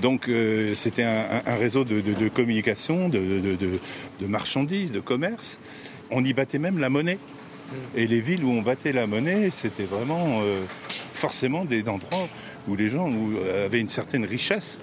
Donc 0.01 0.29
euh, 0.29 0.73
c'était 0.75 1.03
un, 1.03 1.41
un- 1.45 1.55
réseau 1.55 1.83
de, 1.83 2.01
de- 2.01 2.13
de 2.13 2.29
communication, 2.29 3.07
de- 3.09 3.19
de 3.19 4.27
marchandises, 4.27 4.91
de 4.91 4.99
commerce. 4.99 5.59
On 6.11 6.23
y 6.25 6.33
battait 6.33 6.59
même 6.59 6.79
la 6.79 6.89
monnaie. 6.89 7.19
Et 7.95 8.07
les 8.07 8.21
villes 8.21 8.43
où 8.43 8.51
on 8.51 8.61
battait 8.61 8.91
la 8.93 9.07
monnaie, 9.07 9.49
c'était 9.51 9.83
vraiment 9.83 10.41
euh, 10.41 10.61
forcément 11.13 11.65
des 11.65 11.87
endroits 11.87 12.27
où 12.67 12.75
les 12.75 12.89
gens 12.89 13.09
euh, 13.11 13.65
avaient 13.65 13.79
une 13.79 13.87
certaine 13.89 14.25
richesse. 14.25 14.79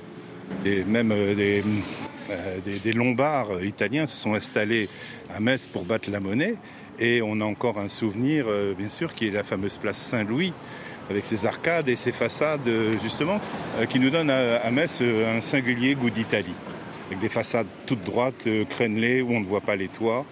Et 0.65 0.85
même 0.85 1.11
euh, 1.13 1.35
des, 1.35 1.63
euh, 2.31 2.59
des- 2.65 2.79
des 2.79 2.93
Lombards 2.93 3.63
italiens 3.65 4.07
se 4.07 4.17
sont 4.17 4.35
installés 4.35 4.89
à 5.35 5.41
Metz 5.41 5.67
pour 5.67 5.85
battre 5.85 6.11
la 6.11 6.21
monnaie. 6.21 6.55
Et 6.99 7.21
on 7.23 7.41
a 7.41 7.45
encore 7.45 7.79
un 7.79 7.89
souvenir, 7.89 8.47
euh, 8.49 8.73
bien 8.77 8.89
sûr, 8.89 9.13
qui 9.15 9.29
est 9.29 9.31
la 9.31 9.43
fameuse 9.43 9.77
place 9.77 9.99
Saint-Louis, 9.99 10.53
avec 11.11 11.25
ses 11.27 11.45
arcades 11.45 11.89
et 11.89 11.97
ses 11.97 12.13
façades, 12.13 12.67
euh, 12.67 12.95
justement, 13.03 13.41
euh, 13.79 13.87
qui 13.87 13.99
nous 14.01 14.11
donnent 14.11 14.31
à, 14.31 14.71
Metz 14.71 14.99
euh, 15.03 15.37
un 15.39 15.41
singulier 15.41 15.95
goût 15.95 16.11
d'Italie. 16.11 16.55
Avec 17.09 17.21
des 17.21 17.29
façades 17.29 17.67
toutes 17.87 18.03
droites, 18.03 18.47
euh, 18.47 18.65
crénelées, 18.65 19.21
où 19.23 19.33
on 19.33 19.41
ne 19.41 19.45
voit 19.45 19.61
pas 19.61 19.77
les 19.77 19.89
toits. 19.89 20.25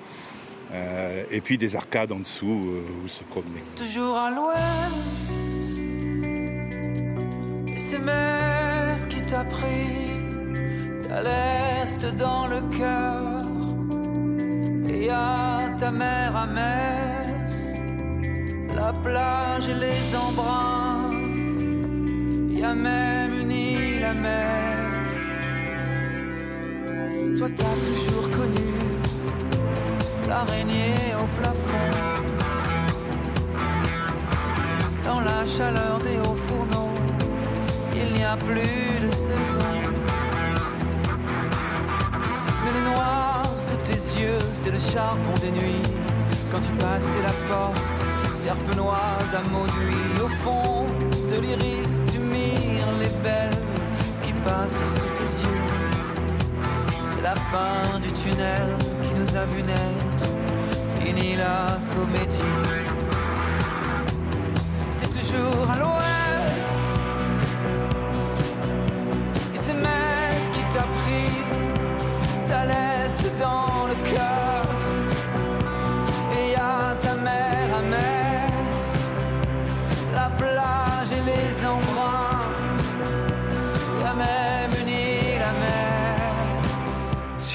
Euh, 0.75 1.25
et 1.31 1.41
puis 1.41 1.57
des 1.57 1.77
arcades 1.77 2.11
en 2.11 2.19
dessous 2.19 2.71
euh, 2.73 3.05
où 3.05 3.09
se 3.09 3.23
promener. 3.25 3.61
toujours 3.77 4.17
à 4.17 4.31
l'ouest. 4.31 5.79
Metz 7.99 9.07
qui 9.09 9.23
t'a 9.23 9.45
pris 9.45 10.11
à 11.11 11.23
l'est 11.23 12.05
dans 12.17 12.47
le 12.47 12.61
cœur. 12.77 13.43
Et 14.89 15.09
à 15.11 15.71
ta 15.79 15.91
mère 15.91 16.37
à 16.37 16.47
Metz, 16.47 17.75
la 18.75 18.93
plage 18.93 19.68
et 19.68 19.75
les 19.75 20.16
embruns. 20.16 21.11
Y 22.51 22.62
a 22.64 22.75
même 22.75 23.33
une 23.41 23.53
île 23.53 24.05
à 24.05 24.14
Metz. 24.14 25.14
Toi 27.39 27.49
t'as 27.57 27.77
toujours 27.89 28.31
connu 28.31 28.93
l'araignée 30.29 30.95
au 31.20 31.27
plafond. 31.39 31.91
Dans 35.05 35.20
la 35.20 35.45
chaleur 35.45 35.99
des 35.99 36.18
hauts 36.18 36.35
fourneaux, 36.35 36.95
il 37.95 38.12
n'y 38.14 38.25
a 38.25 38.37
plus 38.37 39.07
de 39.07 39.11
saison. 39.11 39.72
Mais 42.64 42.72
le 42.79 42.91
noir 42.91 43.45
sous 43.57 43.77
tes 43.77 44.20
yeux, 44.20 44.39
c'est 44.53 44.70
le 44.70 44.79
charbon 44.79 45.35
des 45.41 45.53
nuits. 45.53 45.91
Quand 46.51 46.61
tu 46.61 46.72
passes 46.77 47.16
la 47.22 47.35
porte, 47.49 48.07
serpe 48.35 48.77
noise 48.77 49.35
à 49.35 49.43
mauduit. 49.51 50.22
Au 50.25 50.29
fond 50.29 50.87
de 51.31 51.41
l'iris, 51.41 52.03
tu 52.12 52.18
mires 52.18 52.93
les 52.99 53.12
belles 53.22 53.62
qui 54.22 54.33
passent 54.33 54.85
sous 54.97 55.11
tes 55.18 55.31
yeux. 55.45 55.64
C'est 57.05 57.22
la 57.22 57.35
fin 57.35 57.99
du 58.01 58.11
tunnel 58.12 58.84
nous 59.35 59.41
a 59.41 59.47
vu 59.47 59.62
naître, 59.62 60.26
fini 60.99 61.37
la 61.37 61.78
comédie. 61.95 62.74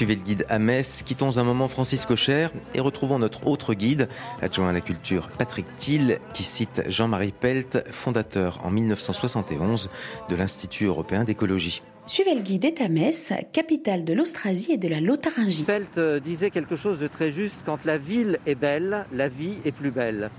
Suivez 0.00 0.14
le 0.14 0.22
guide 0.22 0.46
à 0.48 0.58
Metz, 0.58 1.02
quittons 1.04 1.36
un 1.36 1.44
moment 1.44 1.68
Francis 1.68 2.06
Cocher 2.06 2.48
et 2.74 2.80
retrouvons 2.80 3.18
notre 3.18 3.46
autre 3.46 3.74
guide, 3.74 4.08
adjoint 4.40 4.70
à 4.70 4.72
la 4.72 4.80
culture 4.80 5.28
Patrick 5.36 5.70
Thiel, 5.76 6.20
qui 6.32 6.42
cite 6.42 6.84
Jean-Marie 6.86 7.34
Pelt, 7.38 7.84
fondateur 7.90 8.62
en 8.64 8.70
1971 8.70 9.90
de 10.30 10.36
l'Institut 10.36 10.86
européen 10.86 11.24
d'écologie. 11.24 11.82
Suivez 12.06 12.34
le 12.34 12.40
guide 12.40 12.64
est 12.64 12.80
à 12.80 12.88
Metz, 12.88 13.34
capitale 13.52 14.06
de 14.06 14.14
l'Austrasie 14.14 14.72
et 14.72 14.78
de 14.78 14.88
la 14.88 15.02
Lotharingie. 15.02 15.64
Pelt 15.64 15.98
euh, 15.98 16.18
disait 16.18 16.48
quelque 16.48 16.76
chose 16.76 16.98
de 16.98 17.06
très 17.06 17.30
juste, 17.30 17.62
quand 17.66 17.84
la 17.84 17.98
ville 17.98 18.38
est 18.46 18.54
belle, 18.54 19.04
la 19.12 19.28
vie 19.28 19.56
est 19.66 19.72
plus 19.72 19.90
belle. 19.90 20.30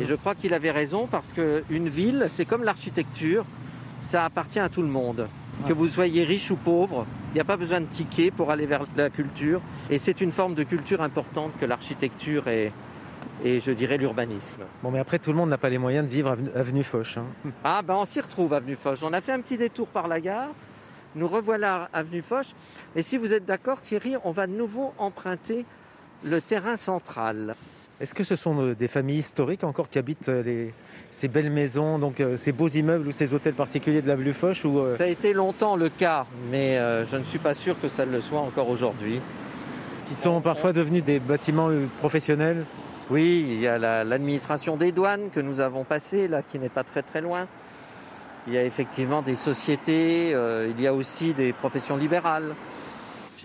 Et 0.00 0.06
je 0.06 0.14
crois 0.14 0.36
qu'il 0.36 0.54
avait 0.54 0.70
raison 0.70 1.08
parce 1.10 1.32
qu'une 1.32 1.88
ville, 1.88 2.28
c'est 2.30 2.44
comme 2.44 2.62
l'architecture, 2.62 3.44
ça 4.02 4.24
appartient 4.24 4.60
à 4.60 4.68
tout 4.68 4.82
le 4.82 4.88
monde. 4.88 5.26
Que 5.66 5.72
vous 5.72 5.88
soyez 5.88 6.24
riche 6.24 6.50
ou 6.50 6.56
pauvre, 6.56 7.06
il 7.30 7.34
n'y 7.34 7.40
a 7.40 7.44
pas 7.44 7.56
besoin 7.56 7.80
de 7.80 7.86
tickets 7.86 8.32
pour 8.34 8.50
aller 8.50 8.66
vers 8.66 8.82
la 8.96 9.08
culture. 9.10 9.60
Et 9.88 9.98
c'est 9.98 10.20
une 10.20 10.32
forme 10.32 10.54
de 10.54 10.62
culture 10.64 11.00
importante 11.02 11.52
que 11.60 11.66
l'architecture 11.66 12.48
et, 12.48 12.72
et 13.44 13.60
je 13.60 13.70
dirais 13.70 13.96
l'urbanisme. 13.98 14.62
Bon, 14.82 14.90
mais 14.90 14.98
après, 14.98 15.18
tout 15.18 15.30
le 15.30 15.36
monde 15.36 15.50
n'a 15.50 15.58
pas 15.58 15.68
les 15.68 15.78
moyens 15.78 16.06
de 16.08 16.10
vivre 16.12 16.30
avenue, 16.30 16.50
avenue 16.54 16.82
Foch. 16.84 17.18
hein. 17.18 17.24
Ah 17.62 17.82
ben 17.82 17.94
on 17.94 18.04
s'y 18.04 18.20
retrouve 18.20 18.52
avenue 18.54 18.74
Foch. 18.76 18.98
On 19.02 19.12
a 19.12 19.20
fait 19.20 19.32
un 19.32 19.40
petit 19.40 19.56
détour 19.56 19.86
par 19.86 20.08
la 20.08 20.20
gare. 20.20 20.48
Nous 21.14 21.28
revoilà 21.28 21.88
avenue 21.92 22.22
Foch. 22.22 22.46
Et 22.96 23.02
si 23.02 23.16
vous 23.16 23.32
êtes 23.32 23.44
d'accord 23.44 23.80
Thierry, 23.80 24.16
on 24.24 24.32
va 24.32 24.46
de 24.46 24.52
nouveau 24.52 24.92
emprunter 24.98 25.64
le 26.24 26.40
terrain 26.40 26.76
central. 26.76 27.54
Est-ce 28.00 28.14
que 28.14 28.24
ce 28.24 28.34
sont 28.34 28.58
euh, 28.62 28.74
des 28.74 28.88
familles 28.88 29.18
historiques 29.18 29.62
encore 29.62 29.90
qui 29.90 29.98
habitent 29.98 30.30
euh, 30.30 30.42
les, 30.42 30.74
ces 31.10 31.28
belles 31.28 31.50
maisons, 31.50 31.98
donc 31.98 32.20
euh, 32.20 32.36
ces 32.36 32.52
beaux 32.52 32.68
immeubles 32.68 33.08
ou 33.08 33.12
ces 33.12 33.34
hôtels 33.34 33.54
particuliers 33.54 34.00
de 34.02 34.08
l'avenue 34.08 34.32
Foch 34.32 34.64
ou, 34.64 34.78
euh, 34.78 34.96
Ça 34.96 35.04
a 35.04 35.06
été 35.08 35.32
longtemps 35.32 35.76
le 35.76 35.88
cas, 35.88 36.26
mais 36.50 36.78
euh, 36.78 37.04
je 37.06 37.16
ne 37.16 37.24
suis 37.24 37.38
pas 37.38 37.54
sûr 37.54 37.78
que 37.80 37.88
ça 37.88 38.04
le 38.04 38.20
soit 38.20 38.40
encore 38.40 38.68
aujourd'hui. 38.68 39.20
qui 40.08 40.14
sont 40.16 40.40
parfois 40.40 40.72
devenus 40.72 41.04
des 41.04 41.20
bâtiments 41.20 41.70
professionnels 41.98 42.64
Oui, 43.10 43.44
il 43.48 43.60
y 43.60 43.68
a 43.68 43.78
la- 43.78 44.02
l'administration 44.04 44.76
des 44.76 44.90
douanes 44.92 45.30
que 45.32 45.38
nous 45.40 45.60
avons 45.60 45.84
passée, 45.84 46.26
là, 46.28 46.42
qui 46.42 46.58
n'est 46.58 46.68
pas 46.68 46.82
très 46.84 47.02
très 47.02 47.20
loin. 47.20 47.46
Il 48.48 48.54
y 48.54 48.58
a 48.58 48.64
effectivement 48.64 49.22
des 49.22 49.34
sociétés, 49.36 50.32
euh, 50.34 50.68
il 50.76 50.82
y 50.82 50.86
a 50.88 50.94
aussi 50.94 51.32
des 51.34 51.52
professions 51.52 51.96
libérales. 51.96 52.54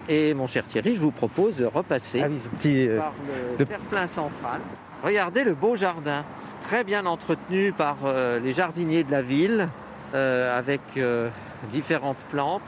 Et 0.10 0.34
mon 0.34 0.48
cher 0.48 0.66
Thierry, 0.68 0.96
je 0.96 1.00
vous 1.02 1.12
propose 1.12 1.58
de 1.58 1.66
repasser 1.66 2.22
Ah 2.24 2.28
oui, 2.30 2.38
petit, 2.58 2.88
euh, 2.88 2.98
par 3.00 3.14
le, 3.28 3.58
le- 3.60 3.66
terre-plein 3.66 4.08
central. 4.08 4.62
Regardez 5.04 5.44
le 5.44 5.54
beau 5.54 5.76
jardin, 5.76 6.24
très 6.68 6.84
bien 6.84 7.06
entretenu 7.06 7.72
par 7.72 7.98
euh, 8.06 8.40
les 8.40 8.54
jardiniers 8.54 9.04
de 9.04 9.12
la 9.12 9.22
ville, 9.22 9.68
euh, 10.14 10.58
avec 10.58 10.82
euh, 10.98 11.30
différentes 11.72 12.24
plantes. 12.32 12.64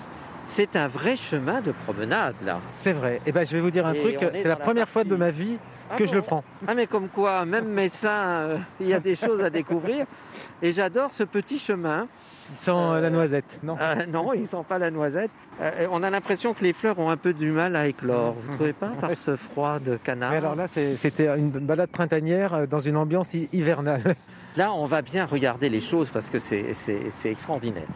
C'est 0.45 0.75
un 0.75 0.87
vrai 0.87 1.17
chemin 1.17 1.61
de 1.61 1.71
promenade, 1.71 2.35
là. 2.45 2.59
C'est 2.73 2.93
vrai. 2.93 3.21
Et 3.25 3.31
ben, 3.31 3.45
je 3.45 3.51
vais 3.53 3.59
vous 3.59 3.71
dire 3.71 3.85
un 3.85 3.93
Et 3.93 3.99
truc, 3.99 4.17
c'est 4.33 4.47
la 4.47 4.55
première 4.55 4.87
fois 4.87 5.03
de 5.03 5.15
ma 5.15 5.29
vie 5.31 5.57
Ah 5.89 5.95
que 5.97 6.05
je 6.05 6.11
bon 6.11 6.15
le 6.17 6.21
prends. 6.21 6.43
Ah 6.67 6.73
mais 6.73 6.87
comme 6.87 7.09
quoi, 7.09 7.43
même 7.45 7.67
médecin, 7.67 8.09
euh, 8.09 8.57
il 8.79 8.87
y 8.87 8.93
a 8.93 8.99
des 8.99 9.15
choses 9.15 9.43
à 9.43 9.49
découvrir. 9.49 10.05
Et 10.61 10.71
j'adore 10.71 11.13
ce 11.13 11.23
petit 11.23 11.59
chemin. 11.59 12.07
Il 12.49 12.55
sent 12.55 12.71
euh, 12.71 13.01
la 13.01 13.09
noisette, 13.09 13.59
non 13.63 13.77
Euh, 13.81 14.05
non, 14.07 14.33
il 14.33 14.47
sent 14.47 14.63
pas 14.67 14.77
la 14.79 14.89
noisette. 14.91 15.31
Euh, 15.61 15.87
on 15.91 16.03
a 16.03 16.09
l'impression 16.09 16.53
que 16.53 16.63
les 16.63 16.73
fleurs 16.73 16.97
ont 16.99 17.09
un 17.09 17.17
peu 17.17 17.33
du 17.33 17.51
mal 17.51 17.75
à 17.75 17.87
éclore. 17.87 18.35
Vous 18.41 18.53
trouvez 18.55 18.73
pas 18.73 18.89
par 19.01 19.13
ce 19.15 19.35
froid 19.35 19.79
de 19.79 19.97
canard 19.97 20.31
Mais 20.31 20.37
alors 20.37 20.55
là, 20.55 20.67
c'était 20.67 21.27
une 21.37 21.49
balade 21.49 21.89
printanière 21.89 22.53
euh, 22.53 22.65
dans 22.65 22.79
une 22.79 22.95
ambiance 22.97 23.33
hi- 23.33 23.49
hivernale. 23.53 24.15
Là, 24.55 24.71
on 24.73 24.85
va 24.85 25.01
bien 25.01 25.25
regarder 25.25 25.69
les 25.69 25.81
choses 25.81 26.09
parce 26.09 26.29
que 26.29 26.39
c'est 26.39 26.65
extraordinaire. 27.25 27.87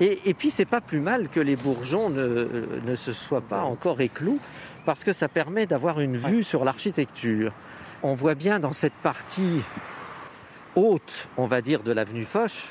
Et, 0.00 0.20
et 0.24 0.34
puis, 0.34 0.50
c'est 0.50 0.64
pas 0.64 0.80
plus 0.80 1.00
mal 1.00 1.28
que 1.28 1.38
les 1.38 1.54
bourgeons 1.54 2.08
ne, 2.10 2.48
ne 2.84 2.94
se 2.96 3.12
soient 3.12 3.40
pas 3.42 3.60
encore 3.62 4.00
éclous 4.00 4.38
parce 4.86 5.04
que 5.04 5.12
ça 5.12 5.28
permet 5.28 5.66
d'avoir 5.66 6.00
une 6.00 6.16
vue 6.16 6.42
sur 6.42 6.64
l'architecture. 6.64 7.52
On 8.02 8.14
voit 8.14 8.34
bien 8.34 8.58
dans 8.58 8.72
cette 8.72 8.94
partie 8.94 9.62
haute, 10.74 11.28
on 11.36 11.46
va 11.46 11.60
dire, 11.60 11.82
de 11.82 11.92
l'avenue 11.92 12.24
Foch, 12.24 12.64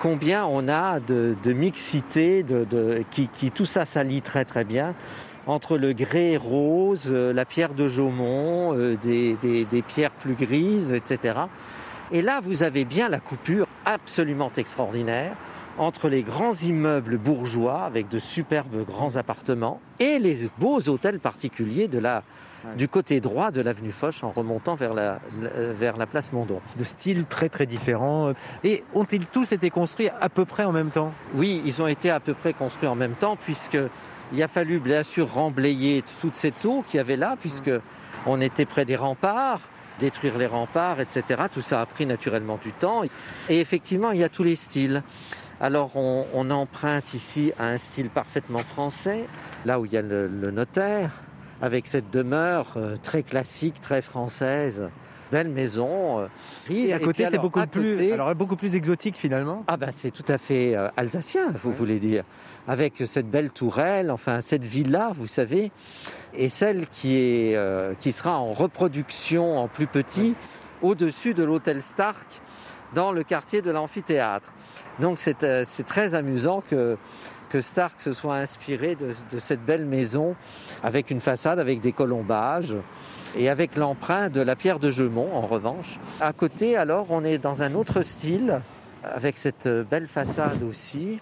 combien 0.00 0.46
on 0.46 0.68
a 0.68 1.00
de, 1.00 1.52
mixité, 1.52 2.44
qui, 3.10 3.50
tout 3.50 3.66
ça 3.66 3.84
s'allie 3.84 4.22
très 4.22 4.44
très 4.44 4.64
bien 4.64 4.94
entre 5.46 5.76
le 5.76 5.92
grès 5.92 6.38
rose, 6.38 7.08
euh, 7.08 7.30
la 7.34 7.44
pierre 7.44 7.74
de 7.74 7.86
Jaumont, 7.86 8.74
euh, 8.74 8.96
des 9.04 9.84
pierres 9.86 10.10
plus 10.10 10.32
grises, 10.32 10.94
etc. 10.94 11.34
Et 12.12 12.22
là, 12.22 12.40
vous 12.42 12.62
avez 12.62 12.86
bien 12.86 13.10
la 13.10 13.20
coupure 13.20 13.66
absolument 13.84 14.50
extraordinaire 14.56 15.32
entre 15.78 16.08
les 16.08 16.22
grands 16.22 16.54
immeubles 16.54 17.18
bourgeois 17.18 17.82
avec 17.82 18.08
de 18.08 18.18
superbes 18.18 18.86
grands 18.86 19.16
appartements 19.16 19.80
et 19.98 20.18
les 20.18 20.48
beaux 20.58 20.80
hôtels 20.88 21.18
particuliers 21.18 21.88
de 21.88 21.98
la, 21.98 22.22
du 22.76 22.88
côté 22.88 23.20
droit 23.20 23.50
de 23.50 23.60
l'avenue 23.60 23.92
Foch 23.92 24.22
en 24.22 24.30
remontant 24.30 24.74
vers 24.74 24.94
la, 24.94 25.20
vers 25.40 25.96
la 25.96 26.06
place 26.06 26.32
Mondon. 26.32 26.60
De 26.76 26.84
styles 26.84 27.24
très 27.24 27.48
très 27.48 27.66
différents. 27.66 28.32
Et 28.62 28.84
ont-ils 28.94 29.26
tous 29.26 29.52
été 29.52 29.70
construits 29.70 30.08
à 30.20 30.28
peu 30.28 30.44
près 30.44 30.64
en 30.64 30.72
même 30.72 30.90
temps? 30.90 31.12
Oui, 31.34 31.62
ils 31.64 31.82
ont 31.82 31.86
été 31.86 32.10
à 32.10 32.20
peu 32.20 32.34
près 32.34 32.52
construits 32.52 32.88
en 32.88 32.94
même 32.94 33.14
temps 33.14 33.36
puisque 33.36 33.78
il 34.32 34.42
a 34.42 34.48
fallu 34.48 34.78
bien 34.78 35.02
sûr 35.02 35.32
remblayer 35.32 36.02
toute 36.20 36.34
cette 36.34 36.64
eau 36.64 36.84
qu'il 36.88 36.98
y 36.98 37.00
avait 37.00 37.16
là 37.16 37.36
puisque 37.40 37.70
on 38.26 38.40
était 38.40 38.64
près 38.64 38.84
des 38.84 38.96
remparts, 38.96 39.60
détruire 40.00 40.38
les 40.38 40.46
remparts, 40.46 41.00
etc. 41.00 41.44
Tout 41.52 41.60
ça 41.60 41.80
a 41.80 41.86
pris 41.86 42.06
naturellement 42.06 42.58
du 42.62 42.72
temps. 42.72 43.02
Et 43.48 43.60
effectivement, 43.60 44.12
il 44.12 44.20
y 44.20 44.24
a 44.24 44.28
tous 44.28 44.44
les 44.44 44.56
styles. 44.56 45.02
Alors 45.60 45.94
on, 45.94 46.26
on 46.34 46.50
emprunte 46.50 47.14
ici 47.14 47.52
à 47.58 47.66
un 47.66 47.78
style 47.78 48.10
parfaitement 48.10 48.58
français, 48.58 49.26
là 49.64 49.78
où 49.78 49.86
il 49.86 49.92
y 49.92 49.96
a 49.96 50.02
le, 50.02 50.26
le 50.26 50.50
notaire, 50.50 51.12
avec 51.64 51.86
cette 51.86 52.10
demeure 52.10 52.74
euh, 52.76 52.96
très 53.02 53.22
classique, 53.22 53.80
très 53.80 54.02
française. 54.02 54.90
Belle 55.32 55.48
maison. 55.48 56.20
euh. 56.20 56.26
Et 56.68 56.92
à 56.92 56.98
côté, 56.98 57.26
c'est 57.30 57.38
beaucoup 57.38 57.66
plus, 57.66 57.92
côté- 57.92 58.12
alors 58.12 58.34
beaucoup 58.34 58.54
plus 58.56 58.76
exotique 58.76 59.16
finalement. 59.16 59.64
ah 59.66 59.78
ben 59.78 59.88
c'est 59.90 60.10
tout 60.10 60.28
à 60.28 60.36
fait 60.36 60.76
euh, 60.76 60.88
alsacien, 60.98 61.46
vous 61.62 61.72
voulez 61.72 61.98
dire, 61.98 62.24
avec 62.68 63.02
cette 63.06 63.28
belle 63.30 63.50
tourelle, 63.50 64.10
enfin 64.10 64.42
cette 64.42 64.64
villa, 64.64 65.12
vous 65.16 65.26
savez, 65.26 65.72
et 66.34 66.50
celle 66.50 66.86
qui 66.86 67.16
est 67.16 67.56
euh, 67.56 67.94
qui 67.98 68.12
sera 68.12 68.38
en 68.38 68.52
reproduction 68.52 69.58
en 69.58 69.66
plus 69.66 69.86
petit 69.86 70.34
au-dessus 70.82 71.32
de 71.32 71.42
l'hôtel 71.42 71.80
Stark 71.80 72.28
dans 72.94 73.10
le 73.10 73.24
quartier 73.24 73.62
de 73.62 73.70
l'amphithéâtre. 73.70 74.52
Donc 75.00 75.18
c'est 75.18 75.64
c'est 75.64 75.86
très 75.86 76.14
amusant 76.14 76.62
que 76.70 76.96
que 77.54 77.60
Stark 77.60 78.00
se 78.00 78.12
soit 78.12 78.34
inspiré 78.34 78.96
de, 78.96 79.12
de 79.30 79.38
cette 79.38 79.64
belle 79.64 79.84
maison 79.86 80.34
avec 80.82 81.12
une 81.12 81.20
façade 81.20 81.60
avec 81.60 81.80
des 81.80 81.92
colombages 81.92 82.74
et 83.36 83.48
avec 83.48 83.76
l'emprunt 83.76 84.28
de 84.28 84.40
la 84.40 84.56
pierre 84.56 84.80
de 84.80 84.90
Gemont 84.90 85.28
en 85.36 85.42
revanche. 85.46 86.00
À 86.20 86.32
côté 86.32 86.76
alors 86.76 87.06
on 87.10 87.22
est 87.22 87.38
dans 87.38 87.62
un 87.62 87.76
autre 87.76 88.02
style 88.02 88.60
avec 89.04 89.38
cette 89.38 89.68
belle 89.88 90.08
façade 90.08 90.64
aussi, 90.64 91.20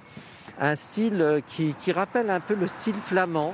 un 0.58 0.74
style 0.74 1.42
qui, 1.48 1.74
qui 1.74 1.92
rappelle 1.92 2.30
un 2.30 2.40
peu 2.40 2.54
le 2.54 2.66
style 2.66 2.94
flamand. 2.94 3.52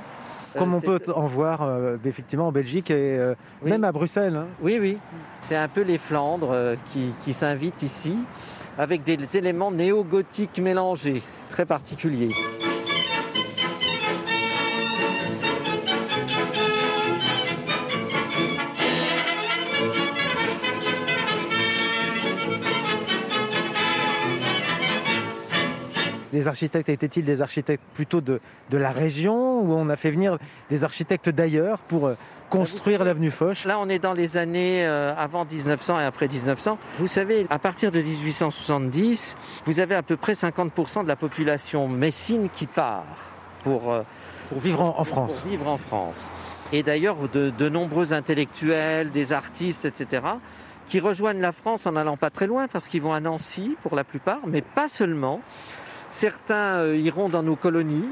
Comme 0.57 0.73
Euh, 0.73 0.77
on 0.77 0.81
peut 0.81 1.01
en 1.13 1.25
voir 1.25 1.63
euh, 1.63 1.97
effectivement 2.05 2.47
en 2.47 2.51
Belgique 2.53 2.91
et 2.91 2.95
euh, 3.19 3.35
Oui. 3.61 3.71
même 3.71 3.83
à 3.83 3.91
Bruxelles. 3.91 4.37
hein. 4.37 4.47
Oui, 4.61 4.77
oui. 4.79 4.97
C'est 5.41 5.57
un 5.57 5.67
peu 5.67 5.81
les 5.81 5.97
Flandres 5.97 6.51
euh, 6.53 6.75
qui, 6.93 7.11
qui 7.25 7.33
s'invitent 7.33 7.83
ici 7.83 8.15
avec 8.79 9.03
des 9.03 9.35
éléments 9.35 9.71
néo-gothiques 9.71 10.59
mélangés. 10.59 11.21
C'est 11.21 11.49
très 11.49 11.65
particulier. 11.65 12.29
Les 26.31 26.47
architectes 26.47 26.87
étaient-ils 26.87 27.25
des 27.25 27.41
architectes 27.41 27.83
plutôt 27.95 28.21
de, 28.21 28.39
de 28.69 28.77
la 28.77 28.91
région 28.91 29.59
ou 29.59 29.73
on 29.73 29.89
a 29.89 29.97
fait 29.97 30.11
venir 30.11 30.37
des 30.69 30.85
architectes 30.85 31.27
d'ailleurs 31.27 31.79
pour 31.79 32.07
euh, 32.07 32.15
construire 32.49 33.03
l'avenue 33.03 33.31
Foch 33.31 33.65
Là, 33.65 33.79
on 33.79 33.89
est 33.89 33.99
dans 33.99 34.13
les 34.13 34.37
années 34.37 34.85
euh, 34.85 35.13
avant 35.15 35.45
1900 35.45 35.99
et 35.99 36.03
après 36.03 36.27
1900. 36.27 36.77
Vous 36.97 37.07
savez, 37.07 37.45
à 37.49 37.59
partir 37.59 37.91
de 37.91 38.01
1870, 38.01 39.37
vous 39.65 39.79
avez 39.79 39.95
à 39.95 40.01
peu 40.01 40.17
près 40.17 40.33
50% 40.33 41.03
de 41.03 41.07
la 41.07 41.15
population 41.15 41.87
messine 41.87 42.49
qui 42.49 42.65
part 42.65 43.05
pour, 43.63 43.91
euh, 43.91 44.01
pour 44.49 44.59
vivre 44.59 44.81
en, 44.81 44.99
en 44.99 45.03
France. 45.03 45.39
Pour 45.39 45.49
vivre 45.49 45.67
en 45.67 45.77
France. 45.77 46.29
Et 46.71 46.83
d'ailleurs, 46.83 47.17
de, 47.31 47.49
de 47.49 47.69
nombreux 47.69 48.13
intellectuels, 48.13 49.11
des 49.11 49.33
artistes, 49.33 49.85
etc., 49.85 50.21
qui 50.87 50.99
rejoignent 50.99 51.41
la 51.41 51.51
France 51.51 51.85
en 51.85 51.91
n'allant 51.93 52.17
pas 52.17 52.31
très 52.31 52.47
loin 52.47 52.67
parce 52.67 52.87
qu'ils 52.87 53.01
vont 53.01 53.13
à 53.13 53.19
Nancy 53.19 53.77
pour 53.83 53.95
la 53.95 54.03
plupart, 54.03 54.39
mais 54.47 54.61
pas 54.61 54.89
seulement. 54.89 55.41
Certains 56.11 56.77
euh, 56.77 56.97
iront 56.97 57.29
dans 57.29 57.43
nos 57.43 57.55
colonies, 57.55 58.07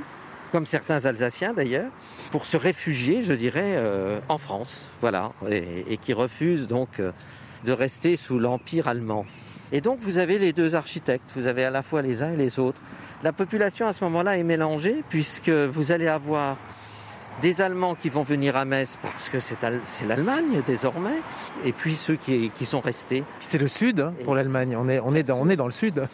comme 0.52 0.66
certains 0.66 1.06
Alsaciens 1.06 1.54
d'ailleurs, 1.54 1.91
pour 2.32 2.45
se 2.45 2.58
réfugier, 2.58 3.24
je 3.24 3.34
dirais, 3.34 3.74
euh, 3.76 4.20
en 4.30 4.38
France, 4.38 4.86
voilà, 5.02 5.32
et, 5.50 5.86
et 5.89 5.98
qui 5.98 6.14
refusent 6.14 6.68
donc 6.68 7.00
euh, 7.00 7.12
de 7.66 7.72
rester 7.72 8.16
sous 8.16 8.39
l'empire 8.39 8.88
allemand. 8.88 9.26
Et 9.72 9.82
donc 9.82 10.00
vous 10.02 10.18
avez 10.18 10.38
les 10.38 10.54
deux 10.54 10.76
architectes, 10.76 11.30
vous 11.36 11.48
avez 11.48 11.66
à 11.66 11.70
la 11.70 11.84
fois 11.84 12.02
les 12.02 12.24
uns 12.24 12.32
et 12.32 12.38
les 12.38 12.60
autres. 12.60 12.80
La 13.24 13.34
population 13.34 13.88
à 13.88 13.93
ce 13.93 14.04
moment-là 14.06 14.38
est 14.38 14.43
mélangée 14.43 15.04
puisque 15.10 15.50
vous 15.50 15.91
allez 15.91 16.08
avoir 16.08 16.56
des 17.41 17.62
Allemands 17.62 17.93
qui 17.93 18.10
vont 18.10 18.24
venir 18.24 18.56
à 18.56 18.64
Metz 18.66 18.98
parce 19.02 19.30
que 19.30 19.39
c'est 19.39 19.64
Al- 19.64 19.82
c'est 19.84 20.06
l'Allemagne 20.08 20.62
désormais, 20.66 21.20
et 21.66 21.72
puis 21.72 21.95
ceux 21.95 22.16
qui, 22.16 22.50
qui 22.58 22.66
sont 22.66 22.80
restés. 22.80 23.24
C'est 23.41 23.58
le 23.60 23.68
sud 23.68 24.00
hein, 24.00 24.14
pour 24.24 24.34
l'Allemagne. 24.34 24.76
On 24.78 24.88
est, 24.88 25.00
on, 25.00 25.14
est 25.14 25.24
dans, 25.24 25.38
on 25.39 25.50
est 25.50 25.56
dans 25.56 25.66
le 25.66 25.72
sud. 25.72 26.08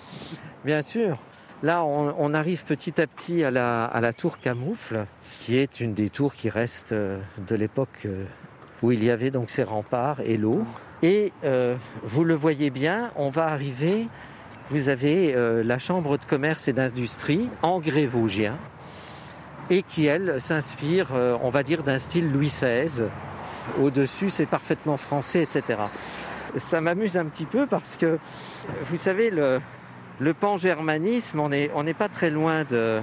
Bien 0.66 0.82
sûr. 0.82 1.18
Là, 1.64 1.86
on, 1.86 2.34
arrive 2.34 2.66
petit 2.66 3.00
à 3.00 3.08
petit 3.08 3.46
à 3.46 3.50
la, 3.50 4.14
tour 4.14 4.38
Camoufle, 4.40 5.06
qui 5.40 5.58
est 5.58 5.80
une 5.80 5.94
des 5.94 6.10
tours 6.10 6.34
qui 6.34 6.50
reste 6.50 6.92
euh, 6.92 7.22
de 7.38 7.56
l'époque 7.56 8.02
euh, 8.06 8.26
où 8.82 8.92
il 8.92 9.02
y 9.02 9.10
avait 9.10 9.32
donc 9.32 9.50
ces 9.50 9.64
remparts 9.64 10.20
et 10.26 10.36
l'eau. 10.36 10.66
Et 11.04 11.32
euh, 11.46 11.78
vous 12.04 12.26
le 12.26 12.34
voyez 12.34 12.70
bien, 12.70 13.12
on 13.16 13.30
va 13.30 13.46
arriver. 13.46 14.10
Vous 14.72 14.90
avez 14.90 15.36
la 15.64 15.78
chambre 15.78 16.18
de 16.18 16.26
commerce 16.26 16.68
et 16.68 16.74
d'industrie 16.74 17.50
en 17.62 17.80
grès 17.80 18.08
vosgien 18.08 18.58
et 19.70 19.84
qui, 19.84 20.06
elle, 20.06 20.42
s'inspire, 20.42 21.12
on 21.44 21.50
va 21.50 21.64
dire, 21.64 21.84
d'un 21.84 21.98
style 21.98 22.32
Louis 22.32 22.48
XVI. 22.48 23.04
Au-dessus, 23.80 24.30
c'est 24.30 24.46
parfaitement 24.46 24.98
français, 24.98 25.44
etc. 25.44 25.82
Ça 26.58 26.80
m'amuse 26.80 27.18
un 27.18 27.26
petit 27.26 27.46
peu 27.46 27.68
parce 27.68 27.98
que, 27.98 28.18
vous 28.86 28.98
savez, 28.98 29.30
le, 29.30 29.60
le 30.20 30.34
pan-germanisme, 30.34 31.40
on 31.40 31.50
n'est 31.50 31.94
pas 31.94 32.10
très 32.10 32.30
loin 32.30 32.64
de, 32.64 33.02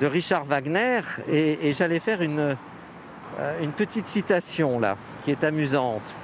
Richard 0.00 0.44
Wagner 0.44 1.00
et, 1.28 1.68
et 1.68 1.72
j'allais 1.72 1.98
faire 1.98 2.22
une, 2.22 2.56
euh, 3.40 3.62
une 3.62 3.72
petite 3.72 4.08
citation 4.08 4.80
là, 4.80 4.96
qui 5.24 5.30
est 5.30 5.44
amusante. 5.44 6.14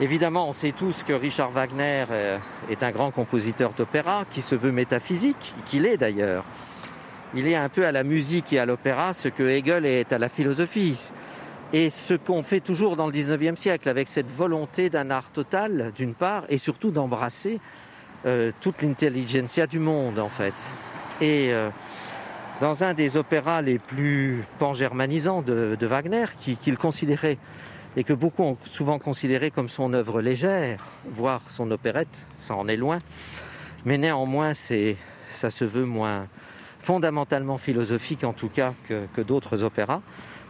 Évidemment, 0.00 0.48
on 0.48 0.52
sait 0.52 0.72
tous 0.76 1.04
que 1.04 1.12
Richard 1.12 1.50
Wagner 1.50 2.04
euh, 2.10 2.38
est 2.68 2.82
un 2.82 2.90
grand 2.90 3.10
compositeur 3.12 3.72
d'opéra 3.72 4.24
qui 4.30 4.42
se 4.42 4.54
veut 4.54 4.72
métaphysique, 4.72 5.54
qu'il 5.66 5.86
est 5.86 5.96
d'ailleurs. 5.96 6.44
Il 7.34 7.46
est 7.46 7.54
un 7.54 7.68
peu 7.68 7.86
à 7.86 7.92
la 7.92 8.02
musique 8.02 8.52
et 8.52 8.58
à 8.58 8.66
l'opéra 8.66 9.12
ce 9.12 9.28
que 9.28 9.44
Hegel 9.44 9.86
est 9.86 10.12
à 10.12 10.18
la 10.18 10.28
philosophie. 10.28 11.12
Et 11.72 11.90
ce 11.90 12.14
qu'on 12.14 12.42
fait 12.42 12.60
toujours 12.60 12.96
dans 12.96 13.06
le 13.06 13.12
19e 13.12 13.56
siècle, 13.56 13.88
avec 13.88 14.08
cette 14.08 14.30
volonté 14.30 14.90
d'un 14.90 15.10
art 15.10 15.30
total, 15.30 15.92
d'une 15.94 16.14
part, 16.14 16.44
et 16.48 16.58
surtout 16.58 16.90
d'embrasser 16.90 17.60
euh, 18.24 18.52
toute 18.60 18.82
l'intelligentsia 18.82 19.66
du 19.66 19.78
monde, 19.78 20.18
en 20.18 20.28
fait. 20.28 20.54
Et 21.20 21.52
euh, 21.52 21.68
dans 22.60 22.82
un 22.84 22.94
des 22.94 23.16
opéras 23.16 23.62
les 23.62 23.78
plus 23.78 24.44
pan-germanisants 24.58 25.42
de, 25.42 25.76
de 25.78 25.86
Wagner, 25.86 26.24
qui- 26.38 26.56
qu'il 26.56 26.78
considérait, 26.78 27.38
et 27.96 28.04
que 28.04 28.12
beaucoup 28.12 28.42
ont 28.42 28.56
souvent 28.64 28.98
considéré 28.98 29.50
comme 29.50 29.68
son 29.68 29.92
œuvre 29.94 30.20
légère, 30.20 30.84
voire 31.10 31.40
son 31.48 31.70
opérette, 31.70 32.26
ça 32.40 32.54
en 32.54 32.68
est 32.68 32.76
loin, 32.76 32.98
mais 33.84 33.98
néanmoins, 33.98 34.52
c'est, 34.54 34.96
ça 35.32 35.50
se 35.50 35.64
veut 35.64 35.84
moins 35.86 36.26
fondamentalement 36.80 37.58
philosophique, 37.58 38.22
en 38.24 38.32
tout 38.32 38.48
cas, 38.48 38.74
que, 38.88 39.06
que 39.14 39.20
d'autres 39.22 39.62
opéras. 39.64 40.00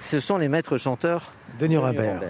Ce 0.01 0.21
sont 0.21 0.37
les 0.39 0.49
maîtres 0.49 0.77
chanteurs 0.77 1.33
De 1.59 1.67
Nuremberg. 1.67 2.21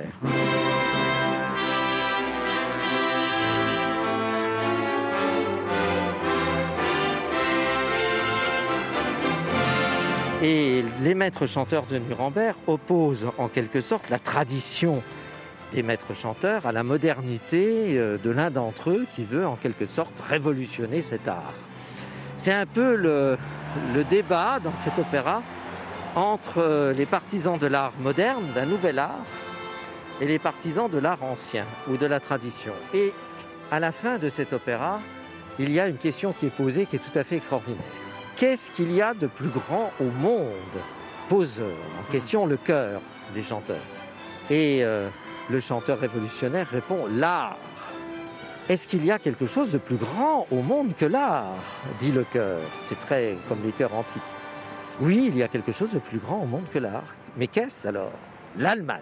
Et 10.49 10.85
les 11.03 11.15
maîtres 11.15 11.47
chanteurs 11.47 11.87
de 11.87 11.99
Nuremberg 11.99 12.55
opposent 12.69 13.27
en 13.37 13.49
quelque 13.49 13.81
sorte 13.81 14.09
la 14.11 14.21
tradition 14.21 15.03
des 15.73 15.83
maîtres 15.83 16.15
chanteurs 16.15 16.67
à 16.67 16.71
la 16.71 16.85
modernité 16.85 17.99
euh, 17.99 18.17
de 18.17 18.31
l'un 18.31 18.53
d'entre 18.53 18.91
eux 18.91 19.07
qui 19.17 19.25
veut 19.25 19.45
en 19.45 19.57
quelque 19.57 19.87
sorte 19.87 20.21
révolutionner 20.21 21.03
cet 21.03 21.27
art. 21.27 21.53
C'est 22.37 22.53
un 22.53 22.65
peu 22.65 22.95
le, 22.95 23.37
débat 24.09 24.61
dans 24.63 24.77
cet 24.77 25.01
opéra 25.01 25.43
entre 26.15 26.59
euh, 26.59 26.93
les 26.93 27.07
partisans 27.07 27.59
de 27.59 27.67
l'art 27.67 27.95
moderne, 27.99 28.45
d'un 28.55 28.67
nouvel 28.67 29.01
art, 29.01 29.27
et 30.21 30.27
les 30.27 30.39
partisans 30.39 30.89
de 30.89 30.99
l'art 30.99 31.25
ancien 31.25 31.65
ou 31.89 31.97
de 31.97 32.07
la 32.07 32.21
tradition. 32.21 32.73
Et 32.95 33.13
à 33.73 33.81
la 33.81 33.91
fin 33.91 34.19
de 34.19 34.29
cet 34.29 34.53
opéra, 34.53 35.01
il 35.59 35.73
y 35.73 35.81
a 35.81 35.89
une 35.89 35.99
question 35.99 36.33
qui 36.33 36.47
est 36.47 36.57
posée 36.57 36.87
qui 36.87 36.95
est 36.95 37.01
tout 37.01 37.19
à 37.19 37.25
fait 37.25 37.35
extraordinaire. 37.35 38.06
Qu'est-ce 38.37 38.71
qu'il 38.71 38.93
y 38.93 39.01
a 39.01 39.15
de 39.15 39.29
plus 39.29 39.49
grand 39.49 39.91
au 39.99 40.05
monde? 40.05 40.51
Pose 41.31 41.63
en 41.63 42.13
question 42.13 42.45
le 42.45 42.59
cœur 42.59 43.01
des 43.33 43.43
chanteurs. 43.43 43.81
Et 44.51 44.85
euh, 44.85 45.09
le 45.49 45.59
chanteur 45.59 45.99
révolutionnaire 45.99 46.69
répond 46.69 47.07
l'art. 47.07 47.57
Est-ce 48.69 48.87
qu'il 48.87 49.07
y 49.07 49.11
a 49.11 49.19
quelque 49.19 49.47
chose 49.47 49.73
de 49.73 49.79
plus 49.79 49.97
grand 49.97 50.47
au 50.51 50.61
monde 50.61 50.95
que 50.99 51.07
l'art? 51.07 51.57
Dit 51.99 52.13
le 52.13 52.25
chœur. 52.25 52.61
C'est 52.79 53.01
très 53.01 53.39
comme 53.49 53.63
les 53.65 53.73
chœurs 53.73 53.95
antiques. 53.95 54.21
Oui, 55.01 55.27
il 55.29 55.39
y 55.39 55.43
a 55.43 55.49
quelque 55.49 55.73
chose 55.73 55.93
de 55.93 55.99
plus 55.99 56.19
grand 56.19 56.43
au 56.43 56.47
monde 56.47 56.67
que 56.71 56.79
l'art. 56.79 57.15
Mais 57.39 57.47
qu'est-ce 57.47 57.89
alors? 57.89 58.13
L'Allemagne. 58.59 59.01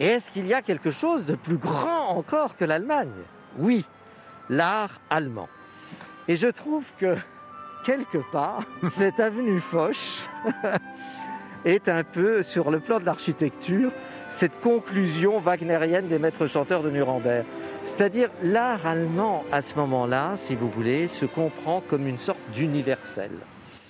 Et 0.00 0.06
est-ce 0.06 0.30
qu'il 0.30 0.46
y 0.46 0.54
a 0.54 0.62
quelque 0.62 0.90
chose 0.90 1.26
de 1.26 1.34
plus 1.34 1.58
grand 1.58 2.08
encore 2.16 2.56
que 2.56 2.64
l'Allemagne? 2.64 3.10
Oui, 3.58 3.84
l'art 4.48 4.98
allemand. 5.10 5.48
Et 6.26 6.36
je 6.36 6.48
trouve 6.48 6.84
que 6.98 7.16
quelque 7.84 8.18
part, 8.32 8.64
cette 8.88 9.20
avenue 9.20 9.60
Foch 9.60 10.20
est 11.64 11.88
un 11.88 12.04
peu, 12.04 12.42
sur 12.42 12.70
le 12.70 12.80
plan 12.80 13.00
de 13.00 13.04
l'architecture, 13.04 13.92
cette 14.30 14.60
conclusion 14.60 15.38
wagnérienne 15.38 16.08
des 16.08 16.18
maîtres 16.18 16.46
chanteurs 16.46 16.82
de 16.82 16.90
Nuremberg. 16.90 17.44
C'est-à-dire 17.84 18.28
l'art 18.42 18.86
allemand, 18.86 19.44
à 19.50 19.60
ce 19.60 19.74
moment-là, 19.76 20.32
si 20.36 20.54
vous 20.54 20.68
voulez, 20.68 21.08
se 21.08 21.26
comprend 21.26 21.82
comme 21.86 22.06
une 22.06 22.18
sorte 22.18 22.38
d'universel. 22.52 23.30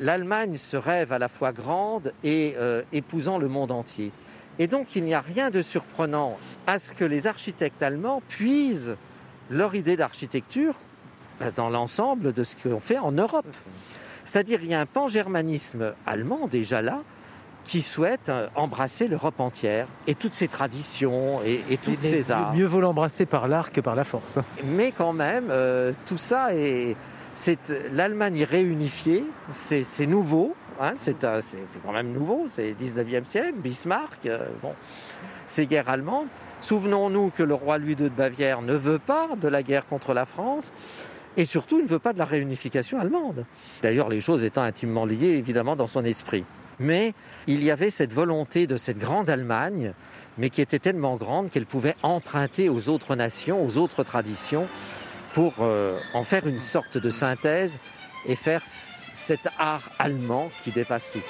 L'Allemagne 0.00 0.56
se 0.56 0.76
rêve 0.76 1.12
à 1.12 1.18
la 1.18 1.28
fois 1.28 1.52
grande 1.52 2.12
et 2.22 2.54
euh, 2.56 2.82
épousant 2.92 3.38
le 3.38 3.48
monde 3.48 3.72
entier. 3.72 4.12
Et 4.60 4.66
donc 4.66 4.94
il 4.94 5.04
n'y 5.04 5.14
a 5.14 5.20
rien 5.20 5.50
de 5.50 5.62
surprenant 5.62 6.38
à 6.66 6.78
ce 6.78 6.92
que 6.92 7.04
les 7.04 7.26
architectes 7.26 7.82
allemands 7.82 8.22
puisent 8.28 8.96
leur 9.50 9.74
idée 9.74 9.96
d'architecture 9.96 10.74
dans 11.56 11.70
l'ensemble 11.70 12.32
de 12.32 12.44
ce 12.44 12.54
qu'on 12.56 12.80
fait 12.80 12.98
en 12.98 13.12
Europe. 13.12 13.46
C'est-à-dire 14.24 14.60
il 14.62 14.70
y 14.70 14.74
a 14.74 14.80
un 14.80 14.86
pan-germanisme 14.86 15.94
allemand 16.06 16.48
déjà 16.48 16.82
là 16.82 17.00
qui 17.64 17.82
souhaite 17.82 18.28
euh, 18.28 18.48
embrasser 18.54 19.08
l'Europe 19.08 19.40
entière 19.40 19.88
et 20.06 20.14
toutes 20.14 20.34
ses 20.34 20.48
traditions 20.48 21.40
et, 21.44 21.60
et 21.70 21.76
toutes 21.76 22.02
Mais 22.02 22.08
ses 22.10 22.30
arts. 22.32 22.54
Mieux 22.54 22.64
vaut 22.66 22.80
l'embrasser 22.80 23.26
par 23.26 23.46
l'art 23.48 23.72
que 23.72 23.80
par 23.80 23.94
la 23.94 24.04
force. 24.04 24.38
Mais 24.64 24.90
quand 24.92 25.12
même, 25.12 25.48
euh, 25.50 25.92
tout 26.06 26.16
ça 26.16 26.54
est, 26.54 26.96
c'est 27.34 27.58
l'Allemagne 27.92 28.44
réunifiée, 28.44 29.24
c'est 29.52 29.82
c'est 29.82 30.06
nouveau, 30.06 30.54
hein, 30.80 30.92
c'est 30.96 31.24
un- 31.24 31.40
c'est 31.42 31.58
c'est 31.68 31.78
quand 31.84 31.92
même 31.92 32.10
nouveau, 32.12 32.46
c'est 32.50 32.72
19e 32.72 33.26
siècle, 33.26 33.54
Bismarck, 33.58 34.24
euh, 34.26 34.46
bon, 34.62 34.72
c'est 35.46 35.66
guerre 35.66 35.88
allemande. 35.90 36.26
Souvenons-nous 36.62 37.30
que 37.36 37.42
le 37.42 37.54
roi 37.54 37.76
Louis 37.78 37.90
II 37.92 37.96
de 37.96 38.08
Bavière 38.08 38.62
ne 38.62 38.74
veut 38.74 38.98
pas 38.98 39.28
de 39.40 39.46
la 39.48 39.62
guerre 39.62 39.86
contre 39.86 40.14
la 40.14 40.24
France. 40.26 40.72
Et 41.38 41.44
surtout, 41.44 41.78
il 41.78 41.84
ne 41.84 41.88
veut 41.88 42.00
pas 42.00 42.12
de 42.12 42.18
la 42.18 42.24
réunification 42.24 42.98
allemande. 42.98 43.46
D'ailleurs, 43.80 44.08
les 44.08 44.20
choses 44.20 44.42
étant 44.42 44.62
intimement 44.62 45.06
liées, 45.06 45.36
évidemment, 45.38 45.76
dans 45.76 45.86
son 45.86 46.04
esprit. 46.04 46.44
Mais 46.80 47.14
il 47.46 47.62
y 47.62 47.70
avait 47.70 47.90
cette 47.90 48.12
volonté 48.12 48.66
de 48.66 48.76
cette 48.76 48.98
grande 48.98 49.30
Allemagne, 49.30 49.92
mais 50.36 50.50
qui 50.50 50.60
était 50.60 50.80
tellement 50.80 51.16
grande 51.16 51.50
qu'elle 51.50 51.64
pouvait 51.64 51.94
emprunter 52.02 52.68
aux 52.68 52.88
autres 52.88 53.14
nations, 53.14 53.64
aux 53.64 53.78
autres 53.78 54.02
traditions, 54.02 54.66
pour 55.32 55.54
euh, 55.60 55.96
en 56.12 56.24
faire 56.24 56.44
une 56.48 56.60
sorte 56.60 56.98
de 56.98 57.10
synthèse 57.10 57.78
et 58.26 58.34
faire 58.34 58.62
cet 59.12 59.48
art 59.58 59.90
allemand 60.00 60.50
qui 60.64 60.72
dépasse 60.72 61.08
tout. 61.12 61.22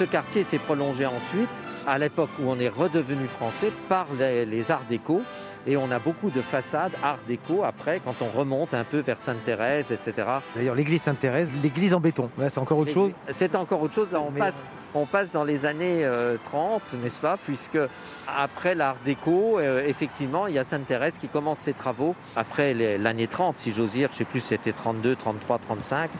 Ce 0.00 0.04
quartier 0.06 0.44
s'est 0.44 0.56
prolongé 0.56 1.04
ensuite, 1.04 1.50
à 1.86 1.98
l'époque 1.98 2.30
où 2.40 2.48
on 2.50 2.58
est 2.58 2.70
redevenu 2.70 3.28
français, 3.28 3.70
par 3.86 4.06
les, 4.18 4.46
les 4.46 4.70
arts 4.70 4.86
déco. 4.88 5.20
Et 5.66 5.76
on 5.76 5.90
a 5.90 5.98
beaucoup 5.98 6.30
de 6.30 6.40
façades 6.40 6.92
art 7.02 7.18
déco 7.28 7.64
après, 7.64 8.00
quand 8.02 8.14
on 8.22 8.38
remonte 8.38 8.72
un 8.72 8.84
peu 8.84 9.00
vers 9.00 9.20
Sainte-Thérèse, 9.20 9.92
etc. 9.92 10.26
D'ailleurs, 10.56 10.74
l'église 10.74 11.02
Sainte-Thérèse, 11.02 11.52
l'église 11.62 11.92
en 11.92 12.00
béton, 12.00 12.30
c'est 12.48 12.56
encore 12.56 12.78
autre 12.78 12.92
chose. 12.92 13.12
C'est 13.30 13.54
encore 13.54 13.82
autre 13.82 13.94
chose. 13.94 14.10
Là, 14.10 14.22
on, 14.22 14.30
Mais- 14.30 14.40
passe, 14.40 14.72
on 14.94 15.04
passe 15.04 15.32
dans 15.32 15.44
les 15.44 15.66
années 15.66 16.02
euh, 16.02 16.38
30, 16.44 16.80
n'est-ce 17.02 17.20
pas? 17.20 17.36
Puisque 17.36 17.78
après 18.26 18.74
l'art 18.74 18.96
déco, 19.04 19.58
euh, 19.58 19.86
effectivement, 19.86 20.46
il 20.46 20.54
y 20.54 20.58
a 20.58 20.64
Sainte-Thérèse 20.64 21.18
qui 21.18 21.28
commence 21.28 21.58
ses 21.58 21.74
travaux 21.74 22.14
après 22.36 22.72
l'année 22.96 23.26
30, 23.26 23.58
si 23.58 23.72
j'ose 23.72 23.90
dire. 23.90 24.08
Je 24.12 24.16
sais 24.16 24.24
plus 24.24 24.40
si 24.40 24.46
c'était 24.48 24.72
32, 24.72 25.14
33, 25.14 25.58
35, 25.58 26.10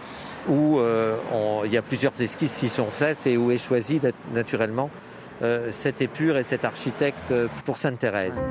où 0.49 0.79
euh, 0.79 1.17
il 1.65 1.73
y 1.73 1.77
a 1.77 1.83
plusieurs 1.83 2.21
esquisses 2.21 2.59
qui 2.59 2.69
sont 2.69 2.91
faites 2.91 3.27
et 3.27 3.37
où 3.37 3.51
est 3.51 3.59
choisi 3.59 4.01
nat- 4.03 4.13
naturellement 4.35 4.91
euh, 5.43 5.71
cet 5.73 6.03
épure 6.03 6.37
et 6.39 6.43
cet 6.43 6.65
architecte 6.65 7.31
euh, 7.31 7.47
pour 7.65 7.79
Sainte-Thérèse. 7.79 8.43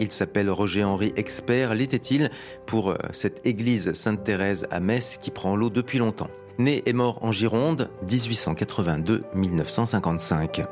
Il 0.00 0.10
s'appelle 0.10 0.50
Roger-Henri 0.50 1.12
Expert. 1.16 1.72
L'était-il 1.74 2.30
pour 2.66 2.94
cette 3.12 3.46
église 3.46 3.92
Sainte-Thérèse 3.92 4.66
à 4.72 4.80
Metz 4.80 5.18
qui 5.22 5.30
prend 5.30 5.54
l'eau 5.54 5.70
depuis 5.70 5.98
longtemps 5.98 6.30
Né 6.58 6.82
et 6.86 6.92
mort 6.92 7.18
en 7.22 7.30
Gironde, 7.32 7.90
1882-1955. 8.06 10.66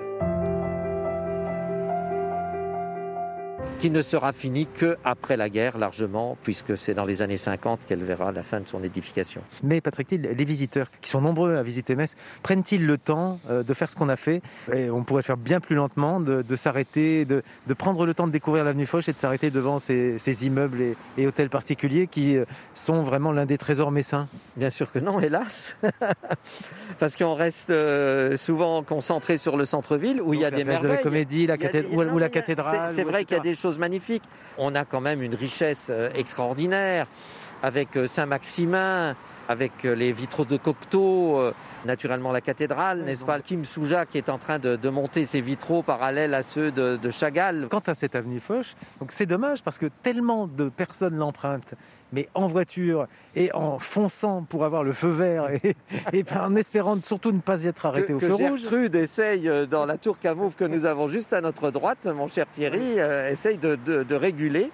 Qui 3.82 3.90
ne 3.90 4.00
sera 4.00 4.32
finie 4.32 4.68
que 4.72 4.96
après 5.04 5.36
la 5.36 5.48
guerre 5.48 5.76
largement, 5.76 6.38
puisque 6.44 6.78
c'est 6.78 6.94
dans 6.94 7.04
les 7.04 7.20
années 7.20 7.36
50 7.36 7.80
qu'elle 7.84 8.04
verra 8.04 8.30
la 8.30 8.44
fin 8.44 8.60
de 8.60 8.68
son 8.68 8.80
édification. 8.84 9.40
Mais 9.64 9.80
Patrick 9.80 10.06
Thiel, 10.06 10.20
les 10.38 10.44
visiteurs 10.44 10.86
qui 11.00 11.10
sont 11.10 11.20
nombreux 11.20 11.56
à 11.56 11.64
visiter 11.64 11.96
Metz, 11.96 12.14
prennent-ils 12.44 12.86
le 12.86 12.96
temps 12.96 13.40
euh, 13.50 13.64
de 13.64 13.74
faire 13.74 13.90
ce 13.90 13.96
qu'on 13.96 14.08
a 14.08 14.14
fait? 14.14 14.40
Et 14.72 14.88
on 14.88 15.02
pourrait 15.02 15.24
faire 15.24 15.36
bien 15.36 15.58
plus 15.58 15.74
lentement, 15.74 16.20
de, 16.20 16.42
de 16.42 16.54
s'arrêter, 16.54 17.24
de, 17.24 17.42
de 17.66 17.74
prendre 17.74 18.06
le 18.06 18.14
temps 18.14 18.28
de 18.28 18.32
découvrir 18.32 18.62
l'avenue 18.62 18.86
Foch 18.86 19.08
et 19.08 19.12
de 19.12 19.18
s'arrêter 19.18 19.50
devant 19.50 19.80
ces, 19.80 20.16
ces 20.20 20.46
immeubles 20.46 20.80
et, 20.80 20.96
et 21.18 21.26
hôtels 21.26 21.50
particuliers 21.50 22.06
qui 22.06 22.36
euh, 22.36 22.44
sont 22.76 23.02
vraiment 23.02 23.32
l'un 23.32 23.46
des 23.46 23.58
trésors 23.58 23.90
messins? 23.90 24.28
Bien 24.56 24.70
sûr 24.70 24.92
que 24.92 25.00
non, 25.00 25.18
hélas, 25.18 25.76
parce 27.00 27.16
qu'on 27.16 27.34
reste 27.34 27.70
euh, 27.70 28.36
souvent 28.36 28.84
concentré 28.84 29.38
sur 29.38 29.56
le 29.56 29.64
centre-ville 29.64 30.22
où 30.22 30.34
il 30.34 30.40
y 30.40 30.44
a 30.44 30.52
des 30.52 30.62
de 30.62 30.68
la 30.70 30.80
merveilles. 30.80 31.02
Comédie, 31.02 31.46
la 31.48 31.54
ou- 31.54 32.28
cathédrale, 32.30 32.90
C'est 32.94 33.02
vrai 33.02 33.24
qu'il 33.24 33.36
y 33.36 33.40
a 33.40 33.42
des 33.42 33.56
choses 33.56 33.71
magnifiques. 33.78 34.24
On 34.58 34.74
a 34.74 34.84
quand 34.84 35.00
même 35.00 35.22
une 35.22 35.34
richesse 35.34 35.86
euh, 35.90 36.10
extraordinaire 36.14 37.06
avec 37.62 37.96
euh, 37.96 38.06
Saint-Maximin, 38.06 39.16
avec 39.48 39.84
euh, 39.84 39.94
les 39.94 40.12
vitraux 40.12 40.44
de 40.44 40.56
Cocteau, 40.56 41.52
naturellement 41.84 42.32
la 42.32 42.40
cathédrale, 42.40 43.02
n'est-ce 43.02 43.24
pas? 43.24 43.40
Kim 43.40 43.64
Souja 43.64 44.06
qui 44.06 44.18
est 44.18 44.28
en 44.28 44.38
train 44.38 44.58
de, 44.58 44.76
de 44.76 44.88
monter 44.88 45.24
ses 45.24 45.40
vitraux 45.40 45.82
parallèles 45.82 46.34
à 46.34 46.42
ceux 46.42 46.70
de, 46.70 46.96
de 46.96 47.10
Chagall. 47.10 47.66
Quant 47.70 47.82
à 47.86 47.94
cette 47.94 48.14
avenue 48.14 48.40
Foch, 48.40 48.74
c'est 49.08 49.26
dommage 49.26 49.62
parce 49.62 49.78
que 49.78 49.86
tellement 50.02 50.46
de 50.46 50.68
personnes 50.68 51.16
l'empruntent, 51.16 51.74
mais 52.12 52.28
en 52.34 52.46
voiture 52.46 53.06
et 53.34 53.52
en 53.52 53.78
fonçant 53.78 54.42
pour 54.42 54.64
avoir 54.64 54.84
le 54.84 54.92
feu 54.92 55.08
vert 55.08 55.48
et, 55.50 55.74
et 56.12 56.24
en 56.38 56.54
espérant 56.56 57.00
surtout 57.02 57.32
ne 57.32 57.40
pas 57.40 57.64
y 57.64 57.66
être 57.68 57.86
arrêté 57.86 58.08
que, 58.08 58.12
au 58.14 58.18
que 58.18 58.26
feu 58.26 58.34
rouge. 58.34 58.60
Gertrude 58.60 58.94
essaye 58.94 59.48
euh, 59.48 59.66
dans 59.66 59.86
la 59.86 59.96
tour 59.98 60.18
Camoufle 60.18 60.56
que 60.56 60.64
nous 60.64 60.84
avons 60.84 61.08
juste 61.08 61.32
à 61.32 61.40
notre 61.40 61.70
droite, 61.70 62.06
mon 62.06 62.28
cher 62.28 62.46
Thierry, 62.50 62.98
euh, 63.00 63.30
essaye 63.30 63.56
de, 63.58 63.76
de- 63.84 64.02
de 64.02 64.14
réguler. 64.14 64.70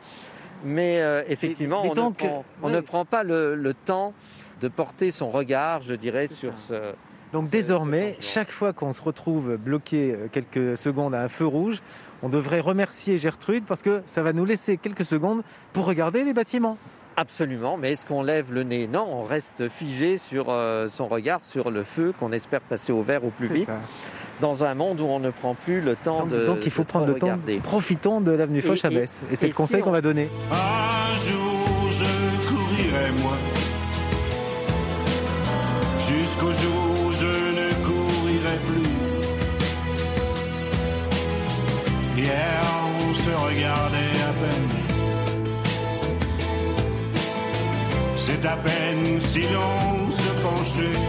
Mais 0.65 1.01
euh, 1.01 1.23
effectivement, 1.29 1.83
Mais 1.85 1.91
on, 2.01 2.09
ne 2.11 2.15
prend, 2.15 2.45
on 2.63 2.67
oui. 2.69 2.73
ne 2.73 2.81
prend 2.81 3.05
pas 3.05 3.23
le, 3.23 3.55
le 3.55 3.75
temps 3.75 4.13
de 4.61 4.67
porter 4.69 5.13
son 5.13 5.31
regard, 5.31 5.83
je 5.83 5.95
dirais, 5.95 6.27
sur 6.27 6.53
ce... 6.59 6.93
Donc 7.33 7.49
désormais, 7.51 8.17
chaque 8.21 8.51
fois 8.51 8.73
qu'on 8.73 8.93
se 8.93 9.03
retrouve 9.03 9.57
bloqué 9.57 10.17
quelques 10.33 10.77
secondes 10.77 11.15
à 11.15 11.23
un 11.23 11.29
feu 11.29 11.47
rouge, 11.47 11.81
on 12.23 12.29
devrait 12.29 12.59
remercier 12.61 13.19
Gertrude 13.19 13.65
parce 13.69 13.83
que 13.83 14.03
ça 14.07 14.23
va 14.23 14.33
nous 14.33 14.45
laisser 14.47 14.79
quelques 14.79 15.05
secondes 15.05 15.43
pour 15.73 15.85
regarder 15.85 16.25
les 16.25 16.33
bâtiments. 16.33 16.79
Absolument, 17.21 17.77
mais 17.77 17.91
est-ce 17.93 18.07
qu'on 18.07 18.23
lève 18.23 18.53
le 18.53 18.63
nez? 18.63 18.87
Non, 18.87 19.05
on 19.11 19.25
reste 19.25 19.69
figé 19.69 20.19
sur 20.19 20.47
euh, 20.51 20.89
son 20.89 21.09
regard, 21.09 21.41
sur 21.43 21.69
le 21.73 21.83
feu 21.83 22.13
qu'on 22.17 22.31
espère 22.31 22.61
passer 22.61 22.93
au 22.93 23.03
vert 23.03 23.25
au 23.25 23.31
plus 23.31 23.49
vite, 23.49 23.69
dans 24.41 24.63
un 24.63 24.75
monde 24.77 25.01
où 25.01 25.05
on 25.05 25.19
ne 25.19 25.31
prend 25.31 25.57
plus 25.57 25.81
le 25.81 25.97
temps 25.97 26.21
Donc, 26.21 26.29
de 26.31 26.45
donc 26.47 26.59
il 26.65 26.71
faut 26.71 26.85
de 26.85 26.89
prendre 26.89 27.07
le 27.07 27.15
temps. 27.15 27.27
regarder. 27.27 27.59
Profitons 27.59 28.21
de 28.21 28.31
l'avenue 28.31 28.61
Foch 28.63 28.85
à 28.85 28.91
et- 28.93 28.95
Metz. 28.95 29.21
Et 29.33 29.37
c'est 29.37 29.49
le 29.49 29.53
conseil 29.53 29.81
si 29.81 29.83
qu'on 29.83 29.91
on- 29.91 29.95
va 29.95 30.01
donner. 30.01 30.31
Un 30.53 31.17
jour 31.17 31.91
je 31.91 32.05
courirai 32.49 33.11
moi 33.21 33.33
Jusqu'au 35.99 36.53
jour 36.53 37.05
où 37.05 37.13
je 37.13 37.27
ne 37.27 37.73
courirai 37.85 38.59
plus 38.63 38.89
Hier 42.23 42.61
on 43.01 43.13
se 43.13 43.31
regardait 43.31 44.21
à 44.23 44.33
peine 44.33 44.78
C'est 48.31 48.45
à 48.45 48.59
peine 48.59 49.19
si 49.21 49.41
l'on 49.41 50.11
se 50.11 50.31
penchait 50.43 51.01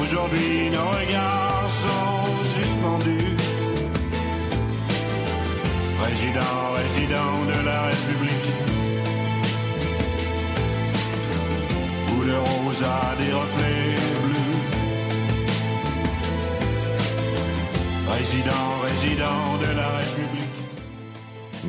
Aujourd'hui 0.00 0.70
nos 0.70 0.88
regards 0.98 1.68
sont 1.82 2.42
suspendus 2.56 3.36
Président, 5.98 6.58
résident 6.78 7.44
de 7.52 7.58
la 7.66 7.82
République. 7.90 8.50
Où 12.08 12.22
le 12.22 12.38
rose 12.38 12.82
a 12.82 13.14
des 13.22 13.32
reflets 13.32 13.94
bleus. 14.22 14.58
Résident, 18.10 18.68
résident 18.88 19.58
de 19.60 19.76
la 19.76 19.88
République. 19.98 20.41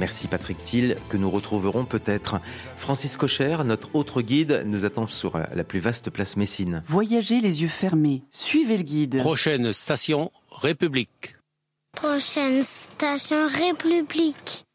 Merci 0.03 0.27
Patrick 0.27 0.57
Thiel, 0.57 0.97
que 1.07 1.15
nous 1.15 1.29
retrouverons 1.31 1.85
peut-être. 1.85 2.41
Francis 2.75 3.15
Cocher, 3.15 3.59
notre 3.63 3.95
autre 3.95 4.21
guide, 4.21 4.63
nous 4.65 4.83
attend 4.83 5.07
sur 5.07 5.37
la 5.37 5.63
plus 5.63 5.79
vaste 5.79 6.09
place 6.09 6.35
Messine. 6.35 6.83
Voyagez 6.85 7.39
les 7.39 7.61
yeux 7.61 7.69
fermés. 7.69 8.21
Suivez 8.29 8.75
le 8.75 8.83
guide. 8.83 9.15
Prochaine 9.19 9.71
station, 9.71 10.29
République. 10.51 11.37
Prochaine 11.95 12.63
station 12.63 13.47
République. 13.47 14.65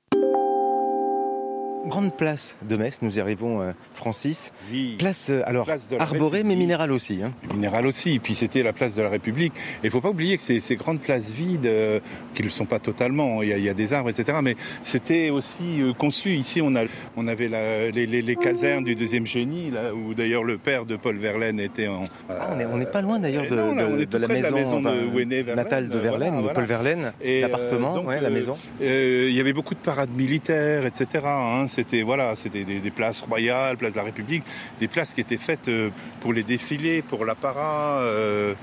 Grande 1.88 2.14
place 2.16 2.54
de 2.62 2.76
Metz, 2.76 3.00
nous 3.02 3.16
y 3.16 3.20
arrivons, 3.20 3.62
euh, 3.62 3.72
Francis. 3.94 4.52
Oui. 4.70 4.96
Place, 4.98 5.28
euh, 5.30 5.42
alors, 5.46 5.64
Place 5.66 5.88
arborée, 5.98 6.44
mais 6.44 6.54
minérale 6.54 6.92
aussi. 6.92 7.20
Hein. 7.22 7.32
Minéral 7.54 7.86
aussi, 7.86 8.14
et 8.14 8.18
puis 8.18 8.34
c'était 8.34 8.62
la 8.62 8.72
place 8.72 8.94
de 8.94 9.02
la 9.02 9.08
République. 9.08 9.52
Et 9.82 9.86
il 9.86 9.90
faut 9.90 10.00
pas 10.00 10.10
oublier 10.10 10.36
que 10.36 10.42
ces, 10.42 10.60
ces 10.60 10.76
grandes 10.76 11.00
places 11.00 11.30
vides, 11.32 11.66
euh, 11.66 12.00
qui 12.34 12.42
ne 12.42 12.48
le 12.48 12.52
sont 12.52 12.66
pas 12.66 12.78
totalement, 12.78 13.42
il 13.42 13.48
y 13.48 13.52
a, 13.52 13.56
il 13.58 13.64
y 13.64 13.68
a 13.68 13.74
des 13.74 13.92
arbres, 13.92 14.10
etc., 14.10 14.38
mais 14.42 14.56
c'était 14.82 15.30
aussi 15.30 15.80
euh, 15.80 15.92
conçu. 15.94 16.34
Ici, 16.34 16.60
on, 16.62 16.74
a, 16.76 16.82
on 17.16 17.26
avait 17.26 17.48
la- 17.48 17.90
les, 17.90 18.06
les- 18.06 18.22
les 18.22 18.36
casernes 18.36 18.84
du 18.84 18.94
deuxième 18.94 19.26
génie, 19.26 19.70
là, 19.70 19.94
où 19.94 20.14
d'ailleurs 20.14 20.44
le 20.44 20.58
père 20.58 20.84
de 20.84 20.96
Paul 20.96 21.16
Verlaine 21.16 21.58
était 21.58 21.88
en... 21.88 22.02
Ah, 22.28 22.50
on 22.54 22.60
est- 22.60 22.66
on 22.66 22.76
n'est 22.76 22.86
pas 22.86 23.00
loin 23.00 23.18
d'ailleurs 23.18 23.48
de, 23.48 23.54
non, 23.56 23.74
là, 23.74 23.86
on 23.90 23.96
de- 23.96 24.02
est 24.02 24.06
de 24.06 24.10
tout 24.12 24.18
la 24.18 24.26
près 24.28 24.36
de 24.38 24.42
maison, 24.42 24.54
la 24.56 24.60
maison 24.62 24.80
de 24.80 24.86
enfin, 24.88 24.96
Verlaine, 25.16 25.54
natale 25.56 25.88
de 25.88 25.98
Verlaine, 25.98 26.34
voilà, 26.34 26.48
de 26.48 26.54
Paul. 26.54 26.64
Verlaine, 26.64 27.12
l'appartement, 27.40 28.02
ouais, 28.02 28.20
la 28.20 28.30
maison. 28.30 28.54
il 28.80 29.30
y 29.32 29.40
avait 29.40 29.52
beaucoup 29.54 29.74
de 29.74 29.80
parades 29.80 30.10
militaires, 30.14 30.84
etc. 30.84 31.06
hein. 31.24 31.66
C'était 31.78 32.02
voilà, 32.02 32.34
c'était 32.34 32.64
des, 32.64 32.80
des 32.80 32.90
places 32.90 33.22
royales, 33.22 33.76
place 33.76 33.92
de 33.92 33.98
la 33.98 34.02
République, 34.02 34.42
des 34.80 34.88
places 34.88 35.14
qui 35.14 35.20
étaient 35.20 35.36
faites 35.36 35.68
euh, 35.68 35.90
pour 36.20 36.32
les 36.32 36.42
défilés, 36.42 37.02
pour 37.02 37.24
l'apparat. 37.24 38.00
euh, 38.00 38.54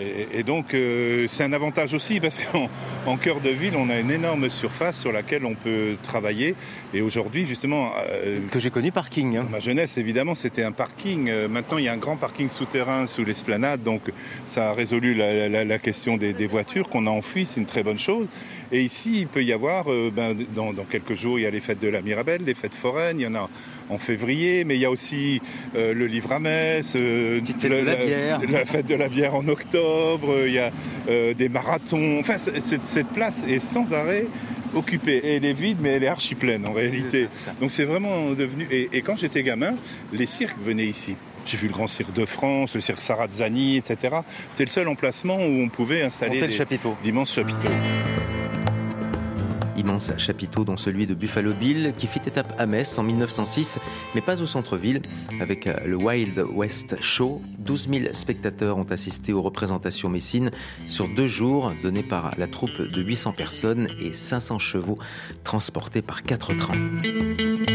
et, 0.00 0.40
et 0.40 0.42
donc 0.42 0.74
euh, 0.74 1.26
c'est 1.28 1.44
un 1.44 1.52
avantage 1.52 1.94
aussi 1.94 2.18
parce 2.20 2.40
qu'en 2.42 2.68
en 3.06 3.16
cœur 3.18 3.40
de 3.40 3.50
ville, 3.50 3.74
on 3.76 3.90
a 3.90 4.00
une 4.00 4.10
énorme 4.10 4.48
surface 4.50 4.98
sur 4.98 5.12
laquelle 5.12 5.44
on 5.44 5.54
peut 5.54 5.96
travailler. 6.02 6.54
Et 6.94 7.00
aujourd'hui, 7.02 7.44
justement, 7.46 7.92
euh, 8.10 8.40
que 8.50 8.58
j'ai 8.58 8.70
connu 8.70 8.90
parking. 8.90 9.34
Dans 9.36 9.48
ma 9.48 9.60
jeunesse, 9.60 9.98
évidemment, 9.98 10.34
c'était 10.34 10.64
un 10.64 10.72
parking. 10.72 11.28
Euh, 11.28 11.48
maintenant, 11.48 11.76
il 11.78 11.84
y 11.84 11.88
a 11.88 11.92
un 11.92 11.98
grand 11.98 12.16
parking 12.16 12.48
souterrain 12.48 13.06
sous 13.06 13.24
l'esplanade, 13.24 13.82
donc 13.84 14.00
ça 14.48 14.70
a 14.70 14.72
résolu 14.72 15.14
la, 15.14 15.48
la- 15.50 15.64
la 15.66 15.78
question 15.78 16.16
des, 16.16 16.32
des 16.32 16.46
voitures 16.48 16.88
qu'on 16.88 17.06
a 17.06 17.10
enfouies. 17.10 17.44
C'est 17.46 17.60
une 17.60 17.66
très 17.66 17.82
bonne 17.84 17.98
chose. 18.00 18.26
Et 18.74 18.82
ici, 18.82 19.20
il 19.20 19.28
peut 19.28 19.44
y 19.44 19.52
avoir, 19.52 19.88
euh, 19.88 20.10
ben, 20.12 20.36
dans, 20.52 20.72
dans 20.72 20.82
quelques 20.82 21.14
jours, 21.14 21.38
il 21.38 21.42
y 21.42 21.46
a 21.46 21.50
les 21.50 21.60
fêtes 21.60 21.78
de 21.78 21.86
la 21.86 22.02
Mirabelle, 22.02 22.42
les 22.44 22.54
fêtes 22.54 22.74
foraines. 22.74 23.20
Il 23.20 23.22
y 23.22 23.26
en 23.28 23.36
a 23.36 23.48
en 23.88 23.98
février, 23.98 24.64
mais 24.64 24.74
il 24.74 24.80
y 24.80 24.84
a 24.84 24.90
aussi 24.90 25.40
euh, 25.76 25.94
le 25.94 26.06
livre 26.06 26.32
à 26.32 26.40
Metz, 26.40 26.94
euh, 26.96 27.40
fête 27.44 27.70
de 27.70 27.76
la 27.76 27.94
bière. 27.94 28.40
la 28.50 28.64
fête 28.64 28.86
de 28.86 28.96
la 28.96 29.08
bière 29.08 29.36
en 29.36 29.46
octobre. 29.46 30.44
Il 30.44 30.54
y 30.54 30.58
a 30.58 30.72
euh, 31.08 31.34
des 31.34 31.48
marathons. 31.48 32.18
Enfin, 32.18 32.36
cette, 32.36 33.06
place 33.14 33.44
est 33.48 33.60
sans 33.60 33.92
arrêt 33.92 34.26
occupée. 34.74 35.20
Et 35.22 35.36
elle 35.36 35.44
est 35.44 35.52
vide, 35.52 35.78
mais 35.80 35.90
elle 35.90 36.02
est 36.02 36.08
archi 36.08 36.34
pleine 36.34 36.66
en 36.66 36.72
réalité. 36.72 37.28
Donc 37.60 37.70
c'est 37.70 37.84
vraiment 37.84 38.32
devenu. 38.32 38.66
Et, 38.72 38.88
et 38.92 39.02
quand 39.02 39.16
j'étais 39.16 39.44
gamin, 39.44 39.76
les 40.12 40.26
cirques 40.26 40.58
venaient 40.60 40.86
ici. 40.86 41.14
J'ai 41.46 41.58
vu 41.58 41.68
le 41.68 41.74
Grand 41.74 41.86
Cirque 41.86 42.12
de 42.12 42.24
France, 42.24 42.74
le 42.74 42.80
Cirque 42.80 43.02
Sarazzani, 43.02 43.76
etc. 43.76 44.16
C'était 44.50 44.64
le 44.64 44.70
seul 44.70 44.88
emplacement 44.88 45.36
où 45.36 45.62
on 45.62 45.68
pouvait 45.68 46.02
installer 46.02 46.40
des- 46.40 46.78
d'immenses 47.04 47.34
chapiteaux. 47.34 47.70
Immense 49.84 50.12
chapiteaux 50.16 50.64
dont 50.64 50.78
celui 50.78 51.06
de 51.06 51.12
Buffalo 51.12 51.52
Bill 51.52 51.92
qui 51.96 52.06
fit 52.06 52.20
étape 52.26 52.54
à 52.58 52.64
Metz 52.64 52.98
en 52.98 53.02
1906, 53.02 53.78
mais 54.14 54.22
pas 54.22 54.40
au 54.40 54.46
centre-ville. 54.46 55.02
Avec 55.40 55.66
euh, 55.66 55.74
le 55.84 55.96
Wild 55.96 56.42
West 56.54 56.96
Show, 57.02 57.42
12 57.58 57.88
000 57.90 58.04
spectateurs 58.14 58.78
ont 58.78 58.90
assisté 58.90 59.34
aux 59.34 59.42
représentations 59.42 60.08
messines 60.08 60.50
sur 60.86 61.06
deux 61.14 61.26
jours, 61.26 61.72
données 61.82 62.02
par 62.02 62.34
la 62.38 62.46
troupe 62.46 62.80
de 62.80 63.02
800 63.02 63.32
personnes 63.32 63.88
et 64.00 64.14
500 64.14 64.58
chevaux 64.58 64.98
transportés 65.42 66.00
par 66.00 66.22
quatre 66.22 66.54
trains. 66.54 67.73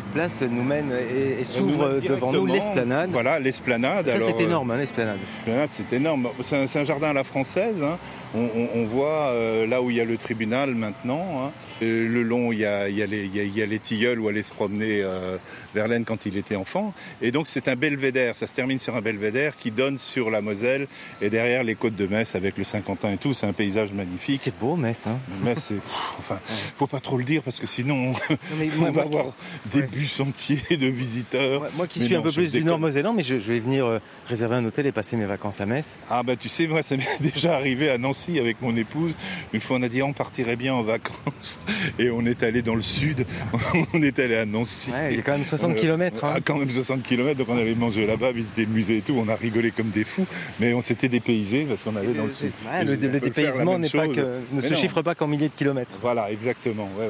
Cette 0.00 0.12
place 0.12 0.42
nous 0.42 0.62
mène 0.62 0.90
et, 0.92 1.40
et 1.40 1.44
s'ouvre 1.44 2.00
devant 2.00 2.32
nous 2.32 2.46
l'esplanade. 2.46 3.10
Voilà, 3.10 3.38
l'esplanade. 3.38 4.08
Ça 4.08 4.18
c'est 4.18 4.34
euh, 4.34 4.46
énorme, 4.46 4.70
hein, 4.70 4.76
l'esplanade. 4.78 5.18
L'esplanade, 5.36 5.68
c'est 5.72 5.92
énorme. 5.94 6.28
C'est 6.42 6.56
un, 6.56 6.66
c'est 6.66 6.78
un 6.80 6.84
jardin 6.84 7.10
à 7.10 7.12
la 7.12 7.24
française. 7.24 7.76
hein. 7.82 7.98
On, 8.34 8.38
on- 8.44 8.68
on 8.74 8.84
voit 8.86 9.30
euh, 9.32 9.66
là 9.66 9.82
où 9.82 9.90
il 9.90 9.96
y 9.96 10.00
a 10.00 10.04
le 10.04 10.16
tribunal 10.16 10.74
maintenant. 10.74 11.46
hein. 11.46 11.52
Euh, 11.82 12.08
le 12.08 12.22
long, 12.22 12.52
il 12.52 12.60
y, 12.60 12.64
a, 12.64 12.88
il, 12.88 12.96
y 12.96 13.02
a 13.02 13.06
les, 13.06 13.24
il, 13.24 13.34
y 13.36 13.40
a, 13.40 13.42
il 13.42 13.56
y 13.56 13.62
a 13.62 13.66
les 13.66 13.78
tilleuls 13.78 14.20
où 14.20 14.28
aller 14.28 14.42
se 14.42 14.52
promener 14.52 15.00
euh, 15.02 15.36
Verlaine 15.74 16.04
quand 16.04 16.26
il 16.26 16.36
était 16.36 16.56
enfant. 16.56 16.94
Et 17.22 17.30
donc 17.32 17.48
c'est 17.48 17.66
un 17.68 17.76
belvédère. 17.76 18.36
Ça 18.36 18.46
se 18.46 18.52
termine 18.54 18.78
sur 18.78 18.94
un 18.96 19.00
belvédère 19.00 19.56
qui 19.56 19.70
donne 19.70 19.98
sur 19.98 20.30
la 20.30 20.40
Moselle 20.40 20.86
et 21.20 21.30
derrière 21.30 21.64
les 21.64 21.74
côtes 21.74 21.96
de 21.96 22.06
Metz 22.06 22.34
avec 22.34 22.56
le 22.56 22.64
Saint-Quentin 22.64 23.12
et 23.12 23.16
tout. 23.16 23.32
C'est 23.32 23.46
un 23.46 23.52
paysage 23.52 23.92
magnifique. 23.92 24.38
C'est 24.40 24.56
beau, 24.58 24.76
Metz. 24.76 25.06
Hein. 25.06 25.18
Metz, 25.44 25.58
c'est. 25.68 25.74
Enfin, 26.18 26.38
faut 26.76 26.86
pas 26.86 27.00
trop 27.00 27.16
le 27.18 27.24
dire 27.24 27.42
parce 27.42 27.58
que 27.58 27.66
sinon 27.66 28.12
mais 28.58 28.68
on 28.76 28.78
moi- 28.80 28.90
va 28.90 28.92
moi- 28.92 29.02
avoir 29.04 29.34
des 29.72 29.82
bus 29.82 30.20
entiers 30.20 30.60
de 30.70 30.86
visiteurs. 30.86 31.68
Moi 31.76 31.86
qui 31.86 31.98
Mais 32.00 32.06
suis 32.06 32.14
un 32.16 32.22
peu 32.22 32.30
plus 32.32 32.52
du 32.52 32.62
nord 32.64 32.78
mosellan, 32.78 33.12
mais 33.12 33.22
je, 33.22 33.38
je 33.40 33.52
vais 33.52 33.58
venir 33.60 33.86
euh, 33.86 33.98
réserver 34.28 34.56
un 34.56 34.64
hôtel 34.64 34.86
et 34.86 34.92
passer 34.92 35.16
mes 35.16 35.24
vacances 35.26 35.60
à 35.60 35.66
Metz. 35.66 35.98
Ah 36.10 36.22
bah 36.22 36.36
tu 36.36 36.48
sais, 36.48 36.66
moi 36.66 36.82
ça 36.82 36.96
m'est 36.96 37.06
déjà 37.34 37.54
arrivé 37.54 37.90
à 37.90 37.98
Nancy 37.98 38.19
avec 38.28 38.60
mon 38.62 38.76
épouse. 38.76 39.12
Une 39.52 39.60
fois 39.60 39.78
on 39.78 39.82
a 39.82 39.88
dit 39.88 40.02
on 40.02 40.12
partirait 40.12 40.56
bien 40.56 40.74
en 40.74 40.82
vacances 40.82 41.60
et 41.98 42.10
on 42.10 42.24
est 42.26 42.42
allé 42.42 42.62
dans 42.62 42.74
le 42.74 42.80
sud. 42.82 43.26
on 43.94 44.02
est 44.02 44.18
allé 44.18 44.36
à 44.36 44.44
Nancy. 44.46 44.90
Ouais, 44.90 45.12
il 45.12 45.16
y 45.16 45.20
a 45.20 45.22
quand 45.22 45.32
même 45.32 45.44
60 45.44 45.70
On 45.70 45.72
a- 45.72 45.76
kilomètres, 45.76 46.24
hein. 46.24 46.32
Ah, 46.36 46.40
quand 46.44 46.56
même 46.56 46.70
60 46.70 47.02
km, 47.02 47.38
donc 47.38 47.48
on 47.48 47.58
allait 47.58 47.74
manger 47.74 48.06
là-bas, 48.06 48.32
visiter 48.32 48.62
le 48.62 48.68
musée 48.72 48.98
et 48.98 49.00
tout. 49.02 49.14
On 49.16 49.28
a 49.28 49.36
rigolé 49.36 49.70
comme 49.70 49.90
des 49.90 50.04
fous, 50.04 50.26
mais 50.58 50.72
on 50.74 50.80
s'était 50.80 51.08
dépaysé 51.08 51.64
parce 51.68 51.82
qu'on 51.82 51.96
allait 51.96 52.12
dans 52.14 52.26
le 52.26 52.32
sud. 52.32 52.52
Ouais, 52.70 52.84
le, 52.84 52.96
dépaysement 52.96 53.72
même 53.72 53.80
n'est 53.82 53.88
pas 53.88 54.04
chose. 54.06 54.16
que, 54.16 54.20
ne 54.20 54.26
Mais 54.52 54.62
se 54.62 54.74
non. 54.74 54.78
chiffre 54.80 55.02
pas 55.02 55.14
qu'en 55.14 55.26
milliers 55.26 55.48
de 55.48 55.54
kilomètres. 55.54 55.98
Voilà, 56.02 56.30
exactement. 56.30 56.88
ouais. 56.98 57.08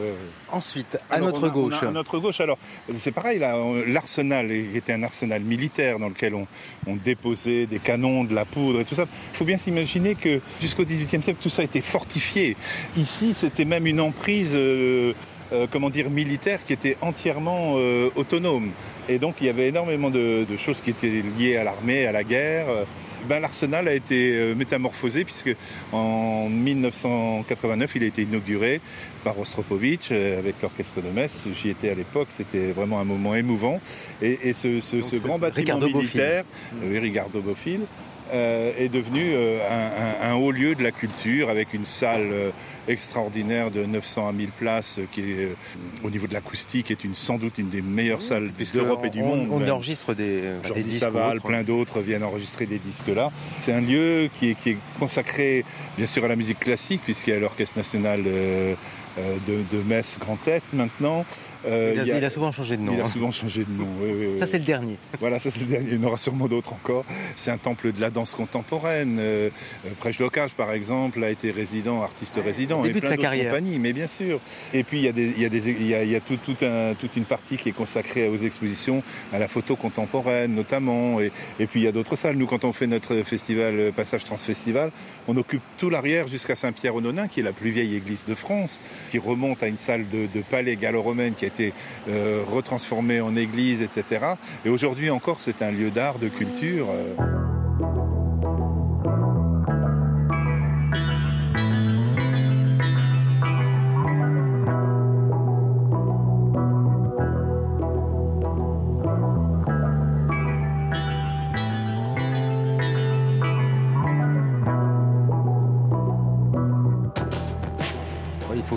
Ensuite, 0.52 0.98
à 1.10 1.14
Alors, 1.14 1.28
notre 1.28 1.44
a- 1.44 1.46
a- 1.46 1.50
gauche. 1.50 1.82
à 1.82 1.90
notre 1.90 2.18
gauche, 2.18 2.40
alors 2.40 2.58
c'est 2.96 3.12
pareil, 3.12 3.38
là, 3.38 3.56
l'arsenal 3.86 4.50
était 4.50 4.92
un 4.92 5.02
arsenal 5.02 5.42
militaire 5.42 5.98
dans 5.98 6.08
lequel 6.08 6.34
on, 6.34 6.46
on 6.86 6.96
déposait 6.96 7.66
des 7.66 7.78
canons, 7.78 8.24
de 8.24 8.34
la 8.34 8.44
poudre 8.44 8.80
et 8.80 8.84
tout 8.84 8.94
ça. 8.94 9.06
Il 9.32 9.36
faut 9.36 9.44
bien 9.44 9.56
s'imaginer 9.58 10.14
que 10.14 10.40
jusqu'au 10.60 10.84
XVIIIe 11.04 11.22
siècle, 11.22 11.38
tout 11.42 11.50
ça 11.50 11.62
était 11.62 11.80
fortifié. 11.80 12.56
Ici, 12.96 13.34
c'était 13.34 13.64
même 13.64 13.86
une 13.86 14.00
emprise, 14.00 14.52
euh, 14.54 15.12
euh, 15.52 15.66
comment 15.70 15.90
dire, 15.90 16.10
militaire 16.10 16.64
qui 16.64 16.72
était 16.72 16.96
entièrement 17.00 17.74
euh, 17.76 18.10
autonome. 18.16 18.70
Et 19.08 19.18
donc, 19.18 19.36
il 19.40 19.46
y 19.46 19.50
avait 19.50 19.68
énormément 19.68 20.10
de, 20.10 20.46
de 20.48 20.56
choses 20.56 20.80
qui 20.80 20.90
étaient 20.90 21.22
liées 21.38 21.56
à 21.56 21.64
l'armée, 21.64 22.06
à 22.06 22.12
la 22.12 22.22
guerre. 22.22 22.66
Ben, 23.28 23.40
L'arsenal 23.40 23.86
a 23.88 23.94
été 23.94 24.54
métamorphosé 24.54 25.24
puisque 25.24 25.54
en 25.92 26.48
1989 26.48 27.92
il 27.96 28.04
a 28.04 28.06
été 28.06 28.22
inauguré 28.22 28.80
par 29.24 29.34
Rostropovitch 29.34 30.10
avec 30.10 30.56
l'orchestre 30.62 31.02
de 31.02 31.10
Metz. 31.10 31.32
J'y 31.60 31.70
étais 31.70 31.90
à 31.90 31.94
l'époque, 31.94 32.28
c'était 32.36 32.72
vraiment 32.72 33.00
un 33.00 33.04
moment 33.04 33.34
émouvant. 33.34 33.80
Et, 34.22 34.38
et 34.44 34.52
ce, 34.52 34.78
grand 35.18 35.38
bâtiment 35.38 35.78
Ricardo 35.78 35.86
militaire, 35.86 36.44
euh, 36.82 36.90
oui, 36.90 36.98
Ricardo 36.98 37.42
euh, 38.32 38.72
est 38.78 38.88
devenu 38.88 39.32
euh, 39.34 39.58
un, 39.68 40.28
un- 40.28 40.32
un 40.32 40.34
haut 40.36 40.50
lieu 40.52 40.74
de 40.74 40.82
la 40.82 40.90
culture 40.92 41.50
avec 41.50 41.74
une 41.74 41.86
salle 41.86 42.28
euh, 42.32 42.50
extraordinaire 42.88 43.70
de 43.70 43.84
900 43.84 44.28
à 44.28 44.32
1000 44.32 44.48
places 44.50 44.96
euh, 44.98 45.04
qui 45.12 45.20
est 45.20 45.48
au 46.04 46.10
niveau 46.10 46.26
de 46.26 46.34
l'acoustique 46.34 46.90
est 46.90 47.04
une, 47.04 47.14
sans 47.14 47.36
doute 47.38 47.58
une 47.58 47.68
des 47.70 47.82
meilleures 47.82 48.22
salles 48.22 48.50
d'Europe 48.72 49.04
et 49.04 49.10
du 49.10 49.22
on, 49.22 49.26
monde. 49.36 49.48
On 49.50 49.58
même. 49.60 49.70
enregistre 49.70 50.14
des, 50.14 50.42
des 50.74 50.82
disques. 50.82 51.00
Saval, 51.00 51.40
plein 51.40 51.62
d'autres 51.62 52.00
viennent 52.00 52.24
enregistrer 52.24 52.66
des 52.66 52.78
disques 52.78 53.08
là. 53.14 53.30
C'est 53.60 53.72
un 53.72 53.80
lieu 53.80 54.28
qui 54.38 54.50
est, 54.50 54.54
qui 54.54 54.70
est 54.70 54.76
consacré 54.98 55.64
bien 55.96 56.06
sûr 56.06 56.24
à 56.24 56.28
la 56.28 56.36
musique 56.36 56.60
classique 56.60 57.00
puisqu'il 57.04 57.30
y 57.30 57.36
a 57.36 57.40
l'Orchestre 57.40 57.76
national 57.76 58.22
euh, 58.26 58.74
de, 59.46 59.76
de 59.76 59.82
Metz 59.82 60.18
Grand 60.20 60.38
Est 60.46 60.72
maintenant. 60.72 61.24
Euh, 61.66 61.92
Il 61.94 62.00
a, 62.00 62.04
il 62.04 62.12
a- 62.12 62.18
il 62.18 62.24
a 62.24 62.30
souvent 62.30 62.52
changé 62.52 62.76
de 62.76 62.82
nom. 62.82 62.92
il 62.94 63.00
a 63.00 63.04
hein. 63.04 63.06
souvent 63.06 63.30
changé 63.30 63.64
de 63.64 63.70
nom. 63.70 63.86
oui, 64.00 64.10
oui, 64.12 64.26
oui. 64.32 64.38
Ça, 64.38 64.46
c'est 64.46 64.58
le 64.58 64.64
dernier. 64.64 64.96
Voilà, 65.18 65.38
ça 65.38 65.50
c'est 65.50 65.60
le 65.60 65.66
dernier. 65.66 65.88
Il 65.92 66.00
y 66.00 66.04
en 66.04 66.06
aura 66.08 66.18
sûrement 66.18 66.48
d'autres 66.48 66.72
encore. 66.72 67.04
C'est 67.34 67.50
un 67.50 67.58
temple 67.58 67.92
de 67.92 68.00
la 68.00 68.10
danse 68.10 68.34
contemporaine. 68.34 69.18
Euh, 69.18 69.50
euh, 69.86 69.90
Prêche-Locage, 69.98 70.52
par 70.54 70.72
exemple, 70.72 71.22
a 71.22 71.30
été 71.30 71.50
résident, 71.50 72.02
artiste 72.02 72.38
résident. 72.44 72.82
Et 72.84 72.88
début 72.88 73.00
de 73.00 73.06
sa 73.06 73.16
carrière. 73.16 73.46
compagnies, 73.52 73.78
mais 73.78 73.92
bien 73.92 74.06
sûr. 74.06 74.40
Et 74.72 74.82
puis 74.84 74.98
il 74.98 75.04
y 75.04 75.08
a, 75.08 75.12
des, 75.12 75.32
il 75.36 75.40
y 75.42 75.44
a, 75.44 75.48
des, 75.48 75.68
il 75.68 75.86
y 75.86 75.94
a, 75.94 76.02
il 76.04 76.10
y 76.10 76.16
a 76.16 76.20
tout, 76.20 76.36
tout 76.36 76.56
un, 76.64 76.94
toute 76.94 77.16
une 77.16 77.24
partie 77.24 77.56
qui 77.56 77.68
est 77.68 77.72
consacrée 77.72 78.28
aux 78.28 78.36
expositions, 78.38 79.02
à 79.32 79.38
la 79.38 79.48
photo 79.48 79.76
contemporaine 79.76 80.54
notamment. 80.54 81.20
Et, 81.20 81.30
et 81.58 81.66
puis 81.66 81.80
il 81.80 81.84
y 81.84 81.88
a 81.88 81.92
d'autres 81.92 82.16
salles. 82.16 82.36
Nous, 82.36 82.46
quand 82.46 82.64
on 82.64 82.72
fait 82.72 82.86
notre 82.86 83.16
festival 83.22 83.74
euh, 83.78 83.92
Passage 83.92 84.24
Transfestival, 84.24 84.90
on 85.28 85.36
occupe 85.36 85.62
tout 85.78 85.90
l'arrière 85.90 86.28
jusqu'à 86.28 86.54
Saint-Pierre-aux-Nonains, 86.54 87.28
qui 87.28 87.40
est 87.40 87.42
la 87.44 87.52
plus 87.52 87.70
vieille 87.70 87.94
église 87.96 88.24
de 88.26 88.34
France, 88.34 88.80
qui 89.10 89.18
remonte 89.18 89.62
à 89.62 89.68
une 89.68 89.76
salle 89.78 90.08
de, 90.08 90.26
de 90.32 90.42
palais 90.42 90.76
gallo-romaine 90.76 91.34
qui 91.34 91.44
a 91.44 91.49
été 91.50 91.72
euh, 92.08 92.42
retransformée 92.46 93.20
en 93.20 93.36
église, 93.36 93.82
etc. 93.82 94.34
Et 94.64 94.68
aujourd'hui 94.68 95.10
encore, 95.10 95.38
c'est 95.40 95.62
un 95.62 95.70
lieu 95.70 95.90
d'art, 95.90 96.18
de 96.18 96.28
culture. 96.28 96.86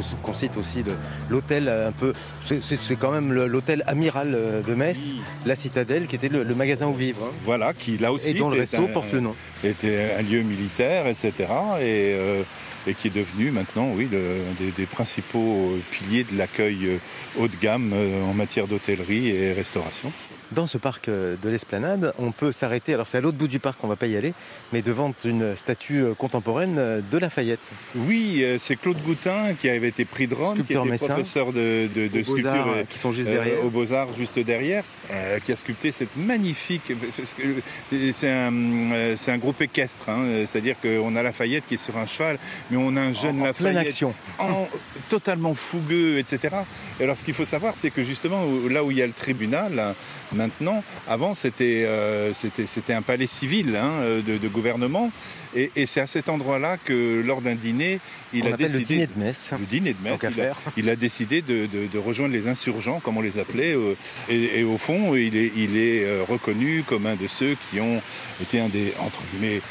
Faut 0.02 0.16
qu'on 0.24 0.34
cite 0.34 0.58
aussi 0.58 0.84
l'hôtel 1.30 1.68
euh, 1.68 1.90
un 1.90 1.92
peu. 1.92 2.14
C'est 2.62 2.96
quand 3.00 3.12
même 3.12 3.32
l'hôtel 3.32 3.84
amiral 3.88 4.34
euh, 4.34 4.62
de 4.62 4.74
Metz, 4.74 5.14
la 5.46 5.56
Citadelle, 5.56 6.08
qui 6.08 6.16
était 6.16 6.30
le, 6.30 6.44
le 6.44 6.56
magasin 6.56 6.88
où 6.88 6.94
vivre. 6.94 7.24
hein. 7.24 7.36
Voilà, 7.46 7.74
qui 7.74 7.98
là 7.98 8.12
aussi 8.12 8.30
Et 8.30 8.34
dont 8.34 8.50
le 8.50 8.56
était 8.62 8.78
resto 8.78 8.84
un- 8.90 8.94
porte 8.94 9.12
le 9.14 9.20
nom. 9.20 9.36
était 9.64 10.12
un 10.18 10.22
lieu 10.22 10.42
militaire, 10.42 11.08
etc. 11.08 11.32
Et, 11.80 12.14
euh, 12.18 12.42
et 12.88 12.94
qui 12.96 13.08
est 13.08 13.16
devenu 13.16 13.52
maintenant, 13.52 13.90
oui, 13.96 14.08
le- 14.12 14.40
des, 14.60 14.72
des 14.72 14.86
principaux 14.86 15.78
piliers 15.92 16.26
de 16.30 16.38
l'accueil 16.38 17.00
haut 17.40 17.48
de 17.48 17.56
gamme 17.62 17.94
en 18.30 18.34
matière 18.34 18.68
d'hôtellerie 18.68 19.30
et 19.30 19.54
restauration. 19.54 20.12
Dans 20.56 20.68
ce 20.68 20.78
parc 20.78 21.08
euh, 21.10 21.36
de 21.42 21.50
l'Esplanade, 21.50 22.14
on 22.20 22.32
peut 22.32 22.52
s'arrêter, 22.52 22.94
alors 22.94 23.08
c'est 23.08 23.18
à 23.18 23.22
l'autre 23.22 23.38
bout 23.38 23.48
du 23.48 23.60
parc, 23.60 23.82
on 23.84 23.88
va 23.88 23.96
pas 23.96 24.08
y 24.08 24.16
aller, 24.18 24.34
mais 24.72 24.82
devant 24.82 25.14
une 25.26 25.56
statue 25.56 26.02
euh, 26.04 26.14
contemporaine 26.14 26.76
euh, 26.78 27.02
de 27.12 27.18
Lafayette. 27.18 27.60
Oui, 27.96 28.42
euh, 28.44 28.58
c'est 28.60 28.76
Claude 28.76 28.98
Goutin 29.06 29.54
qui 29.60 29.70
avait 29.70 29.88
été 29.88 30.06
prix 30.06 30.28
de 30.28 30.36
Rome, 30.36 30.54
qui 30.54 30.64
Sculpteur 30.64 30.82
était 30.84 30.92
messin. 30.92 31.08
professeur 31.08 31.54
de, 31.54 31.88
de, 31.96 32.08
de 32.08 32.24
sculpture 32.24 32.68
euh, 32.76 32.84
qui 32.90 32.98
sont 33.00 33.12
juste 33.12 33.30
euh, 33.30 33.34
derrière. 33.34 33.66
aux 33.66 33.70
Beaux-Arts 33.70 34.10
juste 34.18 34.38
derrière, 34.40 34.84
euh, 35.12 35.40
qui 35.40 35.52
a 35.52 35.56
sculpté 35.56 35.92
cette 35.92 36.16
magnifique. 36.18 36.92
euh, 36.92 38.12
C'est 38.12 38.30
un, 38.30 38.54
euh, 38.54 39.16
un 39.28 39.38
groupe 39.38 39.62
équestre, 39.62 40.10
hein, 40.10 40.20
euh, 40.26 40.46
c'est-à-dire 40.46 40.76
qu'on 40.82 41.16
a 41.16 41.24
Lafayette 41.24 41.64
qui 41.68 41.76
est 41.76 41.78
sur 41.78 41.98
un 41.98 42.06
cheval, 42.06 42.38
mais 42.70 42.78
on 42.78 42.96
a 42.96 43.02
un 43.02 43.14
jeune 43.14 43.42
en 43.42 43.46
Lafayette 43.46 43.56
pleine 43.74 43.78
action. 43.78 44.14
en- 44.40 44.68
totalement 45.10 45.54
fougueux, 45.54 46.18
etc. 46.20 46.56
Et 47.00 47.04
alors, 47.04 47.18
ce 47.18 47.24
qu'il 47.26 47.34
faut 47.34 47.46
savoir, 47.46 47.74
c'est 47.78 47.90
que 47.92 48.04
justement, 48.04 48.44
là 48.70 48.84
où 48.84 48.92
il 48.92 48.98
y 48.98 49.02
a 49.02 49.08
le 49.08 49.14
tribunal, 49.14 49.76
là, 49.76 49.96
maintenant, 50.44 50.84
avant, 51.08 51.34
c'était 51.34 51.84
euh, 51.86 52.34
c'était 52.34 52.94
un 52.94 53.02
palais 53.02 53.28
civil 53.28 53.76
hein, 53.76 53.92
euh, 54.02 54.22
de, 54.22 54.38
de 54.38 54.48
gouvernement. 54.48 55.12
Et, 55.56 55.70
et 55.76 55.86
c'est 55.86 56.02
à 56.02 56.08
cet 56.08 56.30
endroit-là 56.30 56.78
que, 56.78 57.22
lors 57.26 57.42
d'un 57.42 57.56
dîner, 57.56 58.00
il 58.34 58.44
On 58.44 58.52
a 58.52 58.54
appelle 58.56 58.72
le 58.72 58.80
décidé. 58.80 58.94
dîner 58.96 59.08
de 59.16 59.20
Metz. 59.24 59.54
Le 59.60 59.66
dîner 59.66 59.94
de 59.94 60.04
Metz. 60.04 60.22
Il 60.36 60.42
a, 60.42 60.54
il 60.78 60.90
a 60.90 60.96
décidé 60.96 61.42
de, 61.42 61.68
de- 61.68 61.88
de 61.92 62.00
rejoindre 62.00 62.34
les 62.34 62.48
insurgents, 62.48 63.00
comme 63.04 63.18
on 63.18 63.22
les 63.22 63.38
appelait. 63.40 63.74
euh, 63.76 63.96
et, 64.30 64.60
et 64.60 64.64
au 64.64 64.78
fond, 64.78 65.16
il 65.16 65.36
est, 65.38 65.52
il 65.56 65.78
est 65.78 66.06
reconnu 66.28 66.84
comme 66.88 67.06
un 67.06 67.16
de 67.16 67.28
ceux 67.28 67.56
qui 67.70 67.80
ont 67.80 68.02
été 68.42 68.60
un 68.60 68.70
des, 68.70 68.94
entre 69.00 69.22
guillemets, 69.32 69.62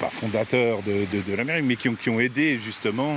pas 0.00 0.10
fondateurs 0.10 0.78
de, 0.82 1.36
l'Amérique, 1.36 1.64
mais 1.66 1.76
qui 1.76 1.88
ont, 1.88 1.94
qui 1.94 2.10
ont 2.10 2.20
aidé 2.20 2.58
justement 2.64 3.12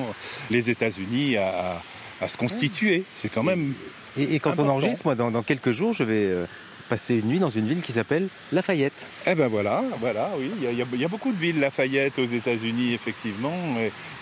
les 0.51 0.69
États-Unis 0.69 1.37
à, 1.37 1.47
à- 1.47 1.81
à 2.21 2.27
se 2.29 2.37
constituer. 2.37 3.03
C'est 3.21 3.31
quand 3.31 3.43
même. 3.43 3.73
Et, 4.17 4.35
et 4.35 4.39
quand 4.39 4.57
on 4.59 4.69
enregistre, 4.69 5.05
moi, 5.05 5.15
dans, 5.15 5.29
dans 5.31 5.43
quelques 5.43 5.73
jours, 5.73 5.93
je 5.93 6.03
vais 6.05 6.23
euh, 6.25 6.45
passer 6.89 7.15
une 7.15 7.27
nuit 7.27 7.39
dans 7.39 7.49
une 7.49 7.67
ville 7.67 7.81
qui 7.81 7.91
s'appelle 7.91 8.27
Lafayette. 8.51 8.93
Eh 9.27 9.35
ben 9.35 9.47
voilà, 9.47 9.83
voilà, 9.99 10.29
oui, 10.37 10.51
il 10.61 10.77
y, 10.77 10.81
a- 11.03 11.07
beaucoup 11.07 11.31
de 11.31 11.37
villes 11.37 11.59
Lafayette 11.59 12.17
aux 12.19 12.25
États-Unis, 12.25 12.93
effectivement, 12.93 13.53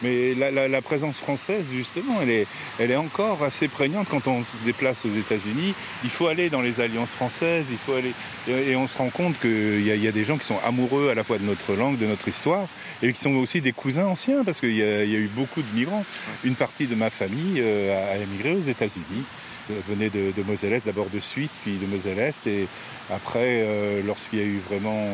mais, 0.02 0.34
la, 0.36 0.82
présence 0.82 1.16
française, 1.18 1.64
justement, 1.74 2.20
elle 2.22 2.30
est, 2.30 2.48
elle 2.80 2.92
est 2.92 2.96
encore 2.96 3.44
assez 3.44 3.68
prégnante 3.68 4.08
quand 4.10 4.28
on 4.28 4.44
se 4.44 4.56
déplace 4.66 5.06
aux 5.06 5.14
États-Unis. 5.16 5.74
Il 6.04 6.10
faut 6.10 6.28
aller 6.28 6.50
dans 6.50 6.62
les 6.62 6.82
alliances 6.82 7.12
françaises, 7.12 7.68
il 7.72 7.78
faut 7.78 7.94
aller, 7.94 8.14
et, 8.48 8.76
on 8.76 8.88
se 8.88 8.98
rend 8.98 9.10
compte 9.10 9.40
qu'il 9.40 9.86
y, 9.86 10.08
a- 10.08 10.12
des 10.12 10.26
gens 10.26 10.38
qui 10.38 10.46
sont 10.46 10.60
amoureux 10.66 11.10
à 11.10 11.16
la 11.16 11.24
fois 11.24 11.38
de 11.38 11.44
notre 11.44 11.74
langue, 11.74 11.98
de 11.98 12.06
notre 12.06 12.28
histoire, 12.28 12.68
et 13.02 13.12
qui 13.14 13.20
sont 13.20 13.34
aussi 13.36 13.62
des 13.62 13.72
cousins 13.74 14.06
anciens, 14.06 14.44
parce 14.44 14.60
qu'il 14.60 14.76
y 14.76 14.84
a 14.84 15.04
eu 15.04 15.30
beaucoup 15.34 15.62
de 15.62 15.76
migrants. 15.76 16.06
Une 16.44 16.56
partie 16.56 16.88
de 16.88 16.96
ma 16.96 17.10
famille 17.10 17.60
euh, 17.60 18.14
a 18.14 18.18
émigré 18.18 18.54
aux 18.54 18.62
États-Unis. 18.62 19.24
Euh, 19.72 19.80
venait 19.88 20.10
de, 20.10 20.34
Moselle-Est, 20.46 20.86
d'abord 20.86 21.10
de 21.10 21.20
Suisse, 21.20 21.56
puis 21.64 21.78
de 21.78 21.86
Moselle-Est, 21.86 22.48
et 22.48 22.68
après, 23.10 23.64
euh, 23.64 24.02
lorsqu'il 24.06 24.40
y 24.40 24.42
a 24.42 24.46
eu 24.46 24.60
vraiment 24.70 25.10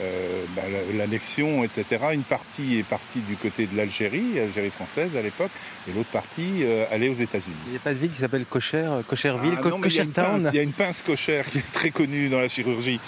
euh, 0.00 0.04
euh, 0.04 0.44
bah, 0.56 0.62
la- 0.70 0.98
l'annexion, 0.98 1.64
etc., 1.64 1.84
une 2.12 2.22
partie 2.22 2.78
est 2.78 2.82
partie 2.82 3.20
du 3.20 3.36
côté 3.36 3.66
de 3.66 3.76
l'Algérie, 3.76 4.38
Algérie 4.38 4.70
française 4.70 5.10
à 5.16 5.22
l'époque, 5.22 5.50
et 5.88 5.92
l'autre 5.92 6.08
partie 6.10 6.62
euh, 6.62 6.84
allait 6.90 7.08
aux 7.08 7.14
États-Unis. 7.14 7.54
Il 7.66 7.70
n'y 7.72 7.76
a 7.76 7.80
pas 7.80 7.92
de 7.94 7.98
ville 7.98 8.10
qui 8.10 8.18
s'appelle 8.20 8.44
Cocher, 8.44 8.86
Cocherville, 9.06 9.54
Ah 9.56 9.60
Co- 9.60 9.70
non, 9.70 9.78
mais 9.78 9.88
il 9.88 9.94
y 9.96 10.00
a 10.00 10.02
une 10.04 10.10
Cochertown 10.12 10.40
pince- 10.42 10.50
Il 10.52 10.56
y 10.56 10.60
a 10.60 10.62
une 10.62 10.72
pince 10.72 11.02
cochère 11.02 11.46
qui 11.50 11.58
est 11.58 11.72
très 11.72 11.90
connue 11.90 12.28
dans 12.28 12.40
la 12.40 12.48
chirurgie. 12.48 13.00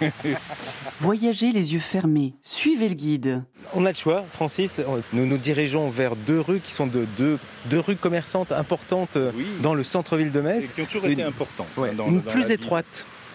Voyagez 1.00 1.52
les 1.52 1.74
yeux 1.74 1.80
fermés, 1.80 2.34
suivez 2.42 2.88
le 2.88 2.94
guide. 2.94 3.42
On 3.74 3.84
a 3.84 3.90
le 3.90 3.96
choix, 3.96 4.24
Francis. 4.32 4.80
Nous 5.12 5.26
nous 5.26 5.36
dirigeons 5.36 5.90
vers 5.90 6.16
deux 6.16 6.40
rues 6.40 6.60
qui 6.60 6.72
sont 6.72 6.86
de 6.86 7.06
deux, 7.18 7.38
deux 7.66 7.80
rues 7.80 7.96
commerçantes 7.96 8.50
importantes 8.52 9.16
euh, 9.16 9.30
dans 9.60 9.74
le 9.74 9.84
centre-ville 9.84 10.32
de 10.32 10.40
Metz. 10.40 10.70
Et 10.70 10.74
qui 10.74 10.80
ont 10.82 10.86
toujours 10.86 11.06
été 11.08 11.22
importantes, 11.22 11.66
Ouais, 11.76 11.92
dans- 11.94 12.06
une 12.08 12.20
dans 12.22 12.30
plus 12.30 12.40
ville. 12.48 12.52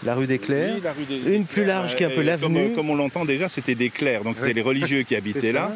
La 0.06 0.16
rue 0.16 0.28
des 0.28 0.39
Clercs. 0.39 0.76
Oui, 0.76 0.82
la 0.84 0.93
rue 0.93 1.06
des- 1.06 1.36
une 1.36 1.45
plus 1.45 1.66
large 1.66 1.95
qui 1.95 2.04
est 2.04 2.08
un 2.08 2.10
peu 2.10 2.22
l'avenue. 2.22 2.66
Comme, 2.68 2.76
comme 2.76 2.89
on 2.89 2.95
l'entend 2.95 3.26
déjà, 3.26 3.49
c'était 3.49 3.76
des 3.76 3.89
clercs, 3.89 4.24
donc 4.24 4.38
c'était 4.38 4.54
les 4.54 4.62
religieux 4.62 5.04
qui 5.04 5.16
habitaient 5.16 5.51
là. 5.51 5.72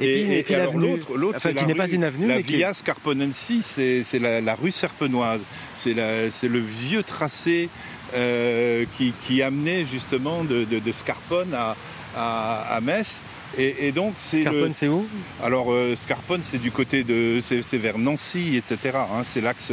Et 0.00 0.24
puis- 0.24 0.34
et 0.34 0.42
puis 0.42 0.54
alors 0.54 0.74
l'avenue, 0.78 1.00
enfin, 1.34 1.52
qui 1.52 1.66
n'est 1.66 1.74
pas 1.74 1.88
une 1.90 2.04
avenue, 2.04 2.26
La 2.28 2.36
mais 2.36 2.42
Via 2.42 2.74
Scarponensis, 2.74 3.64
c'est 4.04 4.18
la, 4.18 4.40
la 4.40 4.54
rue 4.54 4.72
Serpenoise. 4.72 5.40
C'est 5.76 5.94
le 5.94 6.58
vieux 6.58 7.02
tracé 7.02 7.68
euh, 8.14 8.84
qui, 8.96 9.12
qui 9.26 9.42
amenait 9.42 9.84
justement 9.84 10.42
de, 10.44 10.64
de, 10.64 10.78
de 10.78 10.92
Scarpone 10.92 11.52
à, 11.54 11.76
à, 12.16 12.74
à 12.76 12.80
Metz. 12.80 13.20
Et, 13.58 13.86
et 13.88 13.92
donc 13.92 14.14
c'est 14.18 14.40
Scarpone, 14.42 14.72
c'est 14.72 14.88
où? 14.88 15.06
Alors 15.42 15.72
euh, 15.72 15.94
Scarpone, 15.96 16.40
c'est 16.42 16.58
du 16.60 16.70
côté 16.70 17.02
de, 17.04 17.40
c'est 17.42 17.62
c'est 17.62 17.78
vers 17.78 17.96
Nancy, 17.98 18.56
etc. 18.56 18.96
hein. 18.98 19.22
c'est 19.24 19.40
l'axe, 19.40 19.72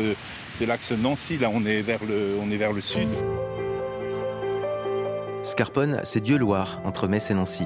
c'est 0.53 0.65
l'axe 0.65 0.91
Nancy. 0.91 1.37
Là, 1.37 1.49
on 1.53 1.65
est 1.65 1.81
vers 1.81 1.99
le, 2.07 2.35
on 2.41 2.49
est 2.51 2.57
vers 2.57 2.71
le 2.73 2.81
sud. 2.81 3.07
Scarpone, 5.45 6.01
c'est 6.03 6.21
Dieu-Loire, 6.21 6.81
entre 6.85 7.07
Metz 7.07 7.29
et 7.29 7.33
Nancy. 7.35 7.65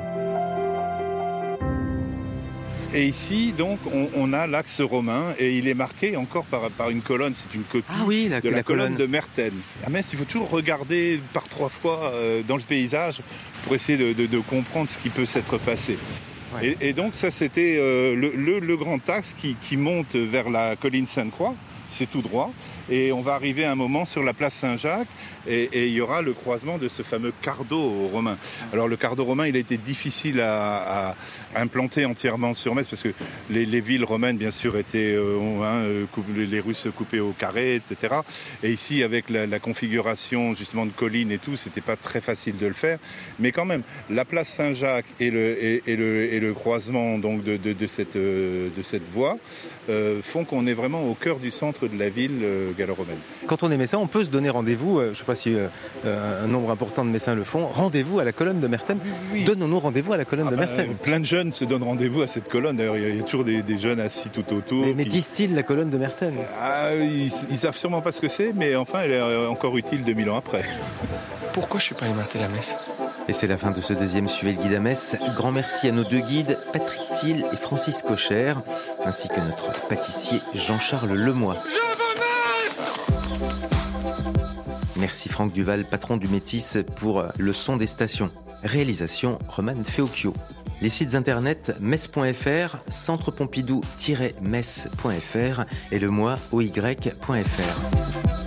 Et 2.93 3.05
ici, 3.07 3.53
donc, 3.57 3.77
on, 3.93 4.09
on 4.15 4.33
a 4.33 4.47
l'axe 4.47 4.81
romain 4.81 5.33
et 5.37 5.55
il 5.57 5.67
est 5.67 5.73
marqué 5.75 6.17
encore 6.17 6.43
par, 6.45 6.69
par 6.71 6.89
une 6.89 7.01
colonne. 7.01 7.33
C'est 7.35 7.53
une 7.55 7.63
copie 7.63 7.85
Ah 7.87 8.03
oui, 8.05 8.27
la- 8.29 8.41
de 8.41 8.49
la, 8.49 8.57
la 8.57 8.63
colonne. 8.63 8.95
colonne. 8.95 8.97
de 8.97 9.05
Merten. 9.05 9.53
À 9.85 9.89
Metz, 9.91 10.09
il 10.11 10.17
faut 10.19 10.25
toujours 10.25 10.49
regarder 10.49 11.21
par 11.31 11.43
trois 11.47 11.69
fois 11.69 12.11
euh, 12.15 12.41
dans 12.47 12.57
le 12.57 12.63
paysage 12.63 13.19
pour 13.63 13.75
essayer 13.75 13.97
de, 13.97 14.11
de- 14.13 14.25
de 14.25 14.39
comprendre 14.39 14.89
ce 14.89 14.97
qui 14.97 15.09
peut 15.09 15.25
s'être 15.27 15.57
passé. 15.59 15.97
Et, 16.63 16.77
et 16.81 16.93
donc, 16.93 17.13
ça, 17.13 17.29
c'était 17.29 17.77
euh, 17.79 18.15
le, 18.15 18.31
le- 18.35 18.59
le 18.59 18.75
grand 18.75 19.07
axe 19.07 19.35
qui, 19.39 19.55
qui 19.61 19.77
monte 19.77 20.15
vers 20.15 20.49
la 20.49 20.75
colline 20.75 21.05
Sainte-Croix. 21.05 21.53
C'est 21.89 22.09
tout 22.09 22.21
droit. 22.21 22.51
Et 22.89 23.11
on 23.11 23.21
va 23.21 23.33
arriver 23.33 23.65
à 23.65 23.71
un 23.71 23.75
moment 23.75 24.05
sur 24.05 24.23
la 24.23 24.33
place 24.33 24.53
Saint-Jacques 24.53 25.07
et, 25.47 25.69
et 25.73 25.87
il 25.87 25.93
y 25.93 26.01
aura 26.01 26.21
le 26.21 26.33
croisement 26.33 26.77
de 26.77 26.87
ce 26.87 27.03
fameux 27.03 27.33
cardo 27.41 28.07
romain. 28.11 28.37
Alors 28.73 28.87
le 28.87 28.97
cardo 28.97 29.23
romain, 29.23 29.47
il 29.47 29.55
a 29.55 29.59
été 29.59 29.77
difficile 29.77 30.41
à, 30.41 31.15
à 31.55 31.61
implanter 31.61 32.05
entièrement 32.05 32.53
sur 32.53 32.75
Metz 32.75 32.87
parce 32.87 33.01
que 33.01 33.13
les, 33.49 33.65
les 33.65 33.81
villes 33.81 34.03
romaines, 34.03 34.37
bien 34.37 34.51
sûr, 34.51 34.77
étaient 34.77 35.13
euh, 35.15 35.39
hein, 35.63 35.83
euh, 35.85 36.05
les 36.35 36.45
les 36.45 36.59
Russes 36.59 36.87
coupaient 36.95 37.19
au 37.19 37.31
carré, 37.31 37.75
etc. 37.75 38.15
Et 38.63 38.71
ici, 38.71 39.03
avec 39.03 39.29
la, 39.29 39.45
la 39.47 39.59
configuration 39.59 40.55
justement 40.55 40.85
de 40.85 40.91
collines 40.91 41.31
et 41.31 41.37
tout, 41.37 41.55
c'était 41.55 41.81
pas 41.81 41.95
très 41.95 42.21
facile 42.21 42.57
de 42.57 42.67
le 42.67 42.73
faire. 42.73 42.99
Mais 43.39 43.51
quand 43.51 43.65
même, 43.65 43.83
la 44.09 44.25
place 44.25 44.49
Saint-Jacques 44.49 45.05
et 45.19 45.29
le, 45.31 45.87
et 45.87 45.95
le, 45.95 46.33
et 46.33 46.39
le 46.39 46.53
croisement 46.53 47.17
donc 47.17 47.43
de, 47.43 47.57
de, 47.57 47.73
de 47.73 47.87
cette, 47.87 48.15
euh, 48.15 48.69
de 48.75 48.81
cette 48.81 49.07
voie 49.09 49.37
euh, 49.89 50.21
font 50.21 50.45
qu'on 50.45 50.67
est 50.67 50.73
vraiment 50.73 51.03
au 51.09 51.13
cœur 51.13 51.39
du 51.39 51.51
centre 51.51 51.78
de 51.87 51.97
la 51.97 52.09
ville 52.09 52.39
euh, 52.43 52.71
gallo-romaine. 52.77 53.17
Quand 53.47 53.63
on 53.63 53.71
est 53.71 53.77
messin, 53.77 53.97
on 53.97 54.07
peut 54.07 54.23
se 54.23 54.29
donner 54.29 54.49
rendez-vous, 54.49 54.99
euh, 54.99 55.05
je 55.05 55.09
ne 55.09 55.13
sais 55.15 55.23
pas 55.23 55.35
si 55.35 55.55
euh, 55.55 55.67
un 56.43 56.47
nombre 56.47 56.71
important 56.71 57.05
de 57.05 57.09
messins 57.09 57.35
le 57.35 57.43
font, 57.43 57.67
rendez-vous 57.67 58.19
à 58.19 58.23
la 58.23 58.31
colonne 58.31 58.59
de 58.59 58.67
Merten. 58.67 58.97
Donnons-nous 59.45 59.79
rendez-vous 59.79 60.13
à 60.13 60.17
la 60.17 60.25
colonne 60.25 60.49
de 60.49 60.55
Bah, 60.55 60.65
Merten. 60.65 60.95
plein 60.95 61.19
de 61.19 61.25
jeunes 61.25 61.51
se 61.53 61.65
donnent 61.65 61.83
rendez-vous 61.83 62.21
à 62.21 62.27
cette 62.27 62.49
colonne. 62.49 62.75
D'ailleurs, 62.77 62.97
il 62.97 63.03
y 63.03 63.05
a- 63.05 63.09
il 63.09 63.17
y, 63.17 63.19
a 63.19 63.23
toujours 63.23 63.43
des, 63.45 63.61
des 63.61 63.77
jeunes 63.77 63.99
assis 63.99 64.29
tout 64.29 64.53
autour. 64.53 64.85
Mais, 64.85 64.93
mais 64.93 65.03
qui- 65.03 65.09
disent-ils 65.09 65.55
la 65.55 65.63
colonne 65.63 65.89
de 65.89 65.97
Merten? 65.97 66.33
Ah, 66.59 66.95
ils, 66.95 67.31
ils 67.51 67.57
savent 67.57 67.77
sûrement 67.77 68.01
pas 68.01 68.11
ce 68.11 68.21
que 68.21 68.27
c'est, 68.27 68.51
mais 68.55 68.75
enfin, 68.75 68.99
elle 69.03 69.11
est 69.13 69.21
encore 69.47 69.77
utile 69.77 70.03
2000 70.03 70.29
ans 70.29 70.37
après. 70.37 70.63
Pourquoi 71.53 71.79
je 71.79 71.85
suis 71.85 71.95
pas 71.95 72.05
allé 72.05 72.13
m'installer 72.13 72.45
à 72.45 72.49
Metz? 72.49 72.75
Et 73.29 73.31
c'est 73.31 73.45
la 73.45 73.59
fin 73.59 73.69
de 73.69 73.79
ce 73.79 73.93
deuxième 73.93 74.27
Suivez 74.27 74.53
le 74.53 74.63
guide 74.63 74.73
à 74.73 74.79
Metz. 74.79 75.15
Grand 75.35 75.51
merci 75.51 75.87
à 75.87 75.91
nos 75.91 76.03
deux 76.03 76.21
guides, 76.21 76.57
Patrick 76.73 77.03
Thiel 77.13 77.45
et 77.53 77.57
Francis 77.57 78.01
Cocher, 78.01 78.55
ainsi 79.05 79.27
que 79.27 79.39
notre 79.39 79.87
pâtissier 79.87 80.41
Jean-Charles 80.55 81.13
Lemoy. 81.13 81.55
Merci 84.95 85.29
Franck 85.29 85.53
Duval, 85.53 85.87
patron 85.87 86.17
du 86.17 86.27
Métis, 86.27 86.79
pour 86.95 87.23
le 87.37 87.53
son 87.53 87.77
des 87.77 87.85
stations. 87.85 88.31
Réalisation 88.63 89.37
Roman 89.47 89.83
Feocchio. 89.83 90.33
Les 90.81 90.89
sites 90.89 91.13
internet 91.13 91.75
metz.fr, 91.79 92.77
centrepompidou-metz.fr 92.89 95.65
et 95.91 95.99
le 95.99 96.09
moi 96.09 96.33
oy.fr. 96.51 98.38